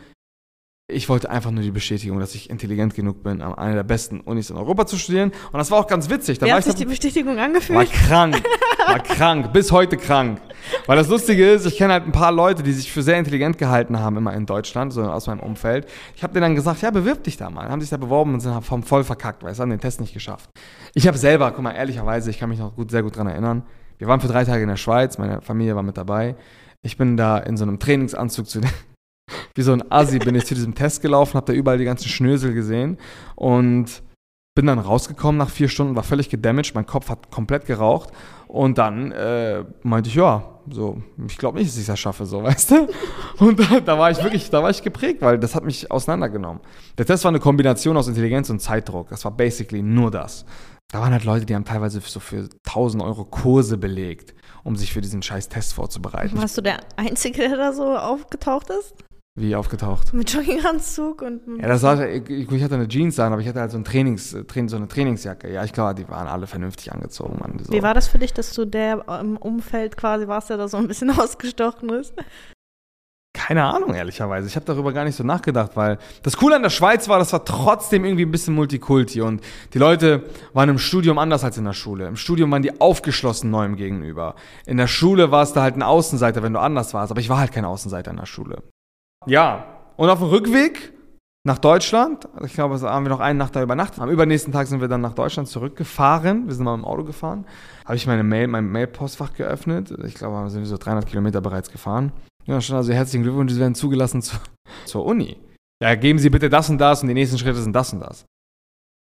ich 0.88 1.08
wollte 1.08 1.30
einfach 1.30 1.50
nur 1.50 1.62
die 1.62 1.70
Bestätigung, 1.70 2.18
dass 2.20 2.34
ich 2.34 2.48
intelligent 2.50 2.94
genug 2.94 3.22
bin, 3.22 3.42
an 3.42 3.54
einer 3.54 3.74
der 3.74 3.82
besten 3.82 4.20
Unis 4.20 4.50
in 4.50 4.56
Europa 4.56 4.86
zu 4.86 4.96
studieren. 4.96 5.32
Und 5.52 5.58
das 5.58 5.70
war 5.70 5.78
auch 5.78 5.86
ganz 5.86 6.08
witzig. 6.08 6.38
Da 6.38 6.46
Wie 6.46 6.50
war 6.50 6.56
hat 6.56 6.64
ich 6.66 6.72
sich 6.72 6.76
die 6.76 6.86
Bestätigung 6.86 7.36
war 7.36 7.44
angefühlt? 7.44 7.92
krank. 7.92 8.42
War 8.86 8.98
krank. 9.00 9.52
Bis 9.52 9.70
heute 9.72 9.96
krank. 9.96 10.40
Weil 10.86 10.96
das 10.96 11.08
Lustige 11.08 11.50
ist, 11.50 11.66
ich 11.66 11.76
kenne 11.76 11.92
halt 11.92 12.04
ein 12.04 12.12
paar 12.12 12.32
Leute, 12.32 12.62
die 12.62 12.72
sich 12.72 12.90
für 12.90 13.02
sehr 13.02 13.18
intelligent 13.18 13.58
gehalten 13.58 13.98
haben, 13.98 14.16
immer 14.16 14.34
in 14.34 14.46
Deutschland, 14.46 14.92
so 14.92 15.02
aus 15.02 15.26
meinem 15.26 15.40
Umfeld. 15.40 15.86
Ich 16.16 16.22
habe 16.22 16.32
denen 16.32 16.42
dann 16.42 16.54
gesagt, 16.54 16.82
ja, 16.82 16.90
bewirb 16.90 17.22
dich 17.24 17.36
da 17.36 17.50
mal. 17.50 17.68
Haben 17.68 17.80
sich 17.80 17.90
da 17.90 17.96
beworben 17.96 18.34
und 18.34 18.40
sind 18.40 18.64
vom 18.64 18.82
voll 18.82 19.04
verkackt, 19.04 19.42
weil 19.42 19.54
sie 19.54 19.62
haben 19.62 19.70
den 19.70 19.80
Test 19.80 20.00
nicht 20.00 20.14
geschafft. 20.14 20.50
Ich 20.94 21.06
habe 21.06 21.18
selber, 21.18 21.50
guck 21.52 21.62
mal, 21.62 21.72
ehrlicherweise, 21.72 22.30
ich 22.30 22.38
kann 22.38 22.48
mich 22.48 22.58
noch 22.58 22.74
gut, 22.74 22.90
sehr 22.90 23.02
gut 23.02 23.16
dran 23.16 23.26
erinnern. 23.26 23.62
Wir 23.98 24.08
waren 24.08 24.20
für 24.20 24.28
drei 24.28 24.44
Tage 24.44 24.62
in 24.62 24.68
der 24.68 24.76
Schweiz, 24.76 25.18
meine 25.18 25.42
Familie 25.42 25.76
war 25.76 25.82
mit 25.82 25.96
dabei. 25.96 26.34
Ich 26.82 26.96
bin 26.96 27.16
da 27.16 27.38
in 27.38 27.56
so 27.56 27.64
einem 27.64 27.78
Trainingsanzug 27.78 28.48
zu 28.48 28.60
wie 29.54 29.62
so 29.62 29.72
ein 29.72 29.92
Assi 29.92 30.18
bin 30.18 30.34
ich 30.34 30.46
zu 30.46 30.54
diesem 30.54 30.74
Test 30.74 31.02
gelaufen, 31.02 31.34
habe 31.34 31.46
da 31.46 31.52
überall 31.52 31.78
die 31.78 31.84
ganzen 31.84 32.08
Schnösel 32.08 32.54
gesehen 32.54 32.98
und 33.36 34.02
bin 34.54 34.66
dann 34.66 34.78
rausgekommen 34.78 35.38
nach 35.38 35.50
vier 35.50 35.68
Stunden, 35.68 35.96
war 35.96 36.02
völlig 36.02 36.28
gedamaged, 36.28 36.74
mein 36.74 36.86
Kopf 36.86 37.08
hat 37.08 37.30
komplett 37.30 37.66
geraucht 37.66 38.10
und 38.50 38.78
dann 38.78 39.12
äh, 39.12 39.64
meinte 39.82 40.08
ich, 40.08 40.16
ja, 40.16 40.42
so, 40.68 41.00
ich 41.28 41.38
glaube 41.38 41.58
nicht, 41.58 41.70
dass 41.70 41.78
ich 41.78 41.86
das 41.86 42.00
schaffe, 42.00 42.26
so, 42.26 42.42
weißt 42.42 42.72
du? 42.72 42.88
Und 43.38 43.60
da, 43.60 43.78
da, 43.80 43.96
war 43.96 44.10
ich 44.10 44.20
wirklich, 44.22 44.50
da 44.50 44.60
war 44.60 44.70
ich 44.70 44.82
geprägt, 44.82 45.22
weil 45.22 45.38
das 45.38 45.54
hat 45.54 45.64
mich 45.64 45.88
auseinandergenommen. 45.90 46.60
Der 46.98 47.06
Test 47.06 47.22
war 47.22 47.28
eine 47.28 47.38
Kombination 47.38 47.96
aus 47.96 48.08
Intelligenz 48.08 48.50
und 48.50 48.60
Zeitdruck. 48.60 49.08
Das 49.10 49.24
war 49.24 49.30
basically 49.30 49.82
nur 49.82 50.10
das. 50.10 50.44
Da 50.88 51.00
waren 51.00 51.12
halt 51.12 51.24
Leute, 51.24 51.46
die 51.46 51.54
haben 51.54 51.64
teilweise 51.64 52.00
so 52.00 52.18
für 52.18 52.48
1000 52.66 53.04
Euro 53.04 53.24
Kurse 53.24 53.78
belegt, 53.78 54.34
um 54.64 54.74
sich 54.74 54.92
für 54.92 55.00
diesen 55.00 55.22
scheiß 55.22 55.48
Test 55.48 55.74
vorzubereiten. 55.74 56.36
Warst 56.36 56.58
du 56.58 56.62
der 56.62 56.80
Einzige, 56.96 57.48
der 57.48 57.56
da 57.56 57.72
so 57.72 57.96
aufgetaucht 57.96 58.68
ist? 58.70 58.94
Wie 59.40 59.56
aufgetaucht? 59.56 60.12
Mit 60.12 60.30
Jogginganzug 60.30 61.22
und. 61.22 61.40
Ja, 61.60 61.68
das 61.68 61.82
war, 61.82 62.06
ich, 62.06 62.28
ich 62.28 62.62
hatte 62.62 62.74
eine 62.74 62.88
Jeans 62.88 63.18
an, 63.18 63.32
aber 63.32 63.40
ich 63.40 63.48
hatte 63.48 63.60
halt 63.60 63.70
so, 63.70 63.78
ein 63.78 63.84
Trainings, 63.84 64.30
so 64.30 64.76
eine 64.76 64.86
Trainingsjacke. 64.86 65.50
Ja, 65.50 65.64
ich 65.64 65.72
glaube, 65.72 65.94
die 65.94 66.06
waren 66.10 66.28
alle 66.28 66.46
vernünftig 66.46 66.92
angezogen. 66.92 67.38
Mann, 67.40 67.58
so. 67.58 67.72
Wie 67.72 67.82
war 67.82 67.94
das 67.94 68.06
für 68.06 68.18
dich, 68.18 68.34
dass 68.34 68.52
du 68.52 68.66
der 68.66 69.06
im 69.20 69.38
Umfeld 69.38 69.96
quasi 69.96 70.28
warst, 70.28 70.50
der 70.50 70.58
da 70.58 70.68
so 70.68 70.76
ein 70.76 70.88
bisschen 70.88 71.10
ausgestochen 71.18 71.88
ist? 71.88 72.14
Keine 73.32 73.64
Ahnung, 73.64 73.94
ehrlicherweise. 73.94 74.46
Ich 74.46 74.56
habe 74.56 74.66
darüber 74.66 74.92
gar 74.92 75.04
nicht 75.04 75.16
so 75.16 75.24
nachgedacht, 75.24 75.70
weil 75.74 75.98
das 76.22 76.36
Coole 76.36 76.56
an 76.56 76.62
der 76.62 76.68
Schweiz 76.68 77.08
war, 77.08 77.18
das 77.18 77.32
war 77.32 77.44
trotzdem 77.44 78.04
irgendwie 78.04 78.26
ein 78.26 78.30
bisschen 78.30 78.54
Multikulti 78.54 79.22
und 79.22 79.40
die 79.72 79.78
Leute 79.78 80.24
waren 80.52 80.68
im 80.68 80.78
Studium 80.78 81.16
anders 81.18 81.44
als 81.44 81.56
in 81.56 81.64
der 81.64 81.72
Schule. 81.72 82.06
Im 82.06 82.16
Studium 82.16 82.50
waren 82.50 82.62
die 82.62 82.78
aufgeschlossen 82.78 83.50
neuem 83.50 83.76
gegenüber. 83.76 84.34
In 84.66 84.76
der 84.76 84.88
Schule 84.88 85.30
warst 85.30 85.56
du 85.56 85.60
halt 85.60 85.76
ein 85.76 85.82
Außenseiter, 85.82 86.42
wenn 86.42 86.52
du 86.52 86.60
anders 86.60 86.92
warst, 86.92 87.10
aber 87.10 87.20
ich 87.20 87.30
war 87.30 87.38
halt 87.38 87.52
kein 87.52 87.64
Außenseiter 87.64 88.10
in 88.10 88.18
der 88.18 88.26
Schule. 88.26 88.62
Ja, 89.26 89.66
und 89.96 90.08
auf 90.08 90.18
dem 90.18 90.28
Rückweg 90.28 90.92
nach 91.44 91.58
Deutschland, 91.58 92.28
ich 92.44 92.54
glaube, 92.54 92.78
da 92.78 92.92
haben 92.92 93.04
wir 93.04 93.10
noch 93.10 93.20
einen 93.20 93.38
Nacht 93.38 93.56
da 93.56 93.62
übernachtet. 93.62 94.00
Am 94.00 94.10
übernächsten 94.10 94.52
Tag 94.52 94.66
sind 94.66 94.80
wir 94.80 94.88
dann 94.88 95.00
nach 95.00 95.14
Deutschland 95.14 95.48
zurückgefahren. 95.48 96.46
Wir 96.46 96.54
sind 96.54 96.64
mal 96.64 96.74
im 96.74 96.84
Auto 96.84 97.04
gefahren. 97.04 97.46
Habe 97.84 97.96
ich 97.96 98.06
meine 98.06 98.22
Mail, 98.22 98.46
mein 98.46 98.66
Mailpostfach 98.70 99.32
geöffnet. 99.34 99.90
Ich 100.04 100.14
glaube, 100.14 100.42
wir 100.42 100.50
sind 100.50 100.64
so 100.66 100.76
300 100.76 101.06
Kilometer 101.06 101.40
bereits 101.40 101.70
gefahren. 101.70 102.12
Ja, 102.46 102.60
schon 102.60 102.76
also 102.76 102.92
herzlichen 102.92 103.22
Glückwunsch, 103.22 103.52
Sie 103.52 103.60
werden 103.60 103.74
zugelassen 103.74 104.22
zu, 104.22 104.36
zur 104.84 105.04
Uni. 105.04 105.36
Ja, 105.82 105.94
geben 105.94 106.18
Sie 106.18 106.30
bitte 106.30 106.48
das 106.48 106.68
und 106.68 106.78
das 106.78 107.02
und 107.02 107.08
die 107.08 107.14
nächsten 107.14 107.38
Schritte 107.38 107.62
sind 107.62 107.74
das 107.74 107.92
und 107.92 108.00
das. 108.00 108.26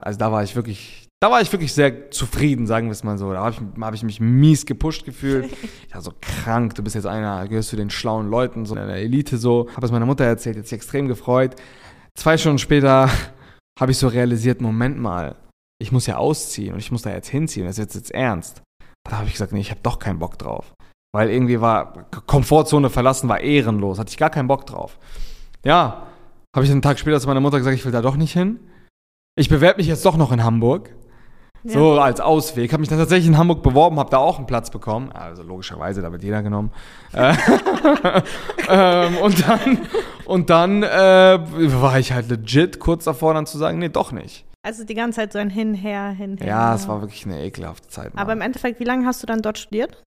Also 0.03 0.19
da 0.19 0.31
war 0.31 0.43
ich 0.43 0.55
wirklich, 0.55 1.09
da 1.21 1.31
war 1.31 1.41
ich 1.41 1.51
wirklich 1.53 1.73
sehr 1.73 2.11
zufrieden, 2.11 2.67
sagen 2.67 2.87
wir 2.87 2.93
es 2.93 3.03
mal 3.03 3.19
so. 3.19 3.33
Da 3.33 3.45
habe 3.45 3.55
ich, 3.55 3.83
hab 3.83 3.95
ich 3.95 4.03
mich 4.03 4.21
mies 4.21 4.67
gepusht 4.67 5.05
gefühlt. 5.05 5.51
Ja, 5.93 6.03
so 6.03 6.13
krank, 6.21 6.75
du 6.75 6.83
bist 6.83 6.95
jetzt 6.95 7.07
einer, 7.07 7.49
gehörst 7.49 7.71
zu 7.71 7.77
den 7.77 7.89
schlauen 7.89 8.29
Leuten, 8.29 8.67
so 8.67 8.77
in 8.77 8.87
der 8.87 8.97
Elite 8.97 9.39
so. 9.39 9.69
Habe 9.75 9.87
es 9.87 9.93
meiner 9.93 10.05
Mutter 10.05 10.25
erzählt, 10.25 10.57
jetzt 10.57 10.69
sich 10.69 10.77
extrem 10.77 11.09
gefreut. 11.09 11.57
Zwei 12.15 12.37
Stunden 12.37 12.59
später 12.59 13.09
habe 13.81 13.91
ich 13.91 13.99
so 13.99 14.07
realisiert, 14.07 14.61
Moment 14.61 14.99
mal, 14.99 15.37
ich 15.81 15.93
muss 15.93 16.07
ja 16.07 16.17
ausziehen 16.17 16.75
und 16.75 16.79
ich 16.79 16.93
muss 16.93 17.03
da 17.03 17.11
jetzt 17.11 17.29
hinziehen, 17.29 17.65
das 17.65 17.79
ist 17.79 17.85
jetzt, 17.85 17.95
jetzt 17.95 18.11
ernst. 18.11 18.63
Da 19.09 19.17
habe 19.17 19.27
ich 19.27 19.33
gesagt, 19.33 19.53
nee, 19.53 19.61
ich 19.61 19.71
habe 19.71 19.81
doch 19.83 19.99
keinen 19.99 20.19
Bock 20.19 20.39
drauf. 20.39 20.75
Weil 21.15 21.31
irgendwie 21.31 21.61
war 21.61 22.11
Komfortzone 22.27 22.91
verlassen, 22.91 23.29
war 23.29 23.41
ehrenlos. 23.41 23.99
Hatte 23.99 24.11
ich 24.11 24.19
gar 24.19 24.31
keinen 24.31 24.49
Bock 24.49 24.67
drauf. 24.67 24.99
Ja, 25.65 26.07
habe 26.55 26.67
ich 26.67 26.71
einen 26.71 26.83
Tag 26.83 26.99
später 26.99 27.19
zu 27.19 27.29
meiner 27.29 27.41
Mutter 27.41 27.59
gesagt, 27.59 27.77
ich 27.77 27.85
will 27.85 27.93
da 27.93 28.03
doch 28.03 28.17
nicht 28.17 28.35
hin. 28.35 28.61
Ich 29.39 29.49
bewerbe 29.49 29.79
mich 29.79 29.87
jetzt 29.87 30.05
doch 30.05 30.17
noch 30.17 30.33
in 30.33 30.43
Hamburg. 30.43 30.91
Ja. 31.63 31.73
So 31.73 32.01
als 32.01 32.21
Ausweg. 32.21 32.73
Habe 32.73 32.81
mich 32.81 32.89
dann 32.89 32.99
tatsächlich 32.99 33.29
in 33.29 33.39
Hamburg 33.39 33.63
beworben, 33.63 33.99
habe 33.99 34.11
da 34.11 34.19
auch 34.19 34.39
einen 34.39 34.47
Platz 34.47 34.71
bekommen. 34.71 35.13
Also 35.13 35.45
logischerweise, 35.45 36.03
da 36.03 36.11
wird 36.11 36.25
jeder 36.25 36.43
genommen. 36.43 36.73
Äh, 37.13 37.35
ähm, 38.69 39.17
und 39.19 39.49
dann, 39.49 39.79
und 40.25 40.51
dann 40.51 40.83
äh, 40.83 40.89
war 40.89 41.99
ich 41.99 42.13
halt 42.13 42.29
legit 42.29 42.81
kurz 42.81 43.05
davor, 43.05 43.35
dann 43.35 43.47
zu 43.47 43.59
sagen, 43.59 43.79
nee, 43.79 43.89
doch 43.89 44.11
nicht. 44.11 44.45
Also 44.63 44.85
die 44.85 44.95
ganze 44.95 45.21
Zeit 45.21 45.33
so 45.33 45.39
ein 45.39 45.51
Hinher, 45.51 46.11
Hinher. 46.11 46.47
Ja, 46.47 46.75
es 46.75 46.89
war 46.89 47.01
wirklich 47.01 47.25
eine 47.25 47.41
ekelhafte 47.43 47.89
Zeit. 47.89 48.15
Mann. 48.15 48.23
Aber 48.23 48.33
im 48.33 48.41
Endeffekt, 48.41 48.81
wie 48.81 48.85
lange 48.85 49.07
hast 49.07 49.23
du 49.23 49.27
dann 49.27 49.41
dort 49.41 49.59
studiert? 49.59 50.03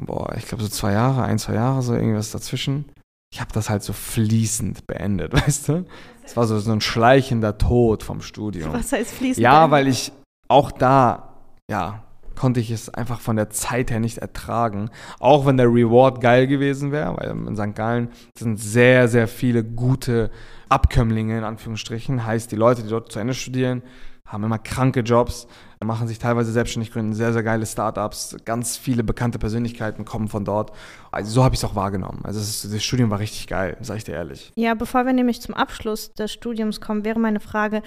boah, 0.00 0.34
ich 0.36 0.46
glaube 0.46 0.62
so 0.62 0.68
zwei 0.68 0.92
Jahre, 0.92 1.22
ein, 1.22 1.38
zwei 1.38 1.54
Jahre, 1.54 1.82
so 1.82 1.94
irgendwas 1.94 2.30
dazwischen. 2.30 2.86
Ich 3.32 3.40
habe 3.40 3.52
das 3.52 3.68
halt 3.68 3.82
so 3.82 3.92
fließend 3.92 4.86
beendet, 4.86 5.32
weißt 5.46 5.68
du? 5.68 5.84
Es 6.24 6.36
war 6.36 6.46
so, 6.46 6.58
so 6.58 6.72
ein 6.72 6.80
schleichender 6.80 7.58
Tod 7.58 8.02
vom 8.02 8.20
Studium. 8.20 8.72
Was 8.72 8.92
heißt 8.92 9.12
fließend? 9.12 9.42
Ja, 9.42 9.70
weil 9.70 9.88
ich 9.88 10.12
auch 10.48 10.72
da, 10.72 11.34
ja, 11.70 12.02
konnte 12.36 12.60
ich 12.60 12.70
es 12.70 12.88
einfach 12.88 13.20
von 13.20 13.36
der 13.36 13.50
Zeit 13.50 13.90
her 13.90 13.98
nicht 13.98 14.18
ertragen. 14.18 14.90
Auch 15.18 15.46
wenn 15.46 15.56
der 15.56 15.66
Reward 15.66 16.20
geil 16.20 16.46
gewesen 16.46 16.92
wäre, 16.92 17.16
weil 17.16 17.30
in 17.30 17.56
St. 17.56 17.74
Gallen 17.74 18.10
sind 18.38 18.58
sehr, 18.58 19.08
sehr 19.08 19.26
viele 19.26 19.64
gute 19.64 20.30
Abkömmlinge, 20.68 21.38
in 21.38 21.44
Anführungsstrichen. 21.44 22.24
Heißt, 22.24 22.52
die 22.52 22.56
Leute, 22.56 22.82
die 22.82 22.90
dort 22.90 23.10
zu 23.10 23.18
Ende 23.18 23.34
studieren, 23.34 23.82
haben 24.26 24.44
immer 24.44 24.58
kranke 24.58 25.00
Jobs, 25.00 25.48
machen 25.84 26.08
sich 26.08 26.18
teilweise 26.18 26.52
selbstständig, 26.52 26.92
gründen 26.92 27.12
sehr, 27.12 27.32
sehr 27.32 27.42
geile 27.42 27.66
Startups. 27.66 28.36
Ganz 28.44 28.76
viele 28.76 29.04
bekannte 29.04 29.38
Persönlichkeiten 29.38 30.04
kommen 30.04 30.28
von 30.28 30.44
dort. 30.44 30.72
Also 31.10 31.30
so 31.30 31.44
habe 31.44 31.54
ich 31.54 31.60
es 31.60 31.64
auch 31.64 31.74
wahrgenommen. 31.74 32.20
Also 32.24 32.40
ist, 32.40 32.72
das 32.72 32.82
Studium 32.82 33.10
war 33.10 33.18
richtig 33.18 33.46
geil, 33.46 33.76
sage 33.80 33.98
ich 33.98 34.04
dir 34.04 34.14
ehrlich. 34.14 34.52
Ja, 34.56 34.74
bevor 34.74 35.04
wir 35.04 35.12
nämlich 35.12 35.40
zum 35.42 35.54
Abschluss 35.54 36.12
des 36.14 36.32
Studiums 36.32 36.80
kommen, 36.80 37.04
wäre 37.04 37.18
meine 37.20 37.40
Frage, 37.40 37.82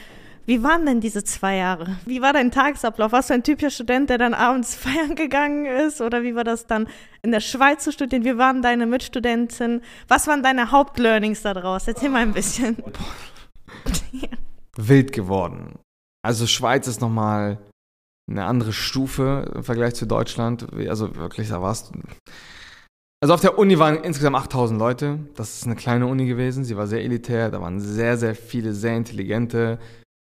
Wie 0.45 0.63
waren 0.63 0.83
denn 0.85 0.99
diese 0.99 1.23
zwei 1.23 1.57
Jahre? 1.57 1.97
Wie 2.05 2.21
war 2.23 2.33
dein 2.33 2.49
Tagesablauf? 2.49 3.11
Warst 3.11 3.29
du 3.29 3.35
ein 3.35 3.43
typischer 3.43 3.69
Student, 3.69 4.09
der 4.09 4.17
dann 4.17 4.33
abends 4.33 4.73
feiern 4.83 5.13
gegangen 5.15 5.67
ist? 5.67 6.01
Oder 6.01 6.23
wie 6.23 6.33
war 6.33 6.43
das 6.43 6.65
dann 6.65 6.87
in 7.21 7.31
der 7.31 7.39
Schweiz 7.39 7.83
zu 7.83 7.91
studieren? 7.91 8.23
Wie 8.23 8.37
waren 8.37 8.63
deine 8.63 8.87
Mitstudenten? 8.87 9.81
Was 10.07 10.25
waren 10.25 10.41
deine 10.41 10.71
Hauptlearnings 10.71 11.43
daraus? 11.43 11.87
Erzähl 11.87 12.09
mal 12.09 12.23
ein 12.23 12.33
bisschen. 12.33 12.77
Wild 14.75 15.11
geworden. 15.11 15.77
Also 16.23 16.47
Schweiz 16.47 16.87
ist 16.87 16.99
nochmal 16.99 17.59
eine 18.29 18.45
andere 18.45 18.73
Stufe 18.73 19.51
im 19.55 19.63
Vergleich 19.63 19.95
zu 19.95 20.05
Deutschland. 20.05 20.67
Also 20.87 21.15
wirklich, 21.15 21.49
da 21.49 21.61
warst 21.61 21.93
du. 21.93 21.99
Also 23.21 23.33
auf 23.33 23.41
der 23.41 23.57
Uni 23.57 23.77
waren 23.79 23.97
insgesamt 24.03 24.37
8000 24.37 24.79
Leute. 24.79 25.19
Das 25.35 25.57
ist 25.57 25.65
eine 25.65 25.75
kleine 25.75 26.07
Uni 26.07 26.25
gewesen. 26.25 26.63
Sie 26.63 26.77
war 26.77 26.87
sehr 26.87 27.03
elitär. 27.03 27.49
Da 27.51 27.61
waren 27.61 27.79
sehr, 27.79 28.17
sehr 28.17 28.35
viele 28.35 28.73
sehr 28.73 28.95
intelligente, 28.95 29.79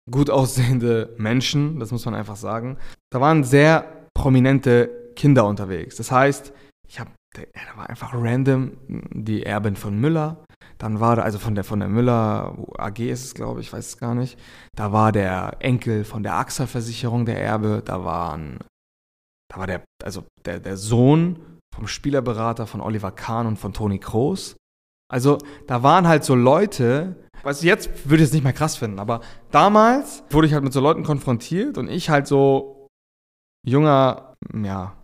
gut 0.10 0.30
aussehende 0.30 1.14
Menschen. 1.18 1.80
Das 1.80 1.92
muss 1.92 2.06
man 2.06 2.16
einfach 2.16 2.38
sagen. 2.38 2.78
Da 3.12 3.22
waren 3.22 3.44
sehr 3.44 4.08
prominente 4.16 4.90
Kinder 5.16 5.46
unterwegs. 5.46 5.98
Das 5.98 6.12
heißt, 6.12 6.54
ich 6.88 7.00
habe, 7.00 7.12
da 7.34 7.78
war 7.78 7.90
einfach 7.90 8.14
random 8.14 8.78
die 8.88 9.44
Erbin 9.44 9.76
von 9.76 9.98
Müller. 10.00 10.44
Dann 10.78 11.00
war 11.00 11.16
da, 11.16 11.22
also 11.22 11.40
von 11.40 11.56
der, 11.56 11.64
von 11.64 11.80
der 11.80 11.88
Müller 11.88 12.58
AG 12.78 13.00
ist 13.00 13.24
es, 13.24 13.34
glaube 13.34 13.62
ich, 13.62 13.68
ich 13.68 13.74
weiß 13.74 13.88
es 13.88 13.98
gar 13.98 14.16
nicht. 14.16 14.38
Da 14.76 14.92
war 14.92 15.12
der 15.12 15.58
Enkel 15.60 16.04
von 16.04 16.24
der 16.24 16.34
AXA-Versicherung 16.34 17.26
der 17.26 17.42
Erbe. 17.42 17.82
Da 17.86 18.04
waren, 18.04 18.60
da 19.50 19.60
war 19.60 19.68
der, 19.68 19.84
also 20.04 20.26
der, 20.46 20.60
der 20.60 20.78
Sohn 20.78 21.40
vom 21.74 21.88
Spielerberater 21.88 22.68
von 22.68 22.82
Oliver 22.82 23.12
Kahn 23.12 23.48
und 23.48 23.58
von 23.58 23.74
Toni 23.74 24.00
Kroos. 24.00 24.58
Also 25.10 25.38
da 25.68 25.84
waren 25.84 26.08
halt 26.08 26.24
so 26.24 26.36
Leute, 26.36 27.16
weißt 27.44 27.64
du, 27.64 27.68
jetzt 27.68 28.10
würde 28.10 28.24
ich 28.24 28.30
es 28.30 28.34
nicht 28.34 28.44
mehr 28.44 28.54
krass 28.54 28.78
finden, 28.78 29.00
aber 29.00 29.22
damals 29.52 30.24
wurde 30.30 30.48
ich 30.48 30.54
halt 30.54 30.64
mit 30.64 30.74
so 30.74 30.80
Leuten 30.80 31.04
konfrontiert 31.04 31.78
und 31.78 31.90
ich 31.90 32.10
halt 32.10 32.28
so 32.28 32.88
junger, 33.66 34.36
ja, 34.54 35.01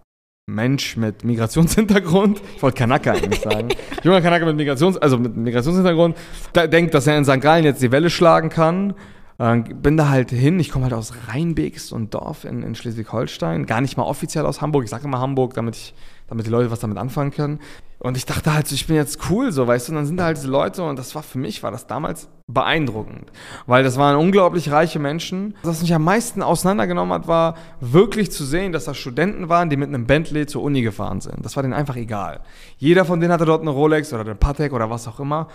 Mensch 0.50 0.96
mit 0.96 1.26
Migrationshintergrund, 1.26 2.42
ich 2.56 2.64
wollte 2.64 2.78
Kanaka 2.78 3.12
eigentlich 3.12 3.42
sagen, 3.42 3.68
junger 4.04 4.22
Kanaka 4.22 4.46
mit 4.46 4.56
Migrations, 4.56 4.96
also 4.96 5.18
mit 5.18 5.36
Migrationshintergrund, 5.36 6.16
denkt, 6.56 6.94
dass 6.94 7.06
er 7.06 7.18
in 7.18 7.26
St. 7.26 7.42
Gallen 7.42 7.66
jetzt 7.66 7.82
die 7.82 7.92
Welle 7.92 8.10
schlagen 8.10 8.48
kann. 8.48 8.94
Äh, 9.40 9.60
bin 9.60 9.98
da 9.98 10.08
halt 10.08 10.32
hin, 10.32 10.58
ich 10.62 10.72
komme 10.72 10.86
halt 10.86 10.94
aus 10.94 11.14
Rheinbeek, 11.28 11.82
so 11.82 11.98
ein 11.98 12.10
Dorf 12.10 12.46
in, 12.46 12.64
in 12.64 12.76
Schleswig-Holstein, 12.76 13.66
gar 13.66 13.82
nicht 13.82 13.98
mal 13.98 14.04
offiziell 14.04 14.46
aus 14.46 14.62
Hamburg, 14.62 14.86
ich 14.86 14.90
sage 14.90 15.04
immer 15.04 15.20
Hamburg, 15.20 15.54
damit 15.54 15.76
ich 15.76 15.94
damit 16.28 16.46
die 16.46 16.50
Leute 16.50 16.72
was 16.72 16.80
damit 16.80 16.98
anfangen 16.98 17.32
können. 17.32 17.60
Und 18.00 18.16
ich 18.16 18.26
dachte 18.26 18.54
halt, 18.54 18.68
so, 18.68 18.76
ich 18.76 18.88
bin 18.88 18.96
jetzt 18.96 19.30
cool, 19.30 19.52
so, 19.52 19.68
weißt 19.68 19.88
du, 19.90 19.92
und 19.92 19.98
dann 19.98 20.06
sind 20.06 20.18
da 20.18 20.26
halt 20.26 20.38
diese 20.38 20.48
Leute 20.48 20.82
und 20.84 20.98
das 20.98 21.14
war 21.14 21.24
für 21.24 21.40
mich, 21.40 21.62
war 21.62 21.72
das 21.72 21.88
damals 21.88 22.30
beeindruckend, 22.50 23.30
weil 23.66 23.84
das 23.84 23.98
waren 23.98 24.16
unglaublich 24.16 24.72
reiche 24.72 25.00
Menschen. 25.00 25.54
Was 25.64 25.82
mich 25.82 25.94
am 25.94 26.06
meisten 26.06 26.42
auseinandergenommen 26.42 27.14
hat, 27.14 27.28
war 27.28 27.56
wirklich 27.82 28.32
zu 28.32 28.46
sehen, 28.46 28.72
dass 28.72 28.86
das 28.86 28.98
Studenten 28.98 29.50
waren, 29.50 29.70
die 29.70 29.76
mit 29.76 29.90
einem 29.90 30.08
Bentley 30.08 30.46
zur 30.46 30.64
Uni 30.64 30.82
gefahren 30.82 31.20
sind. 31.20 31.44
Das 31.44 31.58
war 31.58 31.64
denen 31.64 31.74
einfach 31.74 31.98
egal. 31.98 32.40
Jeder 32.78 33.04
von 33.04 33.20
denen 33.20 33.34
hatte 33.34 33.44
dort 33.44 33.62
eine 33.62 33.72
Rolex 33.72 34.14
oder 34.14 34.22
eine 34.22 34.36
Patek 34.36 34.72
oder 34.72 34.90
was 34.90 35.10
auch 35.10 35.20
immer. 35.20 35.50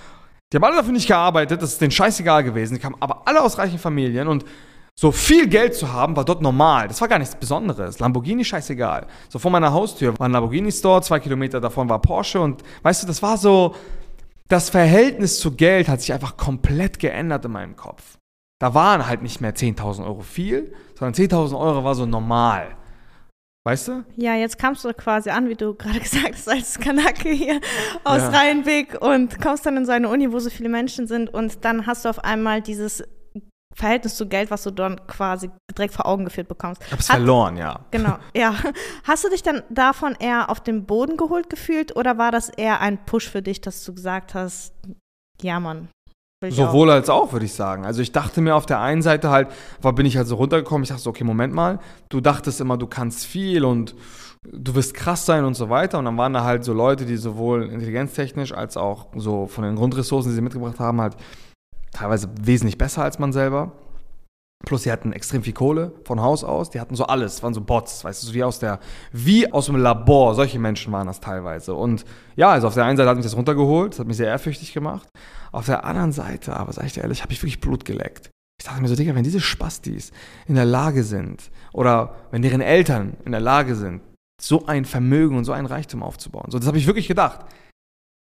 Die 0.52 0.56
haben 0.56 0.64
alle 0.64 0.76
dafür 0.76 0.92
nicht 0.92 1.08
gearbeitet, 1.08 1.62
das 1.62 1.72
ist 1.72 1.80
denen 1.80 1.92
scheißegal 1.92 2.44
gewesen. 2.44 2.74
Die 2.74 2.80
kamen 2.80 2.96
aber 3.00 3.22
alle 3.24 3.40
aus 3.40 3.56
reichen 3.56 3.78
Familien 3.78 4.28
und 4.28 4.44
so 4.94 5.10
viel 5.10 5.48
Geld 5.48 5.74
zu 5.74 5.90
haben, 5.90 6.14
war 6.14 6.26
dort 6.26 6.42
normal. 6.42 6.88
Das 6.88 7.00
war 7.00 7.08
gar 7.08 7.18
nichts 7.18 7.34
Besonderes. 7.34 7.98
Lamborghini, 8.00 8.44
scheißegal. 8.44 9.06
So 9.30 9.38
vor 9.38 9.50
meiner 9.50 9.72
Haustür 9.72 10.18
war 10.18 10.28
ein 10.28 10.32
Lamborghini-Store, 10.32 11.00
zwei 11.00 11.20
Kilometer 11.20 11.58
davon 11.58 11.88
war 11.88 12.02
Porsche 12.02 12.38
und 12.38 12.62
weißt 12.82 13.02
du, 13.02 13.06
das 13.06 13.22
war 13.22 13.38
so, 13.38 13.74
das 14.52 14.68
Verhältnis 14.68 15.40
zu 15.40 15.56
Geld 15.56 15.88
hat 15.88 16.02
sich 16.02 16.12
einfach 16.12 16.36
komplett 16.36 16.98
geändert 16.98 17.46
in 17.46 17.52
meinem 17.52 17.74
Kopf. 17.74 18.18
Da 18.60 18.74
waren 18.74 19.06
halt 19.06 19.22
nicht 19.22 19.40
mehr 19.40 19.54
10.000 19.54 20.04
Euro 20.04 20.20
viel, 20.20 20.74
sondern 20.96 21.14
10.000 21.14 21.58
Euro 21.58 21.84
war 21.84 21.94
so 21.94 22.04
normal. 22.04 22.76
Weißt 23.64 23.88
du? 23.88 24.04
Ja, 24.16 24.34
jetzt 24.34 24.58
kamst 24.58 24.84
du 24.84 24.92
quasi 24.92 25.30
an, 25.30 25.48
wie 25.48 25.54
du 25.54 25.74
gerade 25.74 26.00
gesagt 26.00 26.34
hast, 26.34 26.48
als 26.48 26.78
Kanake 26.78 27.30
hier 27.30 27.60
aus 28.04 28.20
ja. 28.20 28.28
Rheinweg 28.28 29.00
und 29.00 29.40
kommst 29.40 29.64
dann 29.64 29.78
in 29.78 29.86
so 29.86 29.92
eine 29.92 30.10
Uni, 30.10 30.30
wo 30.32 30.38
so 30.38 30.50
viele 30.50 30.68
Menschen 30.68 31.06
sind 31.06 31.32
und 31.32 31.64
dann 31.64 31.86
hast 31.86 32.04
du 32.04 32.10
auf 32.10 32.22
einmal 32.22 32.60
dieses 32.60 33.02
Verhältnis 33.74 34.16
zu 34.16 34.28
Geld, 34.28 34.50
was 34.50 34.62
du 34.62 34.70
dann 34.70 35.06
quasi 35.06 35.50
direkt 35.76 35.94
vor 35.94 36.06
Augen 36.06 36.24
geführt 36.24 36.48
bekommst. 36.48 36.82
Ich 36.84 36.92
hab's 36.92 37.08
Hat, 37.08 37.16
verloren, 37.16 37.56
ja. 37.56 37.80
Genau, 37.90 38.16
ja. 38.34 38.54
Hast 39.04 39.24
du 39.24 39.30
dich 39.30 39.42
dann 39.42 39.62
davon 39.70 40.14
eher 40.18 40.50
auf 40.50 40.60
den 40.60 40.84
Boden 40.84 41.16
geholt 41.16 41.48
gefühlt 41.50 41.96
oder 41.96 42.18
war 42.18 42.32
das 42.32 42.48
eher 42.48 42.80
ein 42.80 43.04
Push 43.04 43.28
für 43.28 43.42
dich, 43.42 43.60
dass 43.60 43.84
du 43.84 43.94
gesagt 43.94 44.34
hast, 44.34 44.74
ja, 45.40 45.58
Mann. 45.60 45.88
Sowohl 46.50 46.90
auch. 46.90 46.94
als 46.94 47.08
auch, 47.08 47.32
würde 47.32 47.46
ich 47.46 47.52
sagen. 47.52 47.86
Also 47.86 48.02
ich 48.02 48.10
dachte 48.10 48.40
mir 48.40 48.56
auf 48.56 48.66
der 48.66 48.80
einen 48.80 49.02
Seite 49.02 49.30
halt, 49.30 49.48
war, 49.80 49.92
bin 49.92 50.06
ich 50.06 50.16
halt 50.16 50.26
so 50.26 50.34
runtergekommen, 50.36 50.82
ich 50.82 50.88
dachte 50.88 51.02
so, 51.02 51.10
okay, 51.10 51.24
Moment 51.24 51.54
mal, 51.54 51.78
du 52.08 52.20
dachtest 52.20 52.60
immer, 52.60 52.76
du 52.76 52.88
kannst 52.88 53.26
viel 53.26 53.64
und 53.64 53.94
du 54.50 54.74
wirst 54.74 54.94
krass 54.94 55.24
sein 55.24 55.44
und 55.44 55.54
so 55.54 55.70
weiter. 55.70 55.98
Und 55.98 56.06
dann 56.06 56.16
waren 56.16 56.32
da 56.32 56.42
halt 56.44 56.64
so 56.64 56.72
Leute, 56.72 57.04
die 57.06 57.16
sowohl 57.16 57.70
intelligenztechnisch 57.70 58.52
als 58.52 58.76
auch 58.76 59.06
so 59.14 59.46
von 59.46 59.64
den 59.64 59.76
Grundressourcen, 59.76 60.30
die 60.30 60.34
sie 60.34 60.42
mitgebracht 60.42 60.80
haben, 60.80 61.00
halt 61.00 61.16
teilweise 61.92 62.28
wesentlich 62.40 62.78
besser 62.78 63.04
als 63.04 63.18
man 63.18 63.32
selber. 63.32 63.72
Plus, 64.64 64.84
sie 64.84 64.92
hatten 64.92 65.12
extrem 65.12 65.42
viel 65.42 65.52
Kohle 65.52 65.92
von 66.04 66.20
Haus 66.20 66.44
aus. 66.44 66.70
Die 66.70 66.80
hatten 66.80 66.94
so 66.94 67.04
alles, 67.04 67.42
waren 67.42 67.52
so 67.52 67.60
Bots, 67.60 68.04
weißt 68.04 68.28
du, 68.28 68.32
wie 68.32 68.44
aus 68.44 68.60
der, 68.60 68.78
wie 69.10 69.52
aus 69.52 69.66
dem 69.66 69.76
Labor. 69.76 70.34
Solche 70.34 70.58
Menschen 70.58 70.92
waren 70.92 71.08
das 71.08 71.20
teilweise. 71.20 71.74
Und 71.74 72.04
ja, 72.36 72.50
also 72.50 72.68
auf 72.68 72.74
der 72.74 72.84
einen 72.84 72.96
Seite 72.96 73.08
hat 73.08 73.16
mich 73.16 73.26
das 73.26 73.36
runtergeholt, 73.36 73.92
das 73.92 74.00
hat 74.00 74.06
mich 74.06 74.16
sehr 74.16 74.28
ehrfürchtig 74.28 74.72
gemacht. 74.72 75.08
Auf 75.50 75.66
der 75.66 75.84
anderen 75.84 76.12
Seite, 76.12 76.56
aber 76.56 76.72
sag 76.72 76.86
ich 76.86 76.92
dir 76.92 77.02
ehrlich, 77.02 77.22
habe 77.22 77.32
ich 77.32 77.42
wirklich 77.42 77.60
Blut 77.60 77.84
geleckt. 77.84 78.30
Ich 78.60 78.66
dachte 78.66 78.80
mir 78.80 78.88
so, 78.88 78.94
Digga, 78.94 79.16
wenn 79.16 79.24
diese 79.24 79.40
Spastis 79.40 80.12
in 80.46 80.54
der 80.54 80.64
Lage 80.64 81.02
sind, 81.02 81.50
oder 81.72 82.14
wenn 82.30 82.42
deren 82.42 82.60
Eltern 82.60 83.16
in 83.24 83.32
der 83.32 83.40
Lage 83.40 83.74
sind, 83.74 84.00
so 84.40 84.66
ein 84.66 84.84
Vermögen 84.84 85.36
und 85.36 85.44
so 85.44 85.52
ein 85.52 85.66
Reichtum 85.66 86.02
aufzubauen. 86.02 86.50
So, 86.50 86.58
das 86.58 86.68
habe 86.68 86.78
ich 86.78 86.86
wirklich 86.86 87.08
gedacht. 87.08 87.40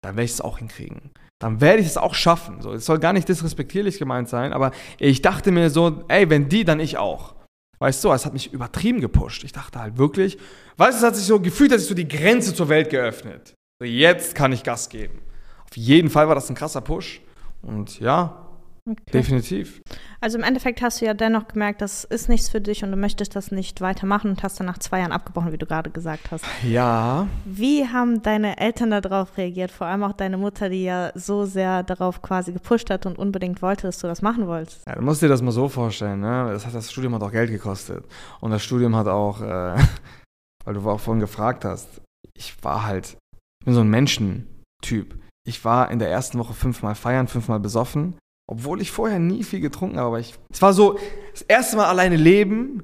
Dann 0.02 0.16
werde 0.16 0.24
ich 0.24 0.32
es 0.32 0.40
auch 0.40 0.58
hinkriegen 0.58 1.10
dann 1.40 1.60
werde 1.60 1.80
ich 1.80 1.88
es 1.88 1.96
auch 1.96 2.14
schaffen. 2.14 2.60
So, 2.60 2.72
es 2.72 2.84
soll 2.86 3.00
gar 3.00 3.12
nicht 3.12 3.28
disrespektierlich 3.28 3.98
gemeint 3.98 4.28
sein, 4.28 4.52
aber 4.52 4.70
ich 4.98 5.22
dachte 5.22 5.50
mir 5.50 5.70
so, 5.70 6.04
ey, 6.06 6.30
wenn 6.30 6.48
die, 6.48 6.64
dann 6.64 6.78
ich 6.78 6.98
auch. 6.98 7.34
Weißt 7.80 8.04
du, 8.04 8.12
es 8.12 8.26
hat 8.26 8.34
mich 8.34 8.52
übertrieben 8.52 9.00
gepusht. 9.00 9.42
Ich 9.42 9.52
dachte 9.52 9.80
halt 9.80 9.96
wirklich, 9.96 10.38
weißt 10.76 10.92
du, 10.92 10.98
es 10.98 11.06
hat 11.06 11.16
sich 11.16 11.24
so 11.24 11.40
gefühlt, 11.40 11.72
dass 11.72 11.82
ich 11.82 11.88
so 11.88 11.94
die 11.94 12.06
Grenze 12.06 12.54
zur 12.54 12.68
Welt 12.68 12.90
geöffnet. 12.90 13.54
So, 13.80 13.86
jetzt 13.86 14.34
kann 14.34 14.52
ich 14.52 14.62
Gas 14.62 14.90
geben. 14.90 15.22
Auf 15.64 15.76
jeden 15.76 16.10
Fall 16.10 16.28
war 16.28 16.34
das 16.34 16.50
ein 16.50 16.54
krasser 16.54 16.82
Push. 16.82 17.22
Und 17.62 17.98
ja, 18.00 18.49
Okay. 18.88 19.10
Definitiv. 19.12 19.82
Also 20.20 20.38
im 20.38 20.44
Endeffekt 20.44 20.80
hast 20.82 21.00
du 21.00 21.06
ja 21.06 21.14
dennoch 21.14 21.48
gemerkt, 21.48 21.82
das 21.82 22.04
ist 22.04 22.28
nichts 22.28 22.48
für 22.48 22.60
dich 22.60 22.82
und 22.82 22.90
du 22.90 22.96
möchtest 22.96 23.36
das 23.36 23.50
nicht 23.50 23.80
weitermachen 23.80 24.30
und 24.30 24.42
hast 24.42 24.58
dann 24.58 24.66
nach 24.66 24.78
zwei 24.78 25.00
Jahren 25.00 25.12
abgebrochen, 25.12 25.52
wie 25.52 25.58
du 25.58 25.66
gerade 25.66 25.90
gesagt 25.90 26.30
hast. 26.30 26.44
Ja. 26.62 27.26
Wie 27.44 27.86
haben 27.86 28.22
deine 28.22 28.58
Eltern 28.58 28.90
darauf 28.90 29.36
reagiert? 29.36 29.70
Vor 29.70 29.86
allem 29.86 30.02
auch 30.02 30.12
deine 30.12 30.38
Mutter, 30.38 30.68
die 30.68 30.84
ja 30.84 31.12
so 31.14 31.44
sehr 31.44 31.82
darauf 31.82 32.22
quasi 32.22 32.52
gepusht 32.52 32.90
hat 32.90 33.06
und 33.06 33.18
unbedingt 33.18 33.62
wollte, 33.62 33.86
dass 33.86 33.98
du 33.98 34.06
das 34.06 34.22
machen 34.22 34.46
wolltest. 34.46 34.86
Ja, 34.86 34.94
du 34.94 35.02
musst 35.02 35.22
dir 35.22 35.28
das 35.28 35.42
mal 35.42 35.52
so 35.52 35.68
vorstellen, 35.68 36.20
ne? 36.20 36.48
Das, 36.52 36.66
hat, 36.66 36.74
das 36.74 36.90
Studium 36.90 37.14
hat 37.14 37.22
auch 37.22 37.32
Geld 37.32 37.50
gekostet. 37.50 38.04
Und 38.40 38.50
das 38.50 38.62
Studium 38.62 38.96
hat 38.96 39.08
auch, 39.08 39.42
äh, 39.42 39.76
weil 40.64 40.74
du 40.74 40.88
auch 40.88 41.00
vorhin 41.00 41.20
gefragt 41.20 41.64
hast, 41.64 42.00
ich 42.34 42.62
war 42.64 42.86
halt, 42.86 43.16
ich 43.60 43.66
bin 43.66 43.74
so 43.74 43.80
ein 43.80 43.90
Menschentyp. 43.90 45.18
Ich 45.46 45.64
war 45.64 45.90
in 45.90 45.98
der 45.98 46.10
ersten 46.10 46.38
Woche 46.38 46.54
fünfmal 46.54 46.94
feiern, 46.94 47.28
fünfmal 47.28 47.60
besoffen 47.60 48.14
obwohl 48.50 48.80
ich 48.82 48.90
vorher 48.90 49.20
nie 49.20 49.44
viel 49.44 49.60
getrunken 49.60 49.96
habe, 49.96 50.08
aber 50.08 50.18
ich. 50.18 50.34
Es 50.50 50.60
war 50.60 50.72
so, 50.72 50.98
das 51.32 51.42
erste 51.42 51.76
Mal 51.76 51.86
alleine 51.86 52.16
leben 52.16 52.82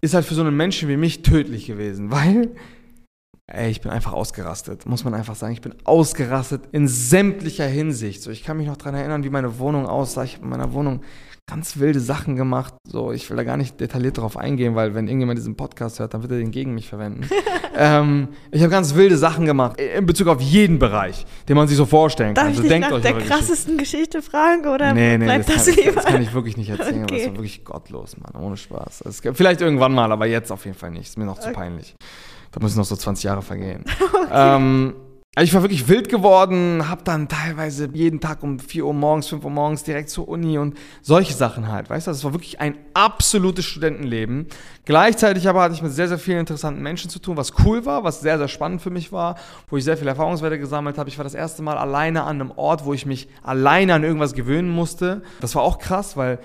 ist 0.00 0.12
halt 0.12 0.26
für 0.26 0.34
so 0.34 0.42
einen 0.42 0.56
Menschen 0.56 0.88
wie 0.88 0.96
mich 0.96 1.22
tödlich 1.22 1.66
gewesen, 1.66 2.10
weil. 2.10 2.54
Ey, 3.46 3.70
ich 3.70 3.82
bin 3.82 3.90
einfach 3.90 4.14
ausgerastet, 4.14 4.86
muss 4.86 5.04
man 5.04 5.12
einfach 5.12 5.36
sagen. 5.36 5.52
Ich 5.52 5.60
bin 5.60 5.74
ausgerastet 5.84 6.62
in 6.72 6.88
sämtlicher 6.88 7.66
Hinsicht. 7.66 8.22
So, 8.22 8.30
ich 8.30 8.42
kann 8.42 8.56
mich 8.56 8.66
noch 8.66 8.78
daran 8.78 8.94
erinnern, 8.94 9.22
wie 9.22 9.28
meine 9.28 9.58
Wohnung 9.58 9.86
aussah. 9.86 10.24
Ich 10.24 10.36
habe 10.36 10.44
in 10.44 10.50
meiner 10.50 10.72
Wohnung 10.72 11.02
ganz 11.46 11.78
wilde 11.78 12.00
Sachen 12.00 12.36
gemacht. 12.36 12.74
So, 12.86 13.12
ich 13.12 13.28
will 13.28 13.36
da 13.36 13.44
gar 13.44 13.56
nicht 13.56 13.78
detailliert 13.78 14.18
darauf 14.18 14.36
eingehen, 14.36 14.74
weil 14.74 14.94
wenn 14.94 15.08
irgendjemand 15.08 15.38
diesen 15.38 15.56
Podcast 15.56 15.98
hört, 15.98 16.14
dann 16.14 16.22
wird 16.22 16.32
er 16.32 16.38
den 16.38 16.50
gegen 16.50 16.74
mich 16.74 16.88
verwenden. 16.88 17.28
ähm, 17.76 18.28
ich 18.50 18.62
habe 18.62 18.70
ganz 18.70 18.94
wilde 18.94 19.16
Sachen 19.16 19.44
gemacht 19.44 19.78
in 19.80 20.06
Bezug 20.06 20.28
auf 20.28 20.40
jeden 20.40 20.78
Bereich, 20.78 21.26
den 21.48 21.56
man 21.56 21.68
sich 21.68 21.76
so 21.76 21.86
vorstellen 21.86 22.34
kann. 22.34 22.46
Darf 22.46 22.52
ich 22.54 22.58
also, 22.58 22.68
denkt 22.68 22.90
nach 22.90 23.00
der 23.00 23.18
krassesten 23.18 23.78
Geschichte. 23.78 23.84
Geschichte 23.94 24.22
fragen 24.22 24.66
oder 24.66 24.94
nee, 24.94 25.18
nee, 25.18 25.24
bleibt 25.24 25.48
das, 25.48 25.66
das 25.66 25.66
kann, 25.66 25.84
lieber? 25.84 25.92
Das 25.92 26.04
kann 26.06 26.22
ich 26.22 26.32
wirklich 26.32 26.56
nicht 26.56 26.70
erzählen, 26.70 27.04
okay. 27.04 27.14
aber 27.14 27.16
das 27.16 27.26
war 27.26 27.34
wirklich 27.34 27.64
gottlos, 27.64 28.16
Mann, 28.16 28.42
ohne 28.42 28.56
Spaß. 28.56 29.02
Also, 29.02 29.32
vielleicht 29.34 29.60
irgendwann 29.60 29.92
mal, 29.92 30.10
aber 30.10 30.26
jetzt 30.26 30.50
auf 30.50 30.64
jeden 30.64 30.76
Fall 30.76 30.90
nicht. 30.90 31.08
Ist 31.08 31.18
mir 31.18 31.26
noch 31.26 31.38
zu 31.38 31.48
okay. 31.48 31.56
peinlich. 31.56 31.94
Da 32.52 32.60
müssen 32.60 32.78
noch 32.78 32.84
so 32.84 32.96
20 32.96 33.24
Jahre 33.24 33.42
vergehen. 33.42 33.84
Okay. 34.24 34.56
Ähm, 34.56 34.94
also 35.36 35.48
ich 35.48 35.54
war 35.54 35.62
wirklich 35.62 35.88
wild 35.88 36.08
geworden, 36.08 36.88
hab 36.88 37.04
dann 37.04 37.26
teilweise 37.26 37.88
jeden 37.92 38.20
Tag 38.20 38.44
um 38.44 38.60
4 38.60 38.86
Uhr 38.86 38.94
morgens, 38.94 39.26
5 39.26 39.44
Uhr 39.44 39.50
morgens 39.50 39.82
direkt 39.82 40.08
zur 40.08 40.28
Uni 40.28 40.58
und 40.58 40.78
solche 41.02 41.34
Sachen 41.34 41.72
halt, 41.72 41.90
weißt 41.90 42.06
du? 42.06 42.12
Das 42.12 42.22
war 42.22 42.32
wirklich 42.32 42.60
ein 42.60 42.76
absolutes 42.94 43.64
Studentenleben. 43.64 44.46
Gleichzeitig 44.84 45.48
aber 45.48 45.62
hatte 45.62 45.74
ich 45.74 45.82
mit 45.82 45.92
sehr, 45.92 46.06
sehr 46.06 46.18
vielen 46.20 46.38
interessanten 46.38 46.82
Menschen 46.82 47.10
zu 47.10 47.18
tun, 47.18 47.36
was 47.36 47.52
cool 47.64 47.84
war, 47.84 48.04
was 48.04 48.20
sehr, 48.20 48.38
sehr 48.38 48.46
spannend 48.46 48.80
für 48.80 48.90
mich 48.90 49.10
war, 49.10 49.34
wo 49.68 49.76
ich 49.76 49.82
sehr 49.82 49.96
viele 49.96 50.10
Erfahrungswerte 50.10 50.58
gesammelt 50.58 50.98
habe. 50.98 51.08
Ich 51.08 51.18
war 51.18 51.24
das 51.24 51.34
erste 51.34 51.62
Mal 51.62 51.78
alleine 51.78 52.22
an 52.22 52.40
einem 52.40 52.52
Ort, 52.52 52.84
wo 52.84 52.94
ich 52.94 53.04
mich 53.04 53.28
alleine 53.42 53.94
an 53.94 54.04
irgendwas 54.04 54.34
gewöhnen 54.34 54.70
musste. 54.70 55.22
Das 55.40 55.56
war 55.56 55.62
auch 55.62 55.78
krass, 55.78 56.16
weil 56.16 56.38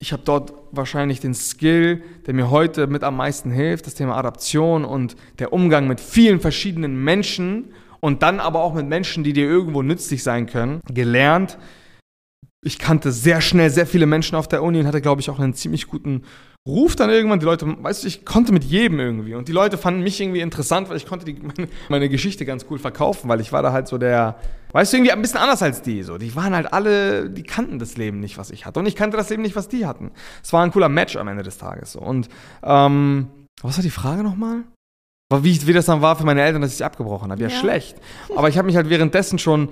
ich 0.00 0.12
habe 0.12 0.24
dort 0.24 0.52
wahrscheinlich 0.72 1.20
den 1.20 1.34
Skill, 1.34 2.02
der 2.26 2.34
mir 2.34 2.50
heute 2.50 2.88
mit 2.88 3.04
am 3.04 3.16
meisten 3.16 3.52
hilft, 3.52 3.86
das 3.86 3.94
Thema 3.94 4.16
Adaption 4.16 4.84
und 4.84 5.14
der 5.38 5.52
Umgang 5.52 5.86
mit 5.86 6.00
vielen 6.00 6.40
verschiedenen 6.40 7.04
Menschen 7.04 7.72
und 8.02 8.22
dann 8.22 8.40
aber 8.40 8.62
auch 8.62 8.74
mit 8.74 8.86
Menschen, 8.86 9.22
die 9.22 9.32
dir 9.32 9.48
irgendwo 9.48 9.82
nützlich 9.82 10.22
sein 10.22 10.46
können, 10.46 10.80
gelernt. 10.92 11.56
Ich 12.64 12.78
kannte 12.78 13.12
sehr 13.12 13.40
schnell 13.40 13.70
sehr 13.70 13.86
viele 13.86 14.06
Menschen 14.06 14.36
auf 14.36 14.48
der 14.48 14.62
Uni 14.62 14.80
und 14.80 14.86
hatte, 14.86 15.00
glaube 15.00 15.20
ich, 15.20 15.30
auch 15.30 15.38
einen 15.38 15.54
ziemlich 15.54 15.86
guten 15.86 16.22
Ruf 16.66 16.94
dann 16.94 17.10
irgendwann. 17.10 17.40
Die 17.40 17.44
Leute, 17.44 17.66
weißt 17.66 18.02
du, 18.02 18.08
ich 18.08 18.24
konnte 18.24 18.52
mit 18.52 18.64
jedem 18.64 19.00
irgendwie. 19.00 19.34
Und 19.34 19.48
die 19.48 19.52
Leute 19.52 19.78
fanden 19.78 20.02
mich 20.02 20.20
irgendwie 20.20 20.40
interessant, 20.40 20.88
weil 20.88 20.96
ich 20.96 21.06
konnte 21.06 21.24
die, 21.24 21.34
meine, 21.42 21.68
meine 21.88 22.08
Geschichte 22.08 22.44
ganz 22.44 22.66
cool 22.70 22.78
verkaufen, 22.78 23.28
weil 23.28 23.40
ich 23.40 23.52
war 23.52 23.62
da 23.62 23.72
halt 23.72 23.86
so 23.86 23.98
der, 23.98 24.36
weißt 24.72 24.92
du, 24.92 24.96
irgendwie 24.96 25.12
ein 25.12 25.22
bisschen 25.22 25.40
anders 25.40 25.62
als 25.62 25.82
die. 25.82 26.02
So. 26.02 26.18
Die 26.18 26.34
waren 26.34 26.54
halt 26.54 26.72
alle, 26.72 27.30
die 27.30 27.44
kannten 27.44 27.78
das 27.78 27.96
Leben 27.96 28.18
nicht, 28.18 28.36
was 28.36 28.50
ich 28.50 28.66
hatte. 28.66 28.80
Und 28.80 28.86
ich 28.86 28.96
kannte 28.96 29.16
das 29.16 29.30
Leben 29.30 29.42
nicht, 29.42 29.56
was 29.56 29.68
die 29.68 29.86
hatten. 29.86 30.10
Es 30.42 30.52
war 30.52 30.64
ein 30.64 30.72
cooler 30.72 30.88
Match 30.88 31.16
am 31.16 31.28
Ende 31.28 31.44
des 31.44 31.58
Tages. 31.58 31.92
So. 31.92 32.00
Und 32.00 32.28
ähm, 32.64 33.28
was 33.62 33.76
war 33.76 33.82
die 33.82 33.90
Frage 33.90 34.22
nochmal? 34.22 34.64
Wie, 35.40 35.66
wie 35.66 35.72
das 35.72 35.86
dann 35.86 36.02
war 36.02 36.16
für 36.16 36.24
meine 36.24 36.42
Eltern, 36.42 36.62
dass 36.62 36.74
ich 36.74 36.84
abgebrochen 36.84 37.30
habe. 37.30 37.40
Ja, 37.40 37.48
ja. 37.48 37.56
schlecht. 37.56 37.96
Aber 38.36 38.48
ich 38.48 38.58
habe 38.58 38.66
mich 38.66 38.76
halt 38.76 38.90
währenddessen 38.90 39.38
schon 39.38 39.70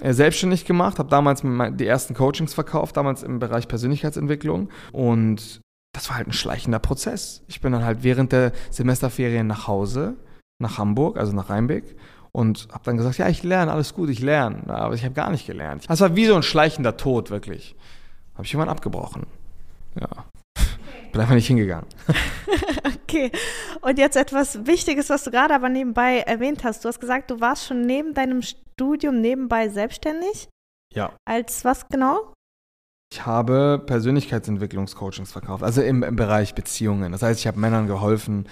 äh, 0.00 0.12
selbstständig 0.12 0.64
gemacht, 0.64 0.98
habe 0.98 1.08
damals 1.08 1.42
die 1.42 1.86
ersten 1.86 2.14
Coachings 2.14 2.54
verkauft, 2.54 2.96
damals 2.96 3.22
im 3.22 3.38
Bereich 3.38 3.68
Persönlichkeitsentwicklung. 3.68 4.68
Und 4.92 5.60
das 5.92 6.08
war 6.08 6.16
halt 6.16 6.28
ein 6.28 6.32
schleichender 6.32 6.78
Prozess. 6.78 7.42
Ich 7.48 7.60
bin 7.60 7.72
dann 7.72 7.84
halt 7.84 8.02
während 8.02 8.32
der 8.32 8.52
Semesterferien 8.70 9.46
nach 9.46 9.66
Hause, 9.66 10.16
nach 10.58 10.78
Hamburg, 10.78 11.16
also 11.18 11.32
nach 11.32 11.50
Rheinbeck 11.50 11.96
und 12.32 12.68
habe 12.72 12.84
dann 12.84 12.96
gesagt, 12.96 13.18
ja, 13.18 13.28
ich 13.28 13.42
lerne, 13.42 13.72
alles 13.72 13.94
gut, 13.94 14.08
ich 14.08 14.20
lerne, 14.20 14.62
aber 14.68 14.94
ich 14.94 15.04
habe 15.04 15.14
gar 15.14 15.30
nicht 15.30 15.46
gelernt. 15.46 15.84
Das 15.88 16.00
war 16.00 16.16
wie 16.16 16.26
so 16.26 16.34
ein 16.34 16.42
schleichender 16.42 16.96
Tod, 16.96 17.30
wirklich. 17.30 17.76
Habe 18.34 18.44
ich 18.44 18.54
irgendwann 18.54 18.70
abgebrochen. 18.70 19.26
Ja. 20.00 20.24
Bin 21.12 21.20
einfach 21.20 21.34
nicht 21.34 21.46
hingegangen. 21.46 21.86
okay. 23.02 23.30
Und 23.82 23.98
jetzt 23.98 24.16
etwas 24.16 24.66
Wichtiges, 24.66 25.10
was 25.10 25.24
du 25.24 25.30
gerade 25.30 25.54
aber 25.54 25.68
nebenbei 25.68 26.20
erwähnt 26.20 26.64
hast. 26.64 26.84
Du 26.84 26.88
hast 26.88 27.00
gesagt, 27.00 27.30
du 27.30 27.40
warst 27.40 27.66
schon 27.66 27.82
neben 27.82 28.14
deinem 28.14 28.42
Studium 28.42 29.20
nebenbei 29.20 29.68
selbstständig. 29.68 30.48
Ja. 30.94 31.12
Als 31.26 31.64
was 31.64 31.88
genau? 31.88 32.32
Ich 33.12 33.26
habe 33.26 33.82
Persönlichkeitsentwicklungscoachings 33.84 35.32
verkauft, 35.32 35.62
also 35.62 35.82
im, 35.82 36.02
im 36.02 36.16
Bereich 36.16 36.54
Beziehungen. 36.54 37.12
Das 37.12 37.22
heißt, 37.22 37.40
ich 37.40 37.46
habe 37.46 37.60
Männern 37.60 37.86
geholfen, 37.86 38.48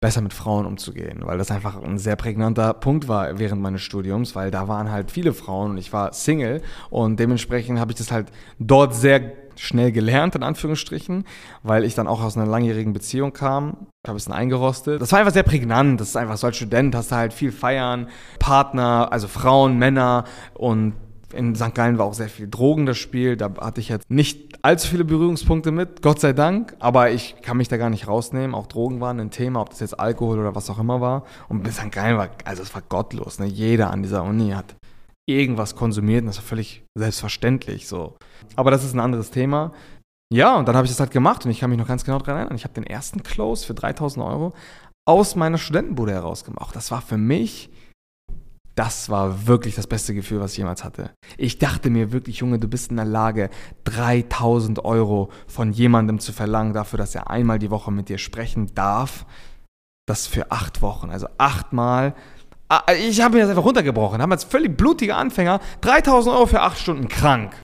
besser 0.00 0.20
mit 0.20 0.32
Frauen 0.32 0.66
umzugehen, 0.66 1.22
weil 1.24 1.38
das 1.38 1.50
einfach 1.50 1.82
ein 1.82 1.98
sehr 1.98 2.14
prägnanter 2.14 2.74
Punkt 2.74 3.08
war 3.08 3.40
während 3.40 3.62
meines 3.62 3.82
Studiums, 3.82 4.36
weil 4.36 4.52
da 4.52 4.68
waren 4.68 4.92
halt 4.92 5.10
viele 5.10 5.32
Frauen 5.32 5.72
und 5.72 5.78
ich 5.78 5.92
war 5.92 6.12
Single 6.12 6.62
und 6.90 7.18
dementsprechend 7.18 7.80
habe 7.80 7.92
ich 7.92 7.98
das 7.98 8.12
halt 8.12 8.30
dort 8.60 8.94
sehr 8.94 9.20
schnell 9.56 9.92
gelernt, 9.92 10.34
in 10.34 10.42
Anführungsstrichen, 10.42 11.24
weil 11.62 11.84
ich 11.84 11.94
dann 11.94 12.06
auch 12.06 12.22
aus 12.22 12.36
einer 12.36 12.46
langjährigen 12.46 12.92
Beziehung 12.92 13.32
kam. 13.32 13.86
Ich 14.02 14.08
habe 14.08 14.14
ein 14.14 14.16
bisschen 14.16 14.32
eingerostet. 14.32 15.00
Das 15.00 15.12
war 15.12 15.18
einfach 15.18 15.32
sehr 15.32 15.42
prägnant. 15.42 16.00
Das 16.00 16.08
ist 16.08 16.16
einfach 16.16 16.36
so 16.36 16.46
als 16.46 16.56
Student 16.56 16.94
hast 16.94 17.10
du 17.10 17.16
halt 17.16 17.32
viel 17.32 17.52
feiern, 17.52 18.08
Partner, 18.38 19.08
also 19.10 19.28
Frauen, 19.28 19.78
Männer 19.78 20.24
und 20.54 20.94
in 21.32 21.54
St. 21.54 21.74
Gallen 21.74 21.98
war 21.98 22.06
auch 22.06 22.14
sehr 22.14 22.28
viel 22.28 22.48
Drogen 22.48 22.86
das 22.86 22.98
Spiel. 22.98 23.36
Da 23.36 23.50
hatte 23.60 23.80
ich 23.80 23.88
jetzt 23.88 24.08
nicht 24.10 24.64
allzu 24.64 24.88
viele 24.88 25.04
Berührungspunkte 25.04 25.70
mit, 25.70 26.02
Gott 26.02 26.20
sei 26.20 26.32
Dank. 26.32 26.76
Aber 26.78 27.10
ich 27.10 27.36
kann 27.42 27.56
mich 27.56 27.68
da 27.68 27.76
gar 27.76 27.90
nicht 27.90 28.08
rausnehmen. 28.08 28.54
Auch 28.54 28.66
Drogen 28.66 29.00
waren 29.00 29.20
ein 29.20 29.30
Thema, 29.30 29.60
ob 29.60 29.70
das 29.70 29.80
jetzt 29.80 29.98
Alkohol 29.98 30.38
oder 30.38 30.54
was 30.54 30.70
auch 30.70 30.78
immer 30.78 31.00
war. 31.00 31.24
Und 31.48 31.62
bis 31.62 31.76
St. 31.76 31.92
Gallen 31.92 32.16
war, 32.16 32.28
also 32.44 32.62
es 32.62 32.74
war 32.74 32.82
gottlos. 32.82 33.38
Ne? 33.38 33.46
Jeder 33.46 33.90
an 33.90 34.02
dieser 34.02 34.24
Uni 34.24 34.50
hat 34.50 34.76
irgendwas 35.28 35.74
konsumiert 35.74 36.22
und 36.22 36.28
das 36.28 36.36
war 36.38 36.44
völlig 36.44 36.84
selbstverständlich 36.96 37.88
so. 37.88 38.16
Aber 38.54 38.70
das 38.70 38.84
ist 38.84 38.94
ein 38.94 39.00
anderes 39.00 39.30
Thema. 39.30 39.72
Ja, 40.32 40.56
und 40.56 40.66
dann 40.66 40.76
habe 40.76 40.86
ich 40.86 40.90
das 40.90 41.00
halt 41.00 41.12
gemacht 41.12 41.44
und 41.44 41.50
ich 41.50 41.60
kann 41.60 41.70
mich 41.70 41.78
noch 41.78 41.86
ganz 41.86 42.04
genau 42.04 42.18
daran 42.18 42.36
erinnern. 42.36 42.56
Ich 42.56 42.64
habe 42.64 42.74
den 42.74 42.84
ersten 42.84 43.22
Close 43.22 43.66
für 43.66 43.74
3000 43.74 44.24
Euro 44.24 44.54
aus 45.06 45.36
meiner 45.36 45.58
Studentenbude 45.58 46.12
heraus 46.12 46.44
gemacht. 46.44 46.74
Das 46.74 46.90
war 46.90 47.00
für 47.00 47.16
mich 47.16 47.70
das 48.76 49.08
war 49.08 49.46
wirklich 49.46 49.74
das 49.74 49.86
beste 49.86 50.14
Gefühl, 50.14 50.40
was 50.40 50.52
ich 50.52 50.58
jemals 50.58 50.84
hatte. 50.84 51.10
Ich 51.38 51.58
dachte 51.58 51.88
mir 51.88 52.12
wirklich, 52.12 52.38
Junge, 52.38 52.58
du 52.58 52.68
bist 52.68 52.90
in 52.90 52.96
der 52.96 53.06
Lage, 53.06 53.48
3000 53.84 54.84
Euro 54.84 55.30
von 55.46 55.72
jemandem 55.72 56.18
zu 56.18 56.32
verlangen 56.32 56.74
dafür, 56.74 56.98
dass 56.98 57.14
er 57.14 57.30
einmal 57.30 57.58
die 57.58 57.70
Woche 57.70 57.90
mit 57.90 58.10
dir 58.10 58.18
sprechen 58.18 58.74
darf. 58.74 59.24
Das 60.06 60.26
für 60.26 60.52
acht 60.52 60.82
Wochen, 60.82 61.10
also 61.10 61.26
achtmal. 61.38 62.14
Ah, 62.68 62.82
ich 62.92 63.20
habe 63.20 63.36
mir 63.36 63.42
das 63.42 63.50
einfach 63.50 63.64
runtergebrochen. 63.64 64.20
Haben 64.20 64.32
als 64.32 64.44
völlig 64.44 64.76
blutiger 64.76 65.16
Anfänger 65.16 65.60
3000 65.82 66.34
Euro 66.34 66.46
für 66.46 66.60
acht 66.60 66.78
Stunden 66.78 67.08
krank. 67.08 67.60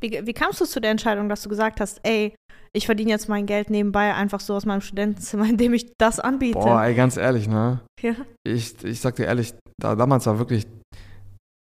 Wie, 0.00 0.20
wie 0.24 0.32
kamst 0.32 0.60
du 0.60 0.64
zu 0.64 0.80
der 0.80 0.90
Entscheidung, 0.90 1.28
dass 1.28 1.42
du 1.42 1.48
gesagt 1.48 1.80
hast, 1.80 2.00
ey, 2.02 2.34
ich 2.72 2.86
verdiene 2.86 3.10
jetzt 3.10 3.28
mein 3.28 3.46
Geld 3.46 3.70
nebenbei 3.70 4.14
einfach 4.14 4.40
so 4.40 4.54
aus 4.54 4.64
meinem 4.64 4.80
Studentenzimmer, 4.80 5.44
indem 5.48 5.74
ich 5.74 5.92
das 5.98 6.18
anbiete? 6.18 6.58
Boah, 6.58 6.82
ey, 6.82 6.94
ganz 6.94 7.16
ehrlich, 7.16 7.48
ne? 7.48 7.80
Ja. 8.00 8.14
Ich, 8.44 8.82
ich 8.82 9.00
sag 9.00 9.16
dir 9.16 9.26
ehrlich, 9.26 9.54
da, 9.78 9.94
damals 9.94 10.26
war 10.26 10.38
wirklich, 10.38 10.66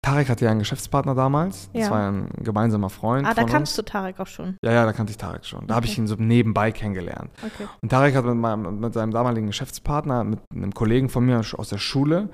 Tarek 0.03 0.29
hatte 0.29 0.45
ja 0.45 0.51
einen 0.51 0.59
Geschäftspartner 0.59 1.15
damals. 1.15 1.71
Das 1.73 1.85
ja. 1.85 1.91
war 1.91 2.01
ja 2.01 2.09
ein 2.09 2.29
gemeinsamer 2.43 2.91
Freund. 2.91 3.27
Ah, 3.27 3.33
da 3.33 3.45
kanntest 3.45 3.79
du 3.79 3.83
Tarek 3.83 4.21
auch 4.21 4.27
schon. 4.27 4.57
Ja, 4.63 4.73
ja, 4.73 4.85
da 4.85 4.93
kannte 4.93 5.13
ich 5.13 5.17
Tarek 5.17 5.47
schon. 5.47 5.61
Da 5.61 5.65
okay. 5.65 5.75
habe 5.75 5.87
ich 5.87 5.97
ihn 5.97 6.07
so 6.07 6.17
nebenbei 6.17 6.73
kennengelernt. 6.73 7.31
Okay. 7.39 7.67
Und 7.81 7.89
Tarek 7.89 8.15
hat 8.15 8.27
mit, 8.27 8.37
meinem, 8.37 8.81
mit 8.81 8.93
seinem 8.93 9.13
damaligen 9.13 9.47
Geschäftspartner, 9.47 10.25
mit 10.25 10.41
einem 10.55 10.75
Kollegen 10.75 11.09
von 11.09 11.25
mir 11.25 11.39
aus 11.39 11.69
der 11.71 11.79
Schule, 11.79 12.29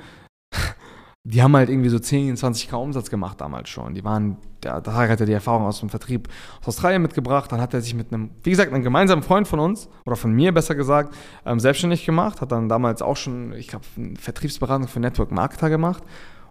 die 1.24 1.42
haben 1.42 1.54
halt 1.54 1.68
irgendwie 1.68 1.90
so 1.90 1.98
10, 1.98 2.36
20k 2.36 2.74
Umsatz 2.76 3.10
gemacht 3.10 3.40
damals 3.40 3.68
schon. 3.68 3.94
Die 3.94 4.04
waren, 4.04 4.38
der, 4.62 4.80
der 4.80 4.94
hat 4.94 5.20
ja 5.20 5.26
die 5.26 5.32
Erfahrung 5.32 5.66
aus 5.66 5.80
dem 5.80 5.90
Vertrieb 5.90 6.28
aus 6.62 6.68
Australien 6.68 7.02
mitgebracht. 7.02 7.52
Dann 7.52 7.60
hat 7.60 7.74
er 7.74 7.82
sich 7.82 7.94
mit 7.94 8.12
einem, 8.12 8.30
wie 8.42 8.50
gesagt, 8.50 8.72
einem 8.72 8.82
gemeinsamen 8.82 9.22
Freund 9.22 9.46
von 9.46 9.60
uns, 9.60 9.88
oder 10.06 10.16
von 10.16 10.32
mir 10.32 10.52
besser 10.52 10.74
gesagt, 10.74 11.14
ähm, 11.44 11.60
selbstständig 11.60 12.06
gemacht. 12.06 12.40
Hat 12.40 12.52
dann 12.52 12.70
damals 12.70 13.02
auch 13.02 13.16
schon, 13.16 13.52
ich 13.52 13.68
glaube, 13.68 13.84
Vertriebsberatung 14.18 14.88
für 14.88 15.00
Network 15.00 15.30
Marketer 15.30 15.68
gemacht. 15.68 16.02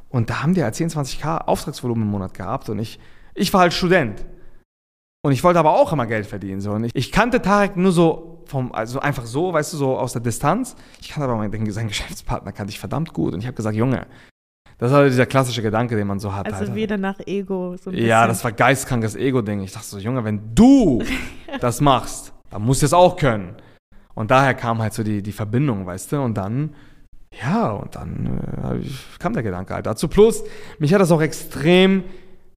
Und 0.09 0.29
da 0.29 0.43
haben 0.43 0.53
die 0.53 0.63
halt 0.63 0.75
10, 0.75 0.89
20k 0.89 1.39
Auftragsvolumen 1.39 2.03
im 2.03 2.11
Monat 2.11 2.35
gehabt. 2.35 2.69
Und 2.69 2.77
ich, 2.77 2.99
ich 3.33 3.51
war 3.53 3.61
halt 3.61 3.73
Student. 3.73 4.23
Und 5.23 5.31
ich 5.31 5.43
wollte 5.43 5.59
aber 5.59 5.71
auch 5.71 5.91
immer 5.91 6.05
Geld 6.05 6.27
verdienen. 6.27 6.61
So. 6.61 6.71
Und 6.71 6.83
ich, 6.83 6.95
ich 6.95 7.11
kannte 7.11 7.41
Tarek 7.41 7.75
nur 7.75 7.91
so 7.91 8.43
vom, 8.45 8.71
also 8.71 8.99
einfach 8.99 9.25
so, 9.25 9.51
weißt 9.51 9.73
du, 9.73 9.77
so 9.77 9.97
aus 9.97 10.13
der 10.13 10.21
Distanz. 10.21 10.75
Ich 11.01 11.09
kannte 11.09 11.27
aber 11.27 11.37
meinen, 11.37 11.71
seinen 11.71 11.87
Geschäftspartner 11.87 12.51
kannte 12.51 12.71
ich 12.71 12.79
verdammt 12.79 13.13
gut. 13.13 13.33
Und 13.33 13.39
ich 13.39 13.47
habe 13.47 13.55
gesagt, 13.55 13.75
Junge, 13.75 14.05
das 14.79 14.93
war 14.93 15.03
dieser 15.03 15.25
klassische 15.25 15.61
Gedanke, 15.61 15.95
den 15.95 16.07
man 16.07 16.19
so 16.19 16.33
hat. 16.33 16.45
Also 16.47 16.59
Alter. 16.59 16.75
wieder 16.75 16.97
nach 16.97 17.19
Ego. 17.25 17.75
So 17.75 17.91
ja, 17.91 18.25
das 18.25 18.43
war 18.45 18.53
geistkrankes 18.53 19.15
Ego-Ding. 19.15 19.61
Ich 19.61 19.73
dachte 19.73 19.85
so, 19.85 19.99
Junge, 19.99 20.23
wenn 20.23 20.55
du 20.55 21.03
das 21.59 21.81
machst, 21.81 22.33
dann 22.49 22.61
musst 22.61 22.81
du 22.81 22.85
es 22.85 22.93
auch 22.93 23.17
können. 23.17 23.55
Und 24.15 24.31
daher 24.31 24.53
kam 24.53 24.79
halt 24.79 24.93
so 24.93 25.03
die, 25.03 25.21
die 25.21 25.33
Verbindung, 25.33 25.85
weißt 25.85 26.13
du? 26.13 26.21
Und 26.21 26.37
dann, 26.37 26.75
ja, 27.41 27.71
und 27.71 27.95
dann 27.95 28.81
äh, 28.81 29.19
kam 29.19 29.33
der 29.33 29.43
Gedanke 29.43 29.73
halt 29.73 29.85
dazu. 29.85 30.07
Plus, 30.07 30.43
mich 30.79 30.93
hat 30.93 31.01
das 31.01 31.11
auch 31.11 31.21
extrem 31.21 32.03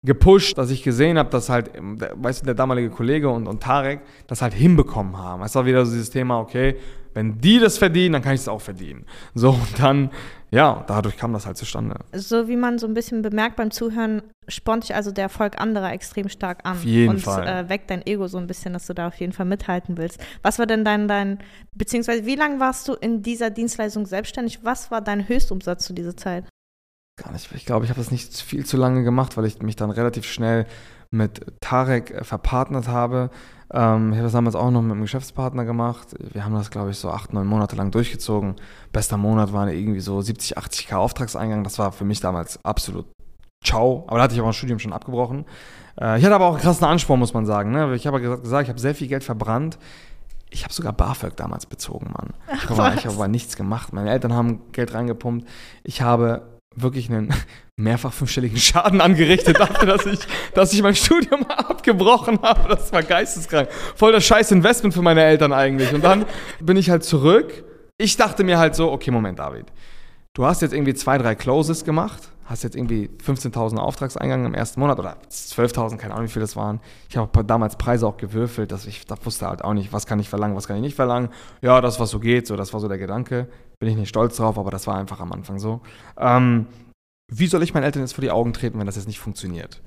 gepusht, 0.04 0.56
dass 0.58 0.70
ich 0.70 0.84
gesehen 0.84 1.18
habe, 1.18 1.30
dass 1.30 1.48
halt, 1.48 1.70
weißt 1.76 2.42
du, 2.42 2.46
der 2.46 2.54
damalige 2.54 2.90
Kollege 2.90 3.28
und, 3.28 3.48
und 3.48 3.62
Tarek 3.62 4.00
das 4.28 4.42
halt 4.42 4.54
hinbekommen 4.54 5.16
haben. 5.16 5.42
Es 5.42 5.54
war 5.56 5.66
wieder 5.66 5.84
so 5.84 5.92
dieses 5.92 6.10
Thema, 6.10 6.38
okay, 6.40 6.76
wenn 7.14 7.40
die 7.40 7.58
das 7.58 7.78
verdienen, 7.78 8.14
dann 8.14 8.22
kann 8.22 8.34
ich 8.34 8.40
es 8.40 8.48
auch 8.48 8.60
verdienen. 8.60 9.04
So, 9.34 9.50
und 9.50 9.78
dann, 9.78 10.10
ja, 10.53 10.84
dadurch 10.86 11.16
kam 11.16 11.32
das 11.32 11.46
halt 11.46 11.57
zustande. 11.57 11.96
So 12.12 12.46
wie 12.46 12.57
man 12.57 12.78
so 12.78 12.86
ein 12.86 12.92
bisschen 12.92 13.22
bemerkt 13.22 13.57
beim 13.57 13.70
Zuhören, 13.70 14.20
spornt 14.48 14.84
dich 14.84 14.94
also 14.94 15.11
der 15.11 15.24
Erfolg 15.24 15.59
anderer 15.59 15.90
extrem 15.92 16.28
stark 16.28 16.61
an. 16.64 16.76
Auf 16.76 16.84
jeden 16.84 17.14
und, 17.14 17.20
Fall. 17.20 17.40
Und 17.40 17.48
äh, 17.48 17.68
weckt 17.70 17.88
dein 17.88 18.07
Ego 18.07 18.28
so 18.28 18.36
ein 18.36 18.46
bisschen, 18.46 18.74
dass 18.74 18.86
du 18.86 18.92
da 18.92 19.09
auf 19.09 19.14
jeden 19.14 19.32
Fall 19.32 19.46
mithalten 19.46 19.96
willst. 19.96 20.20
Was 20.42 20.59
war 20.59 20.66
denn 20.66 20.84
dein, 20.84 21.09
dein 21.09 21.38
beziehungsweise 21.74 22.26
wie 22.26 22.34
lange 22.34 22.61
warst 22.61 22.86
du 22.86 22.92
in 22.92 23.22
dieser 23.22 23.48
Dienstleistung 23.48 24.05
selbstständig? 24.05 24.62
Was 24.62 24.90
war 24.90 25.00
dein 25.00 25.26
Höchstumsatz 25.26 25.86
zu 25.86 25.94
dieser 25.94 26.18
Zeit? 26.18 26.44
Gar 27.16 27.32
nicht. 27.32 27.50
Ich 27.55 27.64
glaube, 27.64 27.86
ich 27.86 27.90
habe 27.90 28.00
das 28.00 28.11
nicht 28.11 28.36
viel 28.36 28.66
zu 28.66 28.76
lange 28.76 29.05
gemacht, 29.05 29.38
weil 29.38 29.46
ich 29.46 29.62
mich 29.62 29.76
dann 29.76 29.90
relativ 29.90 30.26
schnell 30.26 30.66
mit 31.12 31.60
Tarek 31.60 32.10
äh, 32.10 32.24
verpartnert 32.24 32.88
habe. 32.88 33.30
Ähm, 33.72 34.10
ich 34.10 34.16
habe 34.16 34.24
das 34.24 34.32
damals 34.32 34.56
auch 34.56 34.70
noch 34.70 34.82
mit 34.82 34.92
einem 34.92 35.02
Geschäftspartner 35.02 35.64
gemacht. 35.64 36.16
Wir 36.18 36.44
haben 36.44 36.54
das, 36.54 36.70
glaube 36.70 36.90
ich, 36.90 36.98
so 36.98 37.10
acht, 37.10 37.32
neun 37.32 37.46
Monate 37.46 37.76
lang 37.76 37.90
durchgezogen. 37.90 38.56
Bester 38.92 39.18
Monat 39.18 39.52
waren 39.52 39.68
irgendwie 39.68 40.00
so 40.00 40.20
70, 40.20 40.58
80k 40.58 40.94
Auftragseingang. 40.96 41.62
Das 41.62 41.78
war 41.78 41.92
für 41.92 42.04
mich 42.04 42.20
damals 42.20 42.62
absolut 42.64 43.06
ciao. 43.62 44.04
Aber 44.08 44.18
da 44.18 44.24
hatte 44.24 44.34
ich 44.34 44.40
auch 44.40 44.46
ein 44.46 44.52
Studium 44.52 44.78
schon 44.78 44.92
abgebrochen. 44.92 45.44
Äh, 46.00 46.18
ich 46.18 46.24
hatte 46.24 46.34
aber 46.34 46.46
auch 46.46 46.54
einen 46.54 46.62
krassen 46.62 46.86
Anspruch, 46.86 47.16
muss 47.16 47.34
man 47.34 47.46
sagen. 47.46 47.70
Ne? 47.70 47.94
Ich 47.94 48.06
habe 48.06 48.20
gesagt, 48.20 48.64
ich 48.64 48.68
habe 48.68 48.80
sehr 48.80 48.94
viel 48.94 49.08
Geld 49.08 49.22
verbrannt. 49.22 49.78
Ich 50.50 50.64
habe 50.64 50.74
sogar 50.74 50.92
BAföG 50.92 51.36
damals 51.36 51.64
bezogen, 51.64 52.12
Mann. 52.12 52.34
Ich 52.54 52.68
habe 52.68 53.14
aber 53.14 53.28
nichts 53.28 53.56
gemacht. 53.56 53.92
Meine 53.94 54.10
Eltern 54.10 54.34
haben 54.34 54.60
Geld 54.72 54.92
reingepumpt. 54.92 55.48
Ich 55.82 56.02
habe 56.02 56.51
wirklich 56.76 57.10
einen 57.10 57.32
mehrfach 57.76 58.12
fünfstelligen 58.12 58.58
Schaden 58.58 59.00
angerichtet 59.00 59.58
dafür, 59.58 59.86
dass 59.86 60.06
ich, 60.06 60.20
dass 60.54 60.72
ich 60.72 60.82
mein 60.82 60.94
Studium 60.94 61.44
abgebrochen 61.48 62.40
habe. 62.42 62.68
Das 62.68 62.92
war 62.92 63.02
geisteskrank. 63.02 63.70
Voll 63.96 64.12
das 64.12 64.24
scheiß 64.24 64.50
Investment 64.52 64.94
für 64.94 65.02
meine 65.02 65.22
Eltern 65.22 65.52
eigentlich. 65.52 65.92
Und 65.92 66.04
dann 66.04 66.26
bin 66.60 66.76
ich 66.76 66.90
halt 66.90 67.04
zurück. 67.04 67.64
Ich 67.98 68.16
dachte 68.16 68.44
mir 68.44 68.58
halt 68.58 68.74
so, 68.74 68.90
okay, 68.90 69.10
Moment, 69.10 69.38
David. 69.38 69.66
Du 70.34 70.46
hast 70.46 70.62
jetzt 70.62 70.72
irgendwie 70.72 70.94
zwei, 70.94 71.18
drei 71.18 71.34
Closes 71.34 71.84
gemacht. 71.84 72.22
hast 72.46 72.62
jetzt 72.62 72.74
irgendwie 72.74 73.10
15.000 73.24 73.76
Auftragseingang 73.76 74.46
im 74.46 74.54
ersten 74.54 74.80
Monat 74.80 74.98
oder 74.98 75.16
12.000, 75.30 75.98
keine 75.98 76.14
Ahnung, 76.14 76.26
wie 76.26 76.32
viel 76.32 76.40
das 76.40 76.56
waren. 76.56 76.80
Ich 77.10 77.16
habe 77.16 77.44
damals 77.44 77.76
Preise 77.76 78.06
auch 78.06 78.16
gewürfelt, 78.16 78.72
dass 78.72 78.86
ich 78.86 79.06
da 79.06 79.16
wusste 79.24 79.46
halt 79.46 79.62
auch 79.62 79.74
nicht, 79.74 79.92
was 79.92 80.06
kann 80.06 80.18
ich 80.20 80.28
verlangen, 80.28 80.56
was 80.56 80.66
kann 80.66 80.76
ich 80.76 80.82
nicht 80.82 80.96
verlangen. 80.96 81.28
Ja, 81.60 81.80
das, 81.80 82.00
was 82.00 82.10
so 82.10 82.18
geht, 82.18 82.46
so, 82.46 82.56
das 82.56 82.72
war 82.72 82.80
so 82.80 82.88
der 82.88 82.98
Gedanke. 82.98 83.48
Bin 83.83 83.91
ich 83.91 83.97
nicht 83.97 84.11
stolz 84.11 84.37
drauf, 84.37 84.59
aber 84.59 84.70
das 84.70 84.87
war 84.87 84.95
einfach 84.97 85.18
am 85.18 85.33
Anfang 85.33 85.59
so. 85.59 85.80
Ähm, 86.16 86.68
wie 87.28 87.49
soll 87.49 87.64
ich 87.64 87.74
meinen 87.74 87.83
Eltern 87.83 88.03
jetzt 88.03 88.12
vor 88.12 88.22
die 88.22 88.30
Augen 88.30 88.53
treten, 88.53 88.78
wenn 88.78 88.87
das 88.87 88.95
jetzt 88.95 89.09
nicht 89.09 89.18
funktioniert? 89.18 89.83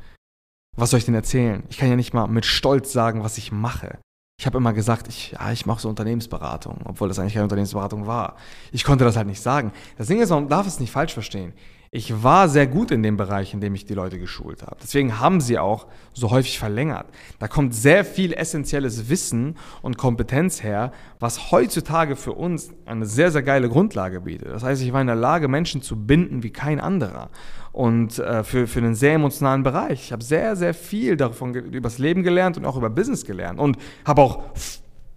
Was 0.76 0.90
soll 0.90 0.98
ich 0.98 1.06
denn 1.06 1.16
erzählen? 1.16 1.64
Ich 1.70 1.78
kann 1.78 1.88
ja 1.88 1.96
nicht 1.96 2.14
mal 2.14 2.28
mit 2.28 2.46
Stolz 2.46 2.92
sagen, 2.92 3.24
was 3.24 3.38
ich 3.38 3.54
mache. 3.54 4.00
Ich 4.38 4.46
habe 4.46 4.58
immer 4.58 4.74
gesagt, 4.74 5.08
ich, 5.08 5.32
ja, 5.32 5.50
ich 5.54 5.66
mache 5.66 5.80
so 5.80 5.88
Unternehmensberatung, 5.88 6.82
obwohl 6.84 7.08
das 7.08 7.20
eigentlich 7.20 7.36
keine 7.36 7.46
Unternehmensberatung 7.46 8.06
war. 8.06 8.36
Ich 8.74 8.84
konnte 8.84 9.06
das 9.06 9.16
halt 9.16 9.28
nicht 9.28 9.40
sagen. 9.40 9.72
Das 9.98 10.08
Ding 10.08 10.20
ist, 10.20 10.30
man 10.30 10.50
darf 10.50 10.68
es 10.68 10.82
nicht 10.82 10.92
falsch 10.92 11.14
verstehen 11.14 11.54
ich 11.96 12.24
war 12.24 12.50
sehr 12.50 12.68
gut 12.68 12.92
in 12.92 13.04
dem 13.04 13.16
Bereich, 13.16 13.54
in 13.54 13.62
dem 13.62 13.74
ich 13.74 13.86
die 13.86 13.94
Leute 13.94 14.20
geschult 14.20 14.64
habe. 14.64 14.76
Deswegen 14.84 15.18
haben 15.22 15.40
sie 15.40 15.58
auch 15.58 15.88
so 16.14 16.30
häufig 16.30 16.60
verlängert. 16.60 17.06
Da 17.40 17.48
kommt 17.48 17.74
sehr 17.74 18.04
viel 18.04 18.34
essentielles 18.34 19.08
Wissen 19.08 19.56
und 19.82 19.98
Kompetenz 19.98 20.62
her, 20.62 20.92
was 21.22 21.52
heutzutage 21.52 22.18
für 22.18 22.34
uns 22.34 22.72
eine 22.86 23.06
sehr, 23.06 23.32
sehr 23.32 23.44
geile 23.44 23.70
Grundlage 23.70 24.20
bietet. 24.20 24.50
Das 24.50 24.62
heißt, 24.62 24.82
ich 24.82 24.92
war 24.92 25.00
in 25.00 25.08
der 25.08 25.16
Lage, 25.16 25.48
Menschen 25.48 25.82
zu 25.82 25.96
binden 25.96 26.44
wie 26.44 26.52
kein 26.52 26.82
anderer. 26.82 27.30
Und 27.72 28.20
äh, 28.20 28.44
für, 28.44 28.68
für 28.68 28.80
einen 28.80 28.96
sehr 28.96 29.14
emotionalen 29.14 29.64
Bereich. 29.64 30.04
Ich 30.04 30.12
habe 30.12 30.24
sehr, 30.24 30.58
sehr 30.58 30.74
viel 30.74 31.16
davon 31.16 31.56
über 31.56 31.88
das 31.88 31.98
Leben 31.98 32.24
gelernt 32.24 32.58
und 32.58 32.66
auch 32.66 32.76
über 32.76 32.90
Business 32.90 33.24
gelernt. 33.24 33.58
Und 33.58 33.78
habe 34.04 34.22
auch 34.22 34.44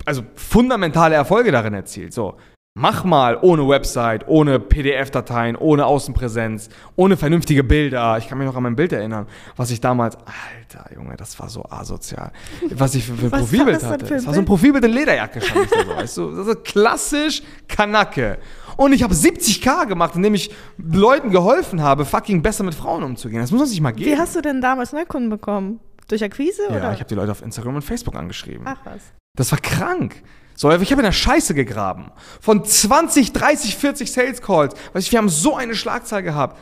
also 0.04 0.22
fundamentale 0.36 1.16
Erfolge 1.16 1.50
darin 1.50 1.74
erzielt. 1.74 2.14
So, 2.14 2.36
Mach 2.80 3.02
mal 3.02 3.36
ohne 3.42 3.68
Website, 3.68 4.28
ohne 4.28 4.60
PDF-Dateien, 4.60 5.56
ohne 5.56 5.84
Außenpräsenz, 5.84 6.68
ohne 6.94 7.16
vernünftige 7.16 7.64
Bilder. 7.64 8.16
Ich 8.18 8.28
kann 8.28 8.38
mich 8.38 8.46
noch 8.46 8.54
an 8.54 8.62
mein 8.62 8.76
Bild 8.76 8.92
erinnern, 8.92 9.26
was 9.56 9.72
ich 9.72 9.80
damals, 9.80 10.16
Alter 10.16 10.94
Junge, 10.94 11.16
das 11.16 11.36
war 11.40 11.48
so 11.48 11.64
asozial, 11.64 12.30
was 12.70 12.94
ich 12.94 13.04
für, 13.04 13.16
für 13.16 13.24
ein 13.26 13.30
Profilbild 13.40 13.82
hatte. 13.82 13.98
Das, 13.98 14.08
das 14.08 14.26
war 14.26 14.34
so 14.34 14.40
ein 14.40 14.46
Profilbild 14.46 14.84
in 14.84 14.92
Lederjacke, 14.92 15.40
stand 15.40 15.64
ich 15.64 15.70
da 15.72 15.84
so, 15.84 15.96
weißt 15.96 16.16
du? 16.18 16.36
Das 16.36 16.46
ist 16.46 16.64
klassisch 16.64 17.42
Kanacke. 17.66 18.38
Und 18.76 18.92
ich 18.92 19.02
habe 19.02 19.12
70k 19.12 19.86
gemacht, 19.86 20.14
indem 20.14 20.34
ich 20.34 20.54
Leuten 20.76 21.30
geholfen 21.30 21.82
habe, 21.82 22.04
fucking 22.04 22.42
besser 22.42 22.62
mit 22.62 22.76
Frauen 22.76 23.02
umzugehen. 23.02 23.40
Das 23.40 23.50
muss 23.50 23.58
man 23.58 23.68
sich 23.68 23.80
mal 23.80 23.90
geben. 23.90 24.12
Wie 24.12 24.16
hast 24.16 24.36
du 24.36 24.40
denn 24.40 24.60
damals 24.60 24.92
Neukunden 24.92 25.30
bekommen? 25.30 25.80
Durch 26.06 26.22
Akquise? 26.22 26.62
Ja, 26.70 26.76
oder? 26.76 26.92
ich 26.92 27.00
habe 27.00 27.08
die 27.08 27.16
Leute 27.16 27.32
auf 27.32 27.42
Instagram 27.42 27.74
und 27.74 27.82
Facebook 27.82 28.14
angeschrieben. 28.14 28.64
Ach 28.68 28.78
was. 28.84 29.02
Das 29.36 29.50
war 29.50 29.58
krank. 29.58 30.22
So, 30.60 30.72
ich 30.72 30.90
habe 30.90 31.02
in 31.02 31.06
der 31.06 31.12
Scheiße 31.12 31.54
gegraben. 31.54 32.10
Von 32.40 32.64
20, 32.64 33.32
30, 33.32 33.76
40 33.76 34.10
Sales 34.10 34.42
Calls. 34.42 34.74
Weißt 34.92 35.06
du, 35.06 35.12
wir 35.12 35.18
haben 35.20 35.28
so 35.28 35.54
eine 35.54 35.76
Schlagzahl 35.76 36.24
gehabt. 36.24 36.58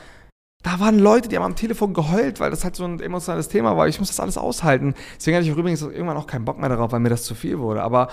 Da 0.62 0.80
waren 0.80 0.98
Leute, 0.98 1.30
die 1.30 1.36
haben 1.36 1.44
am 1.44 1.56
Telefon 1.56 1.94
geheult, 1.94 2.38
weil 2.38 2.50
das 2.50 2.62
halt 2.62 2.76
so 2.76 2.84
ein 2.84 3.00
emotionales 3.00 3.48
Thema 3.48 3.74
war. 3.74 3.88
Ich 3.88 3.98
muss 3.98 4.08
das 4.08 4.20
alles 4.20 4.36
aushalten. 4.36 4.92
Deswegen 5.16 5.38
hatte 5.38 5.46
ich 5.46 5.56
übrigens 5.56 5.80
irgendwann 5.80 6.18
auch 6.18 6.26
keinen 6.26 6.44
Bock 6.44 6.58
mehr 6.58 6.68
darauf, 6.68 6.92
weil 6.92 7.00
mir 7.00 7.08
das 7.08 7.24
zu 7.24 7.34
viel 7.34 7.58
wurde. 7.58 7.82
Aber 7.82 8.08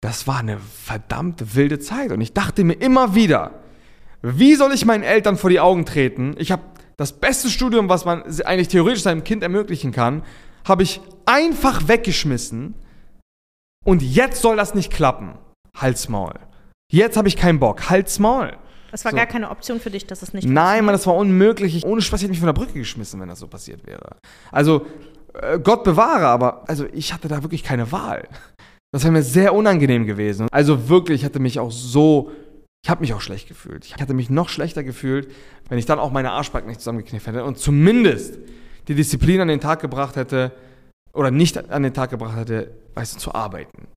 das 0.00 0.26
war 0.26 0.40
eine 0.40 0.58
verdammt 0.58 1.54
wilde 1.54 1.78
Zeit. 1.78 2.10
Und 2.10 2.20
ich 2.20 2.32
dachte 2.32 2.64
mir 2.64 2.74
immer 2.74 3.14
wieder, 3.14 3.52
wie 4.20 4.56
soll 4.56 4.72
ich 4.72 4.84
meinen 4.84 5.04
Eltern 5.04 5.36
vor 5.36 5.50
die 5.50 5.60
Augen 5.60 5.86
treten? 5.86 6.34
Ich 6.38 6.50
habe 6.50 6.62
das 6.96 7.12
beste 7.12 7.50
Studium, 7.50 7.88
was 7.88 8.04
man 8.04 8.24
eigentlich 8.44 8.66
theoretisch 8.66 9.04
seinem 9.04 9.22
Kind 9.22 9.44
ermöglichen 9.44 9.92
kann, 9.92 10.24
habe 10.64 10.82
ich 10.82 11.00
einfach 11.24 11.86
weggeschmissen 11.86 12.74
und 13.84 14.02
jetzt 14.02 14.42
soll 14.42 14.56
das 14.56 14.74
nicht 14.74 14.92
klappen. 14.92 15.34
Halsmaul. 15.76 16.34
Jetzt 16.90 17.16
habe 17.16 17.28
ich 17.28 17.36
keinen 17.36 17.58
Bock. 17.58 17.88
Halsmaul. 17.88 18.56
Das 18.90 19.04
war 19.06 19.12
so. 19.12 19.16
gar 19.16 19.26
keine 19.26 19.50
Option 19.50 19.80
für 19.80 19.90
dich, 19.90 20.06
dass 20.06 20.20
es 20.20 20.34
nicht 20.34 20.46
Nein, 20.46 20.84
man, 20.84 20.92
das 20.92 21.06
war 21.06 21.14
unmöglich. 21.16 21.74
Ich, 21.74 21.86
ohne 21.86 22.02
Spaß 22.02 22.20
hätte 22.20 22.26
ich 22.26 22.30
mich 22.32 22.38
von 22.40 22.46
der 22.46 22.52
Brücke 22.52 22.74
geschmissen, 22.74 23.18
wenn 23.20 23.28
das 23.28 23.38
so 23.38 23.48
passiert 23.48 23.86
wäre. 23.86 24.16
Also, 24.50 24.86
äh, 25.34 25.58
Gott 25.58 25.82
bewahre, 25.82 26.26
aber 26.26 26.68
also 26.68 26.86
ich 26.92 27.14
hatte 27.14 27.28
da 27.28 27.42
wirklich 27.42 27.62
keine 27.62 27.90
Wahl. 27.90 28.28
Das 28.92 29.04
wäre 29.04 29.12
mir 29.12 29.22
sehr 29.22 29.54
unangenehm 29.54 30.04
gewesen. 30.04 30.48
Also 30.52 30.90
wirklich, 30.90 31.22
ich 31.22 31.24
hatte 31.24 31.40
mich 31.40 31.58
auch 31.58 31.70
so, 31.70 32.30
ich 32.84 32.90
habe 32.90 33.00
mich 33.00 33.14
auch 33.14 33.22
schlecht 33.22 33.48
gefühlt. 33.48 33.86
Ich 33.86 33.96
hatte 33.96 34.12
mich 34.12 34.28
noch 34.28 34.50
schlechter 34.50 34.84
gefühlt, 34.84 35.30
wenn 35.70 35.78
ich 35.78 35.86
dann 35.86 35.98
auch 35.98 36.10
meine 36.10 36.32
Arschbacken 36.32 36.68
nicht 36.68 36.80
zusammengeknickt 36.80 37.26
hätte 37.26 37.44
und 37.44 37.56
zumindest 37.56 38.38
die 38.88 38.94
Disziplin 38.94 39.40
an 39.40 39.48
den 39.48 39.60
Tag 39.60 39.80
gebracht 39.80 40.16
hätte, 40.16 40.52
oder 41.12 41.30
nicht 41.30 41.70
an 41.70 41.82
den 41.82 41.94
Tag 41.94 42.10
gebracht 42.10 42.34
hatte, 42.34 42.70
weißt 42.94 43.16
du, 43.16 43.18
zu 43.18 43.34
arbeiten. 43.34 43.88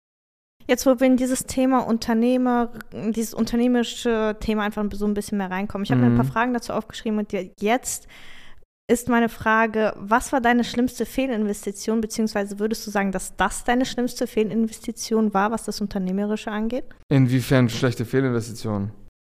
Jetzt, 0.68 0.86
wo 0.86 1.00
wir 1.00 1.06
in 1.06 1.18
dieses 1.18 1.46
Thema 1.46 1.80
Unternehmer, 1.80 2.72
dieses 2.92 3.34
unternehmerische 3.34 4.36
Thema 4.40 4.64
einfach 4.64 4.84
so 4.94 5.06
ein 5.06 5.14
bisschen 5.14 5.38
mehr 5.38 5.52
reinkommen. 5.52 5.86
Ich 5.86 5.92
habe 5.92 6.02
mhm. 6.02 6.08
mir 6.08 6.14
ein 6.14 6.18
paar 6.18 6.26
mhm. 6.26 6.32
Fragen 6.32 6.54
dazu 6.54 6.74
aufgeschrieben 6.74 7.20
und 7.20 7.32
jetzt 7.60 8.08
ist 8.88 9.10
meine 9.10 9.30
Frage, 9.30 9.94
was 9.98 10.32
war 10.32 10.42
deine 10.42 10.64
schlimmste 10.64 11.06
Fehlinvestition, 11.06 12.02
beziehungsweise 12.02 12.60
würdest 12.60 12.86
du 12.86 12.92
sagen, 12.92 13.12
dass 13.12 13.36
das 13.36 13.64
deine 13.64 13.86
schlimmste 13.86 14.28
Fehlinvestition 14.28 15.34
war, 15.34 15.52
was 15.52 15.64
das 15.64 15.82
Unternehmerische 15.82 16.52
angeht? 16.52 16.86
Inwiefern 17.10 17.70
schlechte 17.70 18.06
Fehlinvestition? 18.06 18.92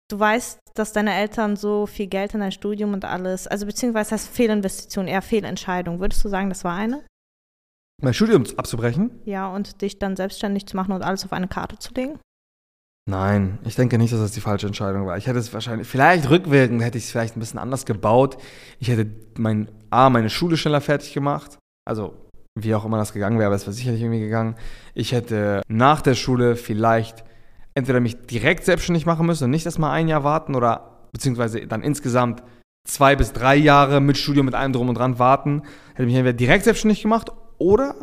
Du 0.09 0.19
weißt, 0.19 0.59
dass 0.75 0.93
deine 0.93 1.15
Eltern 1.15 1.57
so 1.57 1.87
viel 1.87 2.07
Geld 2.07 2.35
in 2.35 2.41
dein 2.41 2.53
Studium 2.53 2.93
und 2.93 3.05
alles, 3.05 3.47
also 3.47 3.67
beziehungsweise 3.67 4.13
heißt 4.13 4.29
Fehlinvestition, 4.29 5.09
eher 5.09 5.23
Fehlentscheidung. 5.23 6.01
Würdest 6.01 6.25
du 6.25 6.29
sagen, 6.29 6.49
das 6.49 6.65
war 6.65 6.77
eine? 6.77 7.05
Mein 8.03 8.15
Studium 8.15 8.45
abzubrechen? 8.57 9.11
Ja, 9.25 9.49
und 9.49 9.83
dich 9.83 9.99
dann 9.99 10.17
selbstständig 10.17 10.67
zu 10.67 10.77
machen 10.77 10.93
und 10.93 11.03
alles 11.03 11.25
auf 11.25 11.33
eine 11.33 11.49
Karte 11.49 11.79
zu 11.79 11.93
legen? 11.95 12.19
Nein, 13.09 13.59
ich 13.65 13.75
denke 13.75 13.99
nicht, 13.99 14.13
dass 14.13 14.21
das 14.21 14.33
die 14.33 14.41
falsche 14.41 14.67
Entscheidung 14.67 15.07
war. 15.07 15.19
Ich 15.19 15.27
hätte 15.27 15.39
es 15.39 15.53
wahrscheinlich, 15.53 15.87
vielleicht 15.87 16.31
rückwirkend 16.31 16.83
hätte 16.83 16.99
ich 16.99 17.05
es 17.05 17.11
vielleicht 17.11 17.37
ein 17.37 17.41
bisschen 17.41 17.59
anders 17.59 17.85
gebaut. 17.85 18.37
Ich 18.79 18.89
hätte 18.89 19.07
mein, 19.37 19.69
A, 19.91 20.11
meine 20.11 20.31
Schule 20.31 20.57
schneller 20.57 20.81
fertig 20.81 21.13
gemacht. 21.13 21.59
Also, 21.85 22.15
wie 22.59 22.75
auch 22.75 22.85
immer 22.85 22.99
das 22.99 23.13
gegangen 23.13 23.39
wäre, 23.39 23.47
aber 23.47 23.57
es 23.57 23.63
wäre 23.63 23.73
sicherlich 23.73 24.01
irgendwie 24.01 24.21
gegangen. 24.21 24.55
Ich 24.95 25.13
hätte 25.13 25.63
nach 25.69 26.03
der 26.03 26.15
Schule 26.15 26.57
vielleicht 26.57 27.25
entweder 27.75 28.01
mich 28.01 28.27
direkt 28.27 28.65
selbstständig 28.65 29.07
machen 29.07 29.27
müssen 29.27 29.45
und 29.45 29.51
nicht 29.51 29.67
erst 29.67 29.79
mal 29.79 29.93
ein 29.93 30.09
Jahr 30.09 30.25
warten 30.25 30.55
oder 30.55 31.09
beziehungsweise 31.13 31.67
dann 31.67 31.83
insgesamt 31.83 32.43
zwei 32.87 33.17
bis 33.17 33.33
drei 33.33 33.57
Jahre 33.57 34.01
mit 34.01 34.19
Studium 34.19 34.47
mit 34.47 34.55
allem 34.55 34.73
drum 34.73 34.89
und 34.89 34.97
dran 34.97 35.19
warten. 35.19 35.63
Hätte 35.95 36.07
mich 36.07 36.15
entweder 36.15 36.37
direkt 36.37 36.65
selbstständig 36.65 37.03
gemacht 37.03 37.31
oder, 37.61 37.95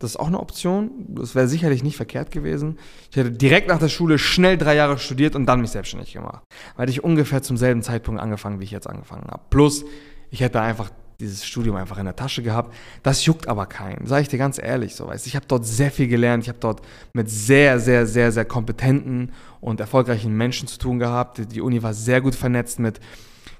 das 0.00 0.12
ist 0.12 0.16
auch 0.16 0.26
eine 0.26 0.40
Option, 0.40 0.90
das 1.08 1.34
wäre 1.34 1.46
sicherlich 1.46 1.84
nicht 1.84 1.96
verkehrt 1.96 2.32
gewesen, 2.32 2.78
ich 3.10 3.16
hätte 3.16 3.30
direkt 3.30 3.68
nach 3.68 3.78
der 3.78 3.88
Schule 3.88 4.18
schnell 4.18 4.58
drei 4.58 4.74
Jahre 4.74 4.98
studiert 4.98 5.36
und 5.36 5.46
dann 5.46 5.60
mich 5.60 5.70
selbstständig 5.70 6.12
gemacht. 6.12 6.42
Weil 6.76 6.88
ich 6.88 7.04
ungefähr 7.04 7.42
zum 7.42 7.56
selben 7.56 7.82
Zeitpunkt 7.82 8.20
angefangen, 8.20 8.58
wie 8.58 8.64
ich 8.64 8.72
jetzt 8.72 8.88
angefangen 8.88 9.28
habe. 9.30 9.42
Plus, 9.50 9.84
ich 10.30 10.40
hätte 10.40 10.60
einfach 10.60 10.90
dieses 11.20 11.46
Studium 11.46 11.76
einfach 11.76 11.98
in 11.98 12.04
der 12.04 12.16
Tasche 12.16 12.42
gehabt. 12.42 12.74
Das 13.02 13.24
juckt 13.24 13.46
aber 13.46 13.66
keinen, 13.66 14.06
sage 14.06 14.22
ich 14.22 14.28
dir 14.28 14.38
ganz 14.38 14.58
ehrlich. 14.60 14.96
So, 14.96 15.06
weißt. 15.06 15.26
Ich 15.26 15.36
habe 15.36 15.46
dort 15.46 15.64
sehr 15.64 15.90
viel 15.90 16.08
gelernt. 16.08 16.42
Ich 16.42 16.48
habe 16.48 16.58
dort 16.58 16.82
mit 17.14 17.30
sehr, 17.30 17.78
sehr, 17.78 18.06
sehr, 18.06 18.32
sehr 18.32 18.44
kompetenten 18.44 19.32
und 19.60 19.78
erfolgreichen 19.78 20.36
Menschen 20.36 20.66
zu 20.66 20.78
tun 20.78 20.98
gehabt. 20.98 21.52
Die 21.52 21.60
Uni 21.60 21.82
war 21.82 21.94
sehr 21.94 22.20
gut 22.20 22.34
vernetzt 22.34 22.80
mit 22.80 22.98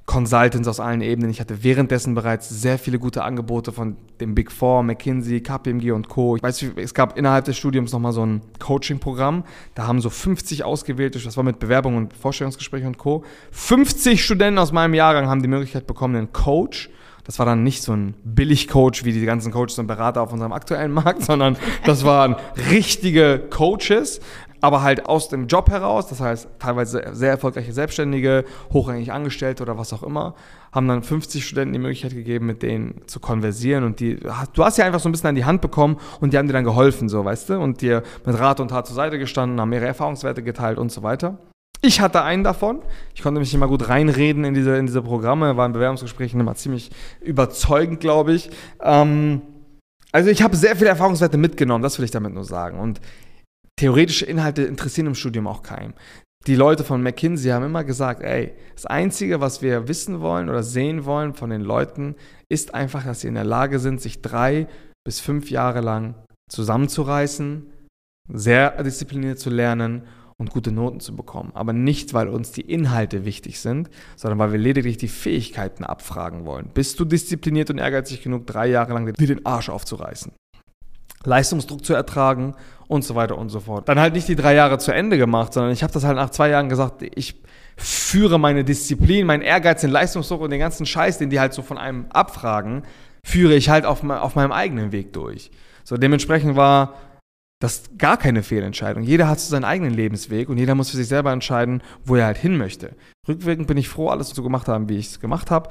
Consultants 0.07 0.67
aus 0.69 0.81
allen 0.81 1.01
Ebenen. 1.01 1.31
Ich 1.31 1.41
hatte 1.41 1.63
währenddessen 1.63 2.15
bereits 2.15 2.49
sehr 2.49 2.79
viele 2.79 2.99
gute 2.99 3.23
Angebote 3.23 3.73
von 3.73 3.97
dem 4.21 4.35
Big 4.35 4.51
Four, 4.51 4.83
McKinsey, 4.83 5.41
KPMG 5.41 5.93
und 5.93 6.09
Co. 6.09 6.37
Ich 6.37 6.43
weiß, 6.43 6.65
es 6.77 6.95
gab 6.95 7.17
innerhalb 7.17 7.45
des 7.45 7.57
Studiums 7.57 7.93
nochmal 7.93 8.13
so 8.13 8.27
ein 8.27 8.43
Coaching-Programm. 8.59 9.45
Da 9.75 9.87
haben 9.87 10.01
so 10.01 10.11
50 10.11 10.65
ausgewählte, 10.65 11.19
das 11.21 11.37
war 11.37 11.45
mit 11.45 11.59
Bewerbungen 11.59 11.99
und 11.99 12.15
Vorstellungsgesprächen 12.15 12.89
und 12.89 12.99
Co. 12.99 13.25
50 13.53 14.25
Studenten 14.25 14.59
aus 14.59 14.73
meinem 14.73 14.95
Jahrgang 14.95 15.29
haben 15.29 15.43
die 15.43 15.49
Möglichkeit 15.49 15.87
bekommen, 15.87 16.17
einen 16.17 16.33
Coach 16.33 16.91
das 17.25 17.39
war 17.39 17.47
dann 17.47 17.63
nicht 17.63 17.83
so 17.83 17.93
ein 17.93 18.15
Billig-Coach 18.25 19.05
wie 19.05 19.13
die 19.13 19.25
ganzen 19.25 19.53
Coaches 19.53 19.79
und 19.79 19.87
Berater 19.87 20.23
auf 20.23 20.33
unserem 20.33 20.53
aktuellen 20.53 20.93
Markt, 20.93 21.23
sondern 21.23 21.57
das 21.85 22.05
waren 22.05 22.37
richtige 22.71 23.41
Coaches, 23.51 24.21
aber 24.63 24.83
halt 24.83 25.07
aus 25.07 25.29
dem 25.29 25.49
Job 25.49 25.69
heraus, 25.69 26.07
das 26.07 26.21
heißt 26.21 26.49
teilweise 26.59 27.05
sehr 27.13 27.31
erfolgreiche 27.31 27.73
Selbstständige, 27.73 28.45
hochrangig 28.73 29.13
Angestellte 29.13 29.63
oder 29.63 29.77
was 29.77 29.93
auch 29.93 30.05
immer, 30.05 30.35
haben 30.71 30.89
dann 30.89 31.03
50 31.03 31.45
Studenten 31.45 31.75
die 31.75 31.79
Möglichkeit 31.81 32.15
gegeben, 32.15 32.47
mit 32.47 32.63
denen 32.63 33.03
zu 33.07 33.21
konversieren 33.21 33.85
und 33.85 34.01
die, 34.01 34.17
du 34.17 34.65
hast 34.65 34.79
ja 34.79 34.87
einfach 34.87 35.01
so 35.01 35.09
ein 35.09 35.13
bisschen 35.13 35.29
an 35.29 35.35
die 35.35 35.45
Hand 35.45 35.61
bekommen 35.61 35.99
und 36.21 36.33
die 36.33 36.39
haben 36.39 36.47
dir 36.47 36.53
dann 36.53 36.65
geholfen, 36.65 37.09
so, 37.09 37.25
weißt 37.25 37.51
du, 37.51 37.61
und 37.61 37.83
dir 37.83 38.05
mit 38.25 38.39
Rat 38.39 38.61
und 38.61 38.69
Tat 38.69 38.87
zur 38.87 38.97
Seite 38.97 39.19
gestanden, 39.19 39.61
haben 39.61 39.73
ihre 39.73 39.87
Erfahrungswerte 39.87 40.43
geteilt 40.43 40.79
und 40.79 40.93
so 40.93 41.03
weiter. 41.03 41.39
Ich 41.85 42.01
hatte 42.01 42.23
einen 42.23 42.45
davon. 42.45 42.81
Ich 43.13 43.23
konnte 43.23 43.41
mich 43.41 43.53
immer 43.53 43.67
gut 43.67 43.89
reinreden 43.89 44.45
in 44.45 44.55
diese, 44.55 44.77
in 44.77 44.87
diese 44.87 45.03
Programme, 45.03 45.57
war 45.57 45.67
in 45.67 45.73
Bewerbungsgesprächen 45.73 46.39
immer 46.39 46.55
ziemlich 46.55 46.91
überzeugend, 47.21 47.99
glaube 47.99 48.35
ich. 48.35 48.51
Ähm, 48.81 49.43
also 50.13 50.29
ich 50.29 50.43
habe 50.43 50.55
sehr 50.55 50.77
viele 50.77 50.91
Erfahrungswerte 50.91 51.39
mitgenommen, 51.39 51.83
das 51.83 51.99
will 51.99 52.05
ich 52.05 52.11
damit 52.11 52.35
nur 52.35 52.45
sagen. 52.45 52.79
Und 52.79 53.01
theoretische 53.79 54.27
Inhalte 54.27 54.63
interessieren 54.63 55.09
im 55.09 55.15
Studium 55.15 55.47
auch 55.47 55.63
keinem. 55.63 55.95
Die 56.47 56.57
Leute 56.57 56.83
von 56.83 57.03
McKinsey 57.03 57.51
haben 57.51 57.65
immer 57.65 57.85
gesagt, 57.85 58.23
ey, 58.23 58.53
das 58.75 58.85
Einzige, 58.87 59.41
was 59.41 59.63
wir 59.63 59.87
wissen 59.87 60.21
wollen 60.21 60.49
oder 60.49 60.65
sehen 60.65 61.05
wollen 61.05 61.35
von 61.35 61.51
den 61.51 61.61
Leuten, 61.61 62.17
ist 62.49 62.75
einfach, 62.75 63.05
dass 63.05 63.21
sie 63.21 63.29
in 63.29 63.35
der 63.35 63.45
Lage 63.45 63.79
sind, 63.79 64.01
sich 64.01 64.23
drei 64.23 64.67
bis 65.05 65.21
fünf 65.21 65.51
Jahre 65.51 65.81
lang 65.81 66.17
zusammenzureißen, 66.51 67.71
sehr 68.29 68.83
diszipliniert 68.83 69.39
zu 69.39 69.51
lernen 69.51 70.03
und 70.37 70.51
gute 70.51 70.73
Noten 70.73 70.99
zu 70.99 71.15
bekommen. 71.15 71.53
Aber 71.55 71.73
nicht, 71.73 72.15
weil 72.15 72.29
uns 72.29 72.51
die 72.51 72.63
Inhalte 72.63 73.25
wichtig 73.25 73.61
sind, 73.61 73.89
sondern 74.17 74.39
weil 74.41 74.53
wir 74.53 74.59
lediglich 74.59 74.97
die 74.97 75.09
Fähigkeiten 75.09 75.85
abfragen 75.85 76.45
wollen. 76.45 76.71
Bist 76.75 76.99
du 76.99 77.05
diszipliniert 77.05 77.71
und 77.71 77.79
ehrgeizig 77.79 78.23
genug, 78.23 78.47
drei 78.47 78.67
Jahre 78.67 78.95
lang 78.95 79.13
dir 79.13 79.27
den 79.27 79.47
Arsch 79.47 79.69
aufzureißen? 79.69 80.33
Leistungsdruck 81.25 81.85
zu 81.85 81.95
ertragen 81.95 82.55
und 82.89 83.05
so 83.05 83.15
weiter 83.15 83.39
und 83.39 83.49
so 83.49 83.61
fort. 83.61 83.89
Dann 83.89 83.99
halt 83.99 84.15
nicht 84.15 84.29
die 84.29 84.37
drei 84.37 84.55
Jahre 84.55 84.79
zu 84.79 84.93
Ende 84.93 85.19
gemacht, 85.19 85.53
sondern 85.53 85.73
ich 85.73 85.83
habe 85.83 85.93
das 85.93 86.05
halt 86.05 86.17
nach 86.17 86.31
zwei 86.31 86.51
Jahren 86.51 86.69
gesagt, 86.69 87.03
ich 87.03 87.41
führe 87.77 88.39
meine 88.39 88.65
Disziplin, 88.65 89.27
meinen 89.27 89.43
Ehrgeiz, 89.43 89.81
den 89.81 89.91
Leistungsdruck 89.91 90.41
und 90.41 90.51
den 90.51 90.61
ganzen 90.61 90.87
Scheiß, 90.87 91.19
den 91.19 91.31
die 91.31 91.41
halt 91.41 91.55
so 91.55 91.63
von 91.63 91.79
einem 91.79 92.07
abfragen, 92.11 92.83
führe 93.25 93.55
ich 93.55 93.71
halt 93.71 93.87
auf, 93.87 94.05
auf 94.05 94.35
meinem 94.35 94.53
eigenen 94.53 94.93
Weg 94.93 95.13
durch. 95.13 95.51
So 95.85 95.97
dementsprechend 95.97 96.57
war 96.57 96.95
das 97.61 97.85
gar 97.97 98.17
keine 98.17 98.43
Fehlentscheidung. 98.43 99.05
Jeder 99.05 99.29
hat 99.29 99.39
so 99.39 99.49
seinen 99.49 99.65
eigenen 99.65 99.95
Lebensweg 99.95 100.49
und 100.49 100.59
jeder 100.59 100.75
muss 100.75 100.91
für 100.91 100.97
sich 100.97 101.07
selber 101.07 101.33
entscheiden, 101.33 101.83
wo 102.05 102.17
er 102.17 102.27
halt 102.27 102.37
hin 102.37 102.59
möchte. 102.59 102.97
Rückwirkend 103.29 103.69
bin 103.69 103.77
ich 103.77 103.89
froh, 103.89 104.09
alles 104.09 104.31
so 104.31 104.43
gemacht 104.43 104.67
haben, 104.67 104.89
wie 104.89 104.99
ich 104.99 105.07
es 105.07 105.21
gemacht 105.21 105.51
habe. 105.51 105.71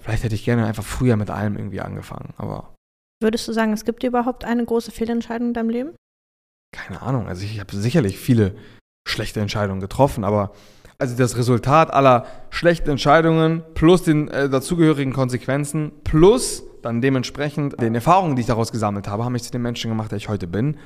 Vielleicht 0.00 0.24
hätte 0.24 0.34
ich 0.34 0.44
gerne 0.44 0.66
einfach 0.66 0.84
früher 0.84 1.16
mit 1.16 1.30
allem 1.30 1.56
irgendwie 1.56 1.80
angefangen, 1.80 2.34
aber. 2.36 2.73
Würdest 3.22 3.48
du 3.48 3.52
sagen, 3.52 3.72
es 3.72 3.84
gibt 3.84 4.02
überhaupt 4.02 4.44
eine 4.44 4.64
große 4.64 4.90
Fehlentscheidung 4.90 5.48
in 5.48 5.54
deinem 5.54 5.70
Leben? 5.70 5.96
Keine 6.74 7.02
Ahnung. 7.02 7.28
Also 7.28 7.44
ich 7.44 7.60
habe 7.60 7.74
sicherlich 7.76 8.18
viele 8.18 8.56
schlechte 9.06 9.40
Entscheidungen 9.40 9.80
getroffen, 9.80 10.24
aber 10.24 10.52
also 10.98 11.16
das 11.16 11.36
Resultat 11.36 11.92
aller 11.92 12.26
schlechten 12.50 12.90
Entscheidungen 12.90 13.62
plus 13.74 14.02
den 14.02 14.28
äh, 14.28 14.48
dazugehörigen 14.48 15.12
Konsequenzen 15.12 15.92
plus 16.04 16.62
dann 16.82 17.00
dementsprechend 17.00 17.80
den 17.80 17.94
Erfahrungen, 17.94 18.36
die 18.36 18.40
ich 18.40 18.46
daraus 18.46 18.70
gesammelt 18.70 19.08
habe, 19.08 19.24
haben 19.24 19.32
mich 19.32 19.42
zu 19.42 19.50
dem 19.50 19.62
Menschen 19.62 19.90
gemacht, 19.90 20.10
der 20.10 20.18
ich 20.18 20.28
heute 20.28 20.46
bin. 20.46 20.76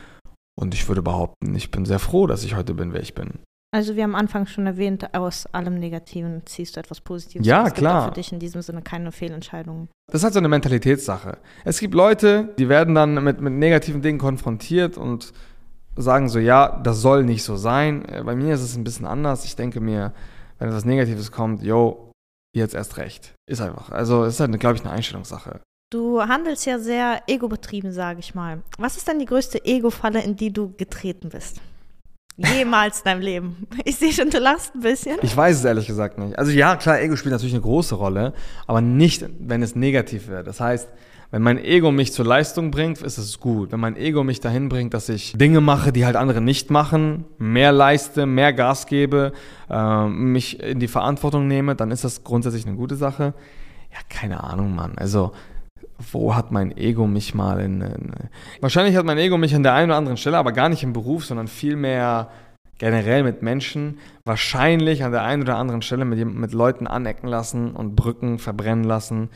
Und 0.57 0.75
ich 0.75 0.87
würde 0.89 1.03
behaupten, 1.03 1.55
ich 1.55 1.71
bin 1.71 1.85
sehr 1.85 1.99
froh, 1.99 2.27
dass 2.27 2.45
ich 2.45 2.55
heute 2.55 2.75
bin, 2.75 2.93
wer 2.93 3.01
ich 3.01 3.15
bin. 3.15 3.41
Also 3.71 3.97
wir 3.97 4.03
haben 4.05 4.15
am 4.15 4.21
Anfang 4.21 4.47
schon 4.47 4.67
erwähnt, 4.67 5.15
aus 5.15 5.47
allem 5.47 5.79
Negativen 5.79 6.43
ziehst 6.47 6.77
du 6.77 6.81
etwas 6.81 7.03
Positives. 7.03 7.47
Ja, 7.47 7.67
es 7.67 7.75
klar. 7.75 7.93
Gibt 7.93 8.03
auch 8.03 8.09
für 8.09 8.21
dich 8.21 8.33
in 8.33 8.39
diesem 8.39 8.63
Sinne 8.63 8.81
keine 8.81 9.13
Fehlentscheidungen. 9.13 9.89
Das 10.11 10.21
ist 10.21 10.25
halt 10.25 10.33
so 10.33 10.39
eine 10.39 10.49
Mentalitätssache. 10.49 11.37
Es 11.65 11.79
gibt 11.79 11.95
Leute, 11.95 12.55
die 12.59 12.71
werden 12.71 12.95
dann 12.95 13.23
mit, 13.23 13.43
mit 13.43 13.53
negativen 13.53 14.01
Dingen 14.01 14.19
konfrontiert 14.19 14.97
und 14.97 15.35
sagen 15.97 16.31
so, 16.31 16.39
ja, 16.39 16.81
das 16.83 17.03
soll 17.03 17.25
nicht 17.25 17.43
so 17.43 17.57
sein. 17.57 18.07
Äh, 18.07 18.23
bei 18.25 18.35
mir 18.35 18.55
ist 18.55 18.63
es 18.63 18.75
ein 18.75 18.85
bisschen 18.85 19.07
anders. 19.07 19.45
Ich 19.45 19.55
denke 19.55 19.81
mir, 19.81 20.15
wenn 20.59 20.69
etwas 20.69 20.87
Negatives 20.87 21.31
kommt, 21.31 21.63
yo, 21.63 22.11
jetzt 22.57 22.75
erst 22.75 22.97
recht. 22.97 23.35
Ist 23.47 23.61
einfach. 23.61 23.91
Also 23.91 24.25
es 24.25 24.35
ist 24.35 24.41
halt, 24.41 24.59
glaube 24.59 24.77
ich, 24.77 24.83
eine 24.83 24.93
Einstellungssache. 24.93 25.61
Du 25.91 26.23
handelst 26.23 26.65
ja 26.67 26.79
sehr 26.79 27.23
egobetrieben, 27.27 27.93
sage 27.93 28.21
ich 28.21 28.35
mal. 28.35 28.63
Was 28.79 28.97
ist 28.97 29.09
denn 29.09 29.19
die 29.19 29.25
größte 29.25 29.65
Ego-Falle, 29.65 30.23
in 30.23 30.37
die 30.37 30.53
du 30.53 30.73
getreten 30.77 31.31
bist? 31.31 31.61
Jemals 32.39 33.01
in 33.01 33.05
deinem 33.05 33.21
Leben. 33.21 33.67
Ich 33.85 33.97
sehe 33.97 34.13
schon, 34.13 34.31
du 34.31 34.39
lachst 34.39 34.75
ein 34.75 34.81
bisschen. 34.81 35.19
Ich 35.23 35.37
weiß 35.37 35.59
es 35.59 35.65
ehrlich 35.65 35.87
gesagt 35.89 36.19
nicht. 36.19 36.39
Also 36.39 36.53
ja, 36.53 36.77
klar, 36.77 37.01
Ego 37.01 37.17
spielt 37.17 37.33
natürlich 37.33 37.55
eine 37.55 37.63
große 37.63 37.97
Rolle, 37.97 38.33
aber 38.67 38.81
nicht, 38.81 39.25
wenn 39.41 39.63
es 39.63 39.75
negativ 39.75 40.29
wird. 40.29 40.47
Das 40.47 40.61
heißt, 40.61 40.89
wenn 41.31 41.43
mein 41.43 41.63
Ego 41.63 41.91
mich 41.91 42.13
zur 42.13 42.25
Leistung 42.25 42.71
bringt, 42.71 43.03
ist 43.03 43.19
es 43.19 43.39
gut. 43.39 43.73
Wenn 43.73 43.81
mein 43.81 43.97
Ego 43.97 44.25
mich 44.25 44.41
dahin 44.41 44.69
bringt, 44.69 44.95
dass 44.95 45.09
ich 45.11 45.33
Dinge 45.37 45.61
mache, 45.61 45.93
die 45.93 46.07
halt 46.07 46.17
andere 46.17 46.41
nicht 46.41 46.71
machen, 46.71 47.25
mehr 47.37 47.73
leiste, 47.73 48.25
mehr 48.25 48.53
Gas 48.55 48.87
gebe, 48.87 49.33
äh, 49.69 50.07
mich 50.07 50.63
in 50.63 50.79
die 50.81 50.89
Verantwortung 50.89 51.47
nehme, 51.47 51.75
dann 51.75 51.91
ist 51.91 52.05
das 52.05 52.25
grundsätzlich 52.25 52.67
eine 52.67 52.77
gute 52.77 52.97
Sache. 52.97 53.35
Ja, 53.93 53.99
keine 54.09 54.43
Ahnung, 54.43 54.75
Mann. 54.75 54.93
Also 54.97 55.33
wo 56.13 56.35
hat 56.35 56.53
mein 56.53 56.77
Ego 56.77 57.07
mich 57.07 57.35
mal 57.35 57.61
in, 57.61 57.81
in, 57.81 58.13
Wahrscheinlich 58.61 58.97
hat 58.97 59.05
mein 59.05 59.19
Ego 59.19 59.37
mich 59.37 59.55
an 59.55 59.63
der 59.63 59.75
einen 59.75 59.91
oder 59.91 59.99
anderen 59.99 60.17
Stelle, 60.17 60.39
aber 60.39 60.53
gar 60.53 60.69
nicht 60.69 60.83
im 60.83 60.93
Beruf, 60.93 61.25
sondern 61.25 61.49
vielmehr 61.49 62.31
generell 62.79 63.25
mit 63.25 63.43
Menschen, 63.43 63.99
wahrscheinlich 64.25 65.03
an 65.03 65.13
der 65.13 65.25
einen 65.25 65.43
oder 65.43 65.57
anderen 65.57 65.83
Stelle 65.83 66.05
mit, 66.05 66.25
mit 66.25 66.53
Leuten 66.53 66.87
anecken 66.87 67.29
lassen 67.29 67.73
und 67.73 67.97
Brücken 67.97 68.39
verbrennen 68.39 68.85
lassen, 68.85 69.31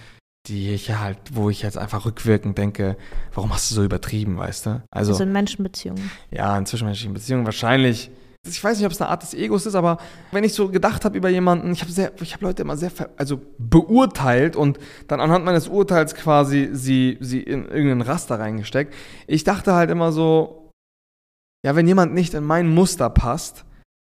die 0.46 0.72
ich 0.72 0.92
halt, 0.92 1.18
wo 1.32 1.50
ich 1.50 1.62
jetzt 1.62 1.78
einfach 1.78 2.04
rückwirkend 2.04 2.56
denke, 2.58 2.96
warum 3.34 3.52
hast 3.52 3.70
du 3.70 3.74
so 3.74 3.84
übertrieben, 3.84 4.38
weißt 4.38 4.66
du? 4.66 4.82
Also, 4.90 5.12
also 5.12 5.24
in 5.24 5.32
Menschenbeziehungen. 5.32 6.10
Ja, 6.30 6.56
in 6.56 6.66
zwischenmenschlichen 6.66 7.14
Beziehungen 7.14 7.44
wahrscheinlich 7.44 8.10
ich 8.48 8.62
weiß 8.62 8.78
nicht, 8.78 8.86
ob 8.86 8.92
es 8.92 9.00
eine 9.00 9.10
Art 9.10 9.22
des 9.22 9.34
Egos 9.34 9.66
ist, 9.66 9.76
aber 9.76 9.98
wenn 10.32 10.42
ich 10.42 10.54
so 10.54 10.68
gedacht 10.68 11.04
habe 11.04 11.16
über 11.16 11.28
jemanden, 11.28 11.72
ich 11.72 11.80
habe 11.80 11.92
sehr, 11.92 12.12
Leute 12.40 12.62
immer 12.62 12.76
sehr, 12.76 12.90
also 13.16 13.40
beurteilt 13.58 14.56
und 14.56 14.78
dann 15.06 15.20
anhand 15.20 15.44
meines 15.44 15.68
Urteils 15.68 16.14
quasi 16.14 16.70
sie, 16.72 17.18
sie 17.20 17.40
in 17.40 17.68
irgendein 17.68 18.00
Raster 18.00 18.40
reingesteckt. 18.40 18.94
Ich 19.28 19.44
dachte 19.44 19.74
halt 19.74 19.90
immer 19.90 20.10
so, 20.10 20.70
ja, 21.64 21.76
wenn 21.76 21.86
jemand 21.86 22.14
nicht 22.14 22.34
in 22.34 22.42
mein 22.42 22.68
Muster 22.68 23.10
passt, 23.10 23.64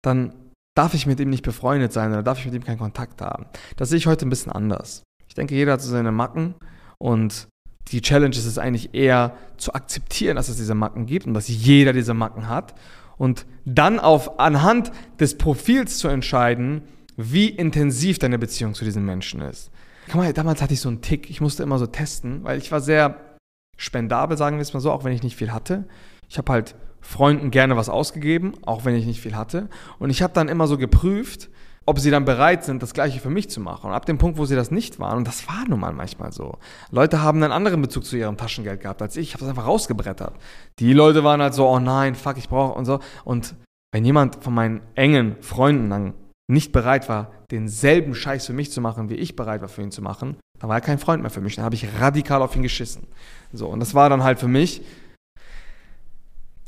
dann 0.02 0.34
darf 0.76 0.94
ich 0.94 1.06
mit 1.06 1.18
ihm 1.18 1.30
nicht 1.30 1.42
befreundet 1.42 1.92
sein 1.92 2.12
oder 2.12 2.22
darf 2.22 2.38
ich 2.38 2.44
mit 2.44 2.54
ihm 2.54 2.64
keinen 2.64 2.78
Kontakt 2.78 3.20
haben. 3.20 3.46
Das 3.76 3.88
sehe 3.88 3.98
ich 3.98 4.06
heute 4.06 4.26
ein 4.26 4.30
bisschen 4.30 4.52
anders. 4.52 5.02
Ich 5.26 5.34
denke, 5.34 5.56
jeder 5.56 5.72
hat 5.72 5.82
so 5.82 5.90
seine 5.90 6.12
Macken 6.12 6.54
und 6.98 7.48
die 7.88 8.00
Challenge 8.00 8.36
ist 8.36 8.46
es 8.46 8.58
eigentlich 8.58 8.94
eher 8.94 9.36
zu 9.56 9.74
akzeptieren, 9.74 10.36
dass 10.36 10.48
es 10.48 10.58
diese 10.58 10.76
Macken 10.76 11.06
gibt 11.06 11.26
und 11.26 11.34
dass 11.34 11.48
jeder 11.48 11.92
diese 11.92 12.14
Macken 12.14 12.48
hat 12.48 12.74
und 13.18 13.46
dann 13.64 13.98
auf 13.98 14.40
anhand 14.40 14.92
des 15.20 15.38
Profils 15.38 15.98
zu 15.98 16.08
entscheiden, 16.08 16.82
wie 17.16 17.48
intensiv 17.48 18.18
deine 18.18 18.38
Beziehung 18.38 18.74
zu 18.74 18.84
diesem 18.84 19.04
Menschen 19.04 19.40
ist. 19.40 19.70
Mal, 20.12 20.32
damals 20.32 20.60
hatte 20.60 20.74
ich 20.74 20.80
so 20.80 20.88
einen 20.88 21.00
Tick, 21.00 21.30
ich 21.30 21.40
musste 21.40 21.62
immer 21.62 21.78
so 21.78 21.86
testen, 21.86 22.44
weil 22.44 22.58
ich 22.58 22.72
war 22.72 22.80
sehr 22.80 23.38
spendabel, 23.76 24.36
sagen 24.36 24.56
wir 24.56 24.62
es 24.62 24.74
mal 24.74 24.80
so, 24.80 24.90
auch 24.90 25.04
wenn 25.04 25.12
ich 25.12 25.22
nicht 25.22 25.36
viel 25.36 25.52
hatte. 25.52 25.84
Ich 26.28 26.38
habe 26.38 26.52
halt 26.52 26.74
Freunden 27.00 27.50
gerne 27.50 27.76
was 27.76 27.88
ausgegeben, 27.88 28.54
auch 28.62 28.84
wenn 28.84 28.94
ich 28.94 29.06
nicht 29.06 29.20
viel 29.20 29.36
hatte. 29.36 29.68
Und 29.98 30.10
ich 30.10 30.22
habe 30.22 30.34
dann 30.34 30.48
immer 30.48 30.66
so 30.66 30.78
geprüft, 30.78 31.50
ob 31.85 31.99
sie 31.99 32.11
dann 32.11 32.24
bereit 32.24 32.64
sind, 32.64 32.83
das 32.83 32.95
Gleiche 32.95 33.20
für 33.20 33.30
mich 33.30 33.51
zu 33.51 33.61
machen. 33.61 33.89
Und 33.89 33.93
ab 33.93 34.07
dem 34.07 34.18
Punkt, 34.18 34.39
wo 34.39 34.45
sie 34.45 34.57
das 34.57 34.70
nicht 34.70 34.99
waren, 34.99 35.18
und 35.18 35.26
das 35.26 35.49
war 35.49 35.64
nun 35.68 35.80
mal 35.80 35.93
manchmal 35.93 36.33
so, 36.33 36.59
Leute 36.91 37.22
haben 37.22 37.43
einen 37.43 37.53
anderen 37.53 37.83
Bezug 37.83 38.05
zu 38.05 38.16
ihrem 38.16 38.37
Taschengeld 38.37 38.80
gehabt 38.80 39.03
als 39.03 39.16
ich. 39.16 39.28
Ich 39.28 39.35
habe 39.35 39.41
das 39.41 39.51
einfach 39.51 39.66
rausgebrettert. 39.66 40.35
Die 40.78 40.93
Leute 40.93 41.24
waren 41.24 41.43
halt 41.43 41.55
so, 41.55 41.68
oh 41.68 41.78
nein, 41.78 42.14
fuck, 42.14 42.39
ich 42.39 42.49
brauche 42.49 42.74
und 42.74 42.85
so. 42.85 43.01
Und 43.24 43.55
wenn 43.93 44.05
jemand 44.05 44.43
von 44.43 44.55
meinen 44.55 44.80
engen 44.95 45.37
Freunden 45.41 45.91
dann 45.91 46.14
nicht 46.51 46.72
bereit 46.72 47.09
war, 47.09 47.33
denselben 47.51 48.14
Scheiß 48.14 48.47
für 48.47 48.53
mich 48.53 48.70
zu 48.70 48.80
machen, 48.80 49.11
wie 49.11 49.14
ich 49.14 49.37
bereit 49.37 49.61
war 49.61 49.68
für 49.68 49.83
ihn 49.83 49.91
zu 49.91 50.03
machen, 50.03 50.37
dann 50.59 50.68
war 50.68 50.76
er 50.76 50.80
kein 50.80 50.99
Freund 50.99 51.22
mehr 51.22 51.30
für 51.30 51.41
mich. 51.41 51.57
Dann 51.57 51.64
habe 51.64 51.74
ich 51.74 51.89
radikal 52.01 52.43
auf 52.43 52.55
ihn 52.57 52.62
geschissen. 52.62 53.07
So, 53.53 53.68
und 53.68 53.80
das 53.80 53.95
war 53.95 54.09
dann 54.09 54.22
halt 54.22 54.39
für 54.39 54.49
mich 54.49 54.83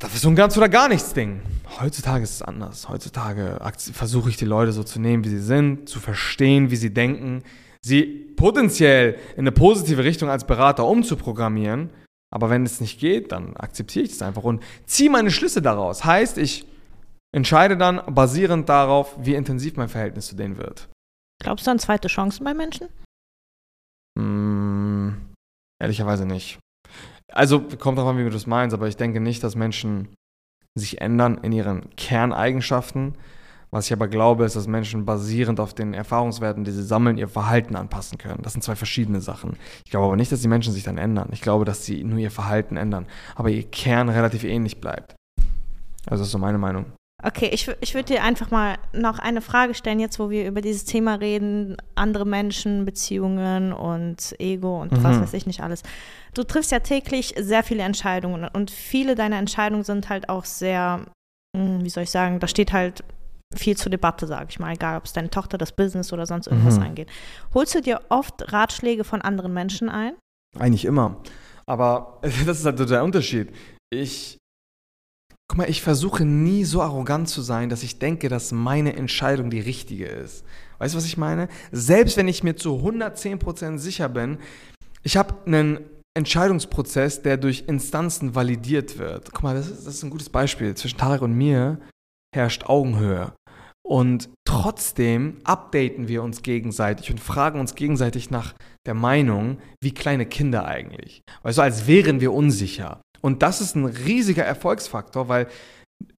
das 0.04 0.14
ist 0.14 0.22
so 0.22 0.28
ein 0.28 0.36
ganz 0.36 0.56
oder 0.56 0.68
gar 0.68 0.88
nichts 0.88 1.14
Ding. 1.14 1.40
Heutzutage 1.80 2.22
ist 2.22 2.34
es 2.34 2.42
anders. 2.42 2.88
Heutzutage 2.88 3.58
versuche 3.92 4.30
ich 4.30 4.36
die 4.36 4.44
Leute 4.44 4.72
so 4.72 4.84
zu 4.84 5.00
nehmen, 5.00 5.24
wie 5.24 5.30
sie 5.30 5.42
sind, 5.42 5.88
zu 5.88 5.98
verstehen, 5.98 6.70
wie 6.70 6.76
sie 6.76 6.94
denken, 6.94 7.42
sie 7.84 8.04
potenziell 8.36 9.18
in 9.32 9.40
eine 9.40 9.52
positive 9.52 10.04
Richtung 10.04 10.30
als 10.30 10.46
Berater 10.46 10.86
umzuprogrammieren. 10.86 11.90
Aber 12.32 12.50
wenn 12.50 12.64
es 12.64 12.80
nicht 12.80 13.00
geht, 13.00 13.32
dann 13.32 13.56
akzeptiere 13.56 14.04
ich 14.04 14.10
das 14.12 14.22
einfach 14.22 14.44
und 14.44 14.62
ziehe 14.86 15.10
meine 15.10 15.30
Schlüsse 15.30 15.62
daraus. 15.62 16.04
Heißt, 16.04 16.38
ich 16.38 16.66
entscheide 17.32 17.76
dann 17.76 18.02
basierend 18.14 18.68
darauf, 18.68 19.16
wie 19.18 19.34
intensiv 19.34 19.76
mein 19.76 19.88
Verhältnis 19.88 20.28
zu 20.28 20.36
denen 20.36 20.56
wird. 20.56 20.88
Glaubst 21.42 21.66
du 21.66 21.70
an 21.70 21.78
zweite 21.78 22.08
Chancen 22.08 22.44
bei 22.44 22.54
Menschen? 22.54 22.88
Mmh, 24.18 25.14
ehrlicherweise 25.80 26.26
nicht. 26.26 26.58
Also 27.32 27.60
kommt 27.60 27.98
darauf 27.98 28.10
an, 28.10 28.18
wie 28.18 28.24
du 28.24 28.30
das 28.30 28.46
meinst, 28.46 28.74
aber 28.74 28.86
ich 28.86 28.96
denke 28.96 29.20
nicht, 29.20 29.42
dass 29.42 29.56
Menschen 29.56 30.08
sich 30.74 31.00
ändern 31.00 31.38
in 31.42 31.52
ihren 31.52 31.94
Kerneigenschaften. 31.96 33.14
Was 33.70 33.86
ich 33.86 33.92
aber 33.92 34.06
glaube, 34.06 34.44
ist, 34.44 34.54
dass 34.54 34.68
Menschen 34.68 35.04
basierend 35.04 35.58
auf 35.58 35.74
den 35.74 35.94
Erfahrungswerten, 35.94 36.62
die 36.62 36.70
sie 36.70 36.84
sammeln, 36.84 37.18
ihr 37.18 37.26
Verhalten 37.26 37.74
anpassen 37.74 38.18
können. 38.18 38.40
Das 38.42 38.52
sind 38.52 38.62
zwei 38.62 38.76
verschiedene 38.76 39.20
Sachen. 39.20 39.56
Ich 39.84 39.90
glaube 39.90 40.06
aber 40.06 40.16
nicht, 40.16 40.30
dass 40.30 40.42
die 40.42 40.48
Menschen 40.48 40.72
sich 40.72 40.84
dann 40.84 40.96
ändern. 40.96 41.30
Ich 41.32 41.40
glaube, 41.40 41.64
dass 41.64 41.84
sie 41.84 42.04
nur 42.04 42.18
ihr 42.18 42.30
Verhalten 42.30 42.76
ändern, 42.76 43.06
aber 43.34 43.50
ihr 43.50 43.64
Kern 43.64 44.08
relativ 44.08 44.44
ähnlich 44.44 44.80
bleibt. 44.80 45.16
Also 46.06 46.20
das 46.20 46.28
ist 46.28 46.32
so 46.32 46.38
meine 46.38 46.58
Meinung. 46.58 46.86
Okay, 47.22 47.48
ich, 47.52 47.70
ich 47.80 47.94
würde 47.94 48.12
dir 48.12 48.22
einfach 48.22 48.50
mal 48.50 48.76
noch 48.92 49.18
eine 49.18 49.40
Frage 49.40 49.72
stellen, 49.72 49.98
jetzt 49.98 50.18
wo 50.18 50.28
wir 50.28 50.46
über 50.46 50.60
dieses 50.60 50.84
Thema 50.84 51.14
reden, 51.14 51.76
andere 51.94 52.26
Menschen, 52.26 52.84
Beziehungen 52.84 53.72
und 53.72 54.38
Ego 54.38 54.82
und 54.82 54.92
mhm. 54.92 55.02
was 55.02 55.20
weiß 55.20 55.32
ich 55.32 55.46
nicht 55.46 55.62
alles. 55.62 55.82
Du 56.34 56.44
triffst 56.44 56.72
ja 56.72 56.80
täglich 56.80 57.34
sehr 57.38 57.62
viele 57.62 57.82
Entscheidungen 57.82 58.48
und 58.52 58.70
viele 58.70 59.14
deiner 59.14 59.38
Entscheidungen 59.38 59.84
sind 59.84 60.08
halt 60.08 60.28
auch 60.28 60.44
sehr, 60.44 61.06
hm, 61.56 61.84
wie 61.84 61.90
soll 61.90 62.02
ich 62.02 62.10
sagen, 62.10 62.40
da 62.40 62.48
steht 62.48 62.72
halt 62.72 63.04
viel 63.54 63.76
zur 63.76 63.90
Debatte, 63.90 64.26
sage 64.26 64.46
ich 64.50 64.58
mal, 64.58 64.74
egal 64.74 64.98
ob 64.98 65.04
es 65.04 65.12
deine 65.12 65.30
Tochter, 65.30 65.58
das 65.58 65.72
Business 65.72 66.12
oder 66.12 66.26
sonst 66.26 66.48
irgendwas 66.48 66.78
mhm. 66.78 66.86
angeht. 66.86 67.08
Holst 67.54 67.74
du 67.74 67.80
dir 67.80 68.00
oft 68.08 68.52
Ratschläge 68.52 69.04
von 69.04 69.22
anderen 69.22 69.54
Menschen 69.54 69.88
ein? 69.88 70.14
Eigentlich 70.58 70.84
immer. 70.84 71.22
Aber 71.66 72.20
das 72.22 72.58
ist 72.58 72.64
halt 72.66 72.78
so 72.78 72.84
der 72.84 73.04
Unterschied. 73.04 73.50
Ich 73.90 74.38
Guck 75.46 75.58
mal, 75.58 75.68
ich 75.68 75.82
versuche 75.82 76.24
nie 76.24 76.64
so 76.64 76.80
arrogant 76.80 77.28
zu 77.28 77.42
sein, 77.42 77.68
dass 77.68 77.82
ich 77.82 77.98
denke, 77.98 78.30
dass 78.30 78.50
meine 78.50 78.96
Entscheidung 78.96 79.50
die 79.50 79.60
richtige 79.60 80.06
ist. 80.06 80.42
Weißt 80.78 80.94
du, 80.94 80.98
was 80.98 81.04
ich 81.04 81.18
meine? 81.18 81.48
Selbst 81.70 82.16
wenn 82.16 82.28
ich 82.28 82.42
mir 82.42 82.56
zu 82.56 82.76
110% 82.76 83.76
sicher 83.76 84.08
bin, 84.08 84.38
ich 85.02 85.18
habe 85.18 85.34
einen 85.44 85.80
Entscheidungsprozess, 86.16 87.22
der 87.22 87.36
durch 87.36 87.64
Instanzen 87.66 88.34
validiert 88.34 88.98
wird. 88.98 89.32
Guck 89.32 89.42
mal, 89.42 89.54
das 89.54 89.68
ist, 89.68 89.86
das 89.86 89.94
ist 89.94 90.02
ein 90.04 90.10
gutes 90.10 90.30
Beispiel. 90.30 90.74
Zwischen 90.74 90.98
Tarek 90.98 91.22
und 91.22 91.34
mir 91.34 91.80
herrscht 92.34 92.64
Augenhöhe. 92.66 93.32
Und 93.86 94.30
trotzdem 94.46 95.38
updaten 95.44 96.08
wir 96.08 96.22
uns 96.22 96.42
gegenseitig 96.42 97.10
und 97.10 97.20
fragen 97.20 97.60
uns 97.60 97.74
gegenseitig 97.74 98.30
nach 98.30 98.54
der 98.86 98.94
Meinung, 98.94 99.58
wie 99.82 99.92
kleine 99.92 100.24
Kinder 100.24 100.64
eigentlich. 100.64 101.20
Weißt 101.42 101.58
du, 101.58 101.62
als 101.62 101.86
wären 101.86 102.20
wir 102.20 102.32
unsicher. 102.32 103.02
Und 103.20 103.42
das 103.42 103.60
ist 103.60 103.74
ein 103.74 103.84
riesiger 103.84 104.44
Erfolgsfaktor, 104.44 105.28
weil 105.28 105.48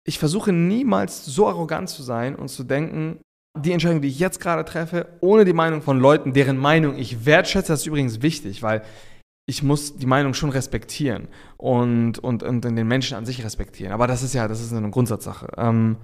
ich 0.06 0.20
versuche 0.20 0.52
niemals 0.52 1.26
so 1.26 1.48
arrogant 1.48 1.90
zu 1.90 2.04
sein 2.04 2.36
und 2.36 2.50
zu 2.50 2.64
denken, 2.64 3.20
die 3.58 3.72
Entscheidung, 3.72 4.02
die 4.02 4.10
ich 4.10 4.20
jetzt 4.20 4.40
gerade 4.40 4.66
treffe, 4.66 5.08
ohne 5.22 5.46
die 5.46 5.54
Meinung 5.54 5.82
von 5.82 6.00
Leuten, 6.00 6.34
deren 6.34 6.58
Meinung 6.58 6.98
ich 6.98 7.26
wertschätze, 7.26 7.72
das 7.72 7.82
ist 7.82 7.88
übrigens 7.88 8.22
wichtig, 8.22 8.62
weil 8.62 8.84
ich 9.46 9.62
muss 9.62 9.98
die 9.98 10.08
Meinung 10.08 10.34
schon 10.34 10.50
respektieren 10.50 11.28
und, 11.58 12.20
und, 12.20 12.44
und 12.44 12.66
den 12.66 12.88
Menschen 12.88 13.16
an 13.16 13.26
sich 13.26 13.44
respektieren. 13.44 13.94
Aber 13.94 14.08
das 14.08 14.24
ist 14.24 14.34
ja, 14.34 14.48
das 14.48 14.62
ist 14.62 14.74
eine 14.74 14.90
Grundsatzsache. 14.90 15.50
Ähm, 15.58 15.98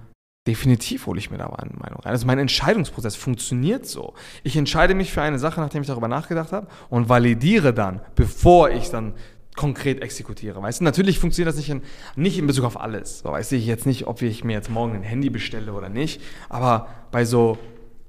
definitiv 0.46 1.06
hole 1.06 1.18
ich 1.18 1.30
mir 1.30 1.38
da 1.38 1.46
eine 1.46 1.74
Meinung 1.76 2.00
rein. 2.00 2.12
Also 2.12 2.26
mein 2.26 2.38
Entscheidungsprozess 2.38 3.16
funktioniert 3.16 3.86
so. 3.86 4.14
Ich 4.44 4.56
entscheide 4.56 4.94
mich 4.94 5.12
für 5.12 5.22
eine 5.22 5.38
Sache, 5.38 5.60
nachdem 5.60 5.82
ich 5.82 5.88
darüber 5.88 6.08
nachgedacht 6.08 6.52
habe 6.52 6.68
und 6.88 7.08
validiere 7.08 7.74
dann, 7.74 8.00
bevor 8.14 8.70
ich 8.70 8.90
dann 8.90 9.14
konkret 9.56 10.00
exekutiere. 10.00 10.62
Weißt 10.62 10.80
du, 10.80 10.84
natürlich 10.84 11.18
funktioniert 11.18 11.48
das 11.48 11.56
nicht 11.56 11.68
in, 11.68 11.82
nicht 12.16 12.38
in 12.38 12.46
Bezug 12.46 12.64
auf 12.64 12.80
alles. 12.80 13.20
So 13.20 13.30
weiß 13.30 13.52
ich 13.52 13.66
jetzt 13.66 13.86
nicht, 13.86 14.06
ob 14.06 14.22
ich 14.22 14.44
mir 14.44 14.54
jetzt 14.54 14.70
morgen 14.70 14.94
ein 14.94 15.02
Handy 15.02 15.30
bestelle 15.30 15.72
oder 15.74 15.88
nicht, 15.88 16.22
aber 16.48 16.88
bei 17.10 17.24
so 17.24 17.58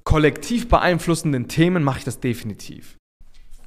kollektiv 0.04 0.68
beeinflussenden 0.68 1.48
Themen 1.48 1.82
mache 1.82 1.98
ich 1.98 2.04
das 2.04 2.20
definitiv. 2.20 2.96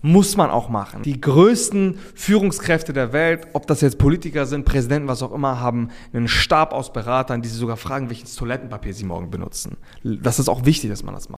Muss 0.02 0.38
man 0.38 0.50
auch 0.50 0.70
machen. 0.70 1.04
Die 1.04 1.20
größten 1.20 1.98
Führungskräfte 2.16 2.94
der 2.94 3.14
Welt, 3.14 3.48
ob 3.54 3.68
das 3.68 3.82
jetzt 3.82 3.98
Politiker 3.98 4.46
sind, 4.46 4.66
Präsidenten, 4.66 5.08
was 5.08 5.24
auch 5.24 5.32
immer, 5.32 5.60
haben 5.60 5.90
einen 6.14 6.28
Stab 6.28 6.74
aus 6.74 6.94
Beratern, 6.94 7.42
die 7.42 7.50
sie 7.50 7.58
sogar 7.58 7.78
fragen, 7.78 8.10
welches 8.10 8.36
Toilettenpapier 8.36 8.94
sie 8.94 9.06
morgen 9.06 9.32
benutzen. 9.32 9.78
Das 10.04 10.40
ist 10.40 10.50
auch 10.50 10.66
wichtig, 10.66 10.90
dass 10.90 11.04
man 11.04 11.16
das 11.16 11.30
macht. 11.30 11.38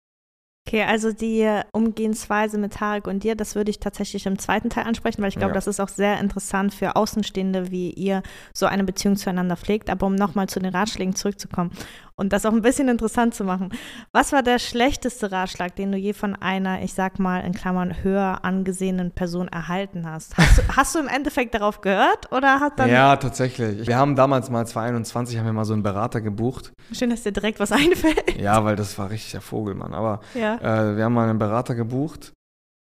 Okay, 0.68 0.82
also 0.82 1.12
die 1.12 1.48
Umgehensweise 1.72 2.58
mit 2.58 2.74
Tarek 2.74 3.06
und 3.06 3.24
dir, 3.24 3.34
das 3.34 3.54
würde 3.54 3.70
ich 3.70 3.80
tatsächlich 3.80 4.26
im 4.26 4.38
zweiten 4.38 4.68
Teil 4.68 4.84
ansprechen, 4.84 5.22
weil 5.22 5.30
ich 5.30 5.36
glaube, 5.36 5.52
ja. 5.52 5.54
das 5.54 5.66
ist 5.66 5.80
auch 5.80 5.88
sehr 5.88 6.20
interessant 6.20 6.74
für 6.74 6.94
Außenstehende, 6.94 7.70
wie 7.70 7.90
ihr 7.90 8.22
so 8.52 8.66
eine 8.66 8.84
Beziehung 8.84 9.16
zueinander 9.16 9.56
pflegt. 9.56 9.88
Aber 9.88 10.06
um 10.06 10.14
nochmal 10.14 10.46
zu 10.50 10.60
den 10.60 10.74
Ratschlägen 10.74 11.14
zurückzukommen 11.14 11.70
und 12.18 12.32
das 12.32 12.44
auch 12.44 12.52
ein 12.52 12.62
bisschen 12.62 12.88
interessant 12.88 13.34
zu 13.34 13.44
machen. 13.44 13.70
Was 14.12 14.32
war 14.32 14.42
der 14.42 14.58
schlechteste 14.58 15.30
Ratschlag, 15.30 15.76
den 15.76 15.92
du 15.92 15.98
je 15.98 16.12
von 16.12 16.34
einer, 16.34 16.82
ich 16.82 16.92
sag 16.92 17.18
mal 17.18 17.40
in 17.40 17.52
Klammern, 17.52 18.02
höher 18.02 18.44
angesehenen 18.44 19.12
Person 19.12 19.46
erhalten 19.48 20.04
hast? 20.04 20.36
Hast 20.36 20.58
du, 20.58 20.62
hast 20.76 20.94
du 20.94 20.98
im 20.98 21.08
Endeffekt 21.08 21.54
darauf 21.54 21.80
gehört 21.80 22.30
oder 22.32 22.60
hat 22.60 22.78
dann. 22.78 22.90
Ja, 22.90 23.16
tatsächlich. 23.16 23.86
Wir 23.86 23.96
haben 23.96 24.16
damals 24.16 24.50
mal 24.50 24.66
2021 24.66 25.38
haben 25.38 25.46
wir 25.46 25.52
mal 25.52 25.64
so 25.64 25.74
einen 25.74 25.84
Berater 25.84 26.20
gebucht. 26.20 26.72
Schön, 26.92 27.10
dass 27.10 27.22
dir 27.22 27.32
direkt 27.32 27.60
was 27.60 27.72
einfällt. 27.72 28.36
Ja, 28.38 28.64
weil 28.64 28.74
das 28.74 28.98
war 28.98 29.10
richtig 29.10 29.30
der 29.32 29.40
Vogelmann. 29.40 29.94
Aber 29.94 30.20
ja. 30.34 30.56
äh, 30.56 30.96
wir 30.96 31.04
haben 31.04 31.14
mal 31.14 31.28
einen 31.28 31.38
Berater 31.38 31.76
gebucht, 31.76 32.32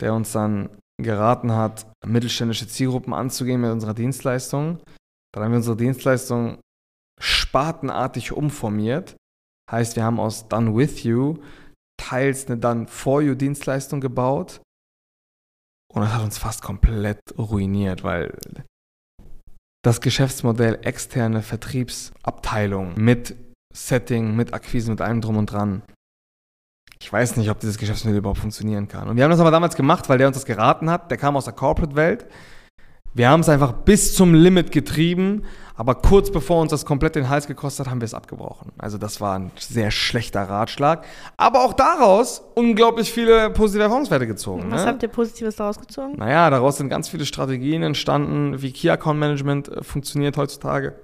der 0.02 0.14
uns 0.14 0.32
dann 0.32 0.70
geraten 0.98 1.52
hat, 1.52 1.88
mittelständische 2.06 2.70
Zielgruppen 2.70 3.14
anzugehen 3.14 3.60
mit 3.60 3.72
unserer 3.72 3.94
Dienstleistung. 3.94 4.80
Dann 5.34 5.44
haben 5.44 5.52
wir 5.52 5.58
unsere 5.58 5.76
Dienstleistung 5.76 6.60
spartenartig 7.20 8.32
umformiert 8.32 9.18
Heißt, 9.72 9.96
wir 9.96 10.04
haben 10.04 10.20
aus 10.20 10.48
Done 10.48 10.76
With 10.76 11.04
You 11.04 11.38
teils 11.98 12.48
eine 12.48 12.58
Done 12.58 12.88
For 12.88 13.22
You 13.22 13.36
Dienstleistung 13.36 14.02
gebaut. 14.02 14.62
Und 15.92 16.02
das 16.02 16.14
hat 16.14 16.24
uns 16.24 16.38
fast 16.38 16.62
komplett 16.62 17.20
ruiniert, 17.38 18.04
weil 18.04 18.38
das 19.84 20.02
Geschäftsmodell 20.02 20.80
externe 20.84 21.42
Vertriebsabteilung 21.42 22.96
mit 22.96 23.36
Setting, 23.74 24.36
mit 24.36 24.54
Akquise, 24.54 24.92
mit 24.92 25.02
allem 25.02 25.22
drum 25.22 25.38
und 25.38 25.52
dran. 25.52 25.84
Ich 27.00 27.12
weiß 27.12 27.38
nicht, 27.38 27.50
ob 27.50 27.60
dieses 27.60 27.78
Geschäftsmodell 27.78 28.20
überhaupt 28.20 28.40
funktionieren 28.40 28.88
kann. 28.88 29.08
Und 29.08 29.18
wir 29.18 29.24
haben 29.24 29.32
das 29.32 29.40
aber 29.40 29.52
damals 29.52 29.76
gemacht, 29.76 30.10
weil 30.10 30.18
der 30.18 30.28
uns 30.28 30.38
das 30.38 30.46
geraten 30.46 30.90
hat. 30.90 31.12
Der 31.12 31.18
kam 31.18 31.38
aus 31.38 31.46
der 31.46 31.54
Corporate-Welt. 31.54 32.26
Wir 33.16 33.30
haben 33.30 33.40
es 33.40 33.48
einfach 33.48 33.72
bis 33.72 34.14
zum 34.14 34.34
Limit 34.34 34.74
getrieben, 34.74 35.44
aber 35.76 35.96
kurz 35.96 36.32
bevor 36.32 36.62
uns 36.62 36.72
das 36.72 36.86
komplett 36.86 37.16
den 37.16 37.30
Hals 37.30 37.48
gekostet 37.48 37.86
hat, 37.86 37.92
haben 37.92 38.02
wir 38.02 38.06
es 38.06 38.14
abgebrochen. 38.14 38.74
Also 38.78 38.98
das 38.98 39.22
war 39.22 39.40
ein 39.40 39.52
sehr 39.58 39.90
schlechter 39.90 40.42
Ratschlag. 40.42 41.06
Aber 41.38 41.64
auch 41.64 41.72
daraus 41.72 42.44
unglaublich 42.56 43.14
viele 43.14 43.52
positive 43.52 43.84
Erfahrungswerte 43.84 44.28
gezogen. 44.28 44.66
Was 44.70 44.84
ne? 44.84 44.90
habt 44.90 45.02
ihr 45.02 45.08
Positives 45.08 45.56
daraus 45.56 45.80
gezogen? 45.80 46.16
Naja, 46.18 46.50
daraus 46.50 46.76
sind 46.76 46.90
ganz 46.90 47.08
viele 47.08 47.26
Strategien 47.26 47.84
entstanden, 47.84 48.62
wie 48.62 48.74
Key 48.74 48.90
Account 48.90 49.18
Management 49.18 49.70
äh, 49.70 49.82
funktioniert 49.82 50.36
heutzutage. 50.36 50.96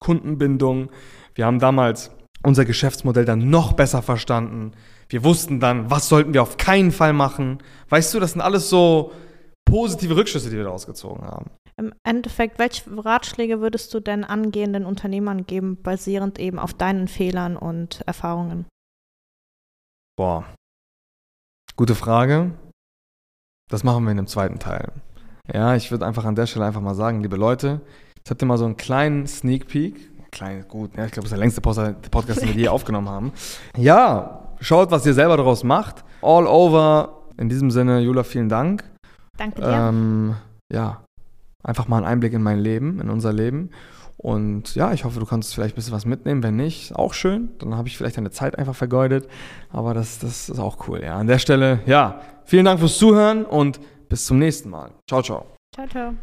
Kundenbindung. 0.00 0.90
Wir 1.34 1.46
haben 1.46 1.60
damals 1.60 2.10
unser 2.42 2.66
Geschäftsmodell 2.66 3.24
dann 3.24 3.48
noch 3.48 3.72
besser 3.72 4.02
verstanden. 4.02 4.72
Wir 5.08 5.24
wussten 5.24 5.60
dann, 5.60 5.90
was 5.90 6.10
sollten 6.10 6.34
wir 6.34 6.42
auf 6.42 6.58
keinen 6.58 6.92
Fall 6.92 7.14
machen. 7.14 7.58
Weißt 7.88 8.12
du, 8.12 8.20
das 8.20 8.32
sind 8.32 8.42
alles 8.42 8.68
so 8.68 9.12
positive 9.64 10.16
Rückschlüsse, 10.16 10.50
die 10.50 10.56
wir 10.56 10.64
daraus 10.64 10.86
gezogen 10.86 11.24
haben. 11.24 11.50
Im 11.76 11.94
Endeffekt, 12.04 12.58
welche 12.58 12.82
Ratschläge 13.04 13.60
würdest 13.60 13.92
du 13.94 14.00
denn 14.00 14.24
angehenden 14.24 14.84
Unternehmern 14.84 15.46
geben, 15.46 15.80
basierend 15.82 16.38
eben 16.38 16.58
auf 16.58 16.74
deinen 16.74 17.08
Fehlern 17.08 17.56
und 17.56 18.02
Erfahrungen? 18.06 18.66
Boah, 20.16 20.44
gute 21.76 21.94
Frage. 21.94 22.52
Das 23.70 23.84
machen 23.84 24.04
wir 24.04 24.10
in 24.10 24.18
dem 24.18 24.26
zweiten 24.26 24.58
Teil. 24.58 24.92
Ja, 25.52 25.74
ich 25.74 25.90
würde 25.90 26.06
einfach 26.06 26.24
an 26.24 26.34
der 26.34 26.46
Stelle 26.46 26.66
einfach 26.66 26.82
mal 26.82 26.94
sagen, 26.94 27.22
liebe 27.22 27.36
Leute, 27.36 27.80
jetzt 28.16 28.30
habt 28.30 28.42
ihr 28.42 28.46
mal 28.46 28.58
so 28.58 28.66
einen 28.66 28.76
kleinen 28.76 29.26
Sneak 29.26 29.66
Peek. 29.66 30.10
Klein, 30.30 30.66
gut, 30.68 30.96
ja, 30.96 31.06
ich 31.06 31.12
glaube, 31.12 31.24
das 31.24 31.32
ist 31.32 31.32
der 31.32 31.38
längste 31.38 31.60
Podcast, 31.60 32.42
den 32.42 32.48
wir 32.48 32.54
je 32.54 32.68
aufgenommen 32.68 33.08
haben. 33.08 33.32
Ja, 33.76 34.54
schaut, 34.60 34.90
was 34.90 35.06
ihr 35.06 35.14
selber 35.14 35.36
daraus 35.36 35.64
macht. 35.64 36.04
All 36.20 36.46
over. 36.46 37.22
In 37.38 37.48
diesem 37.48 37.70
Sinne, 37.70 38.00
Jula, 38.00 38.22
vielen 38.22 38.48
Dank. 38.48 38.84
Danke 39.36 39.60
dir. 39.60 39.68
Ähm, 39.68 40.36
ja, 40.72 41.04
einfach 41.62 41.88
mal 41.88 41.98
einen 41.98 42.06
Einblick 42.06 42.32
in 42.32 42.42
mein 42.42 42.58
Leben, 42.58 43.00
in 43.00 43.10
unser 43.10 43.32
Leben. 43.32 43.70
Und 44.16 44.76
ja, 44.76 44.92
ich 44.92 45.04
hoffe, 45.04 45.18
du 45.18 45.26
kannst 45.26 45.54
vielleicht 45.54 45.74
ein 45.74 45.76
bisschen 45.76 45.94
was 45.94 46.06
mitnehmen. 46.06 46.42
Wenn 46.42 46.56
nicht, 46.56 46.94
auch 46.94 47.12
schön. 47.12 47.50
Dann 47.58 47.74
habe 47.76 47.88
ich 47.88 47.96
vielleicht 47.96 48.16
deine 48.16 48.30
Zeit 48.30 48.56
einfach 48.56 48.74
vergeudet. 48.74 49.28
Aber 49.70 49.94
das, 49.94 50.18
das 50.20 50.48
ist 50.48 50.58
auch 50.60 50.88
cool. 50.88 51.02
Ja, 51.02 51.16
an 51.16 51.26
der 51.26 51.38
Stelle, 51.38 51.80
ja, 51.86 52.20
vielen 52.44 52.64
Dank 52.64 52.78
fürs 52.78 52.98
Zuhören 52.98 53.44
und 53.44 53.80
bis 54.08 54.26
zum 54.26 54.38
nächsten 54.38 54.70
Mal. 54.70 54.90
Ciao, 55.08 55.22
ciao. 55.22 55.46
Ciao, 55.74 55.88
ciao. 55.88 56.14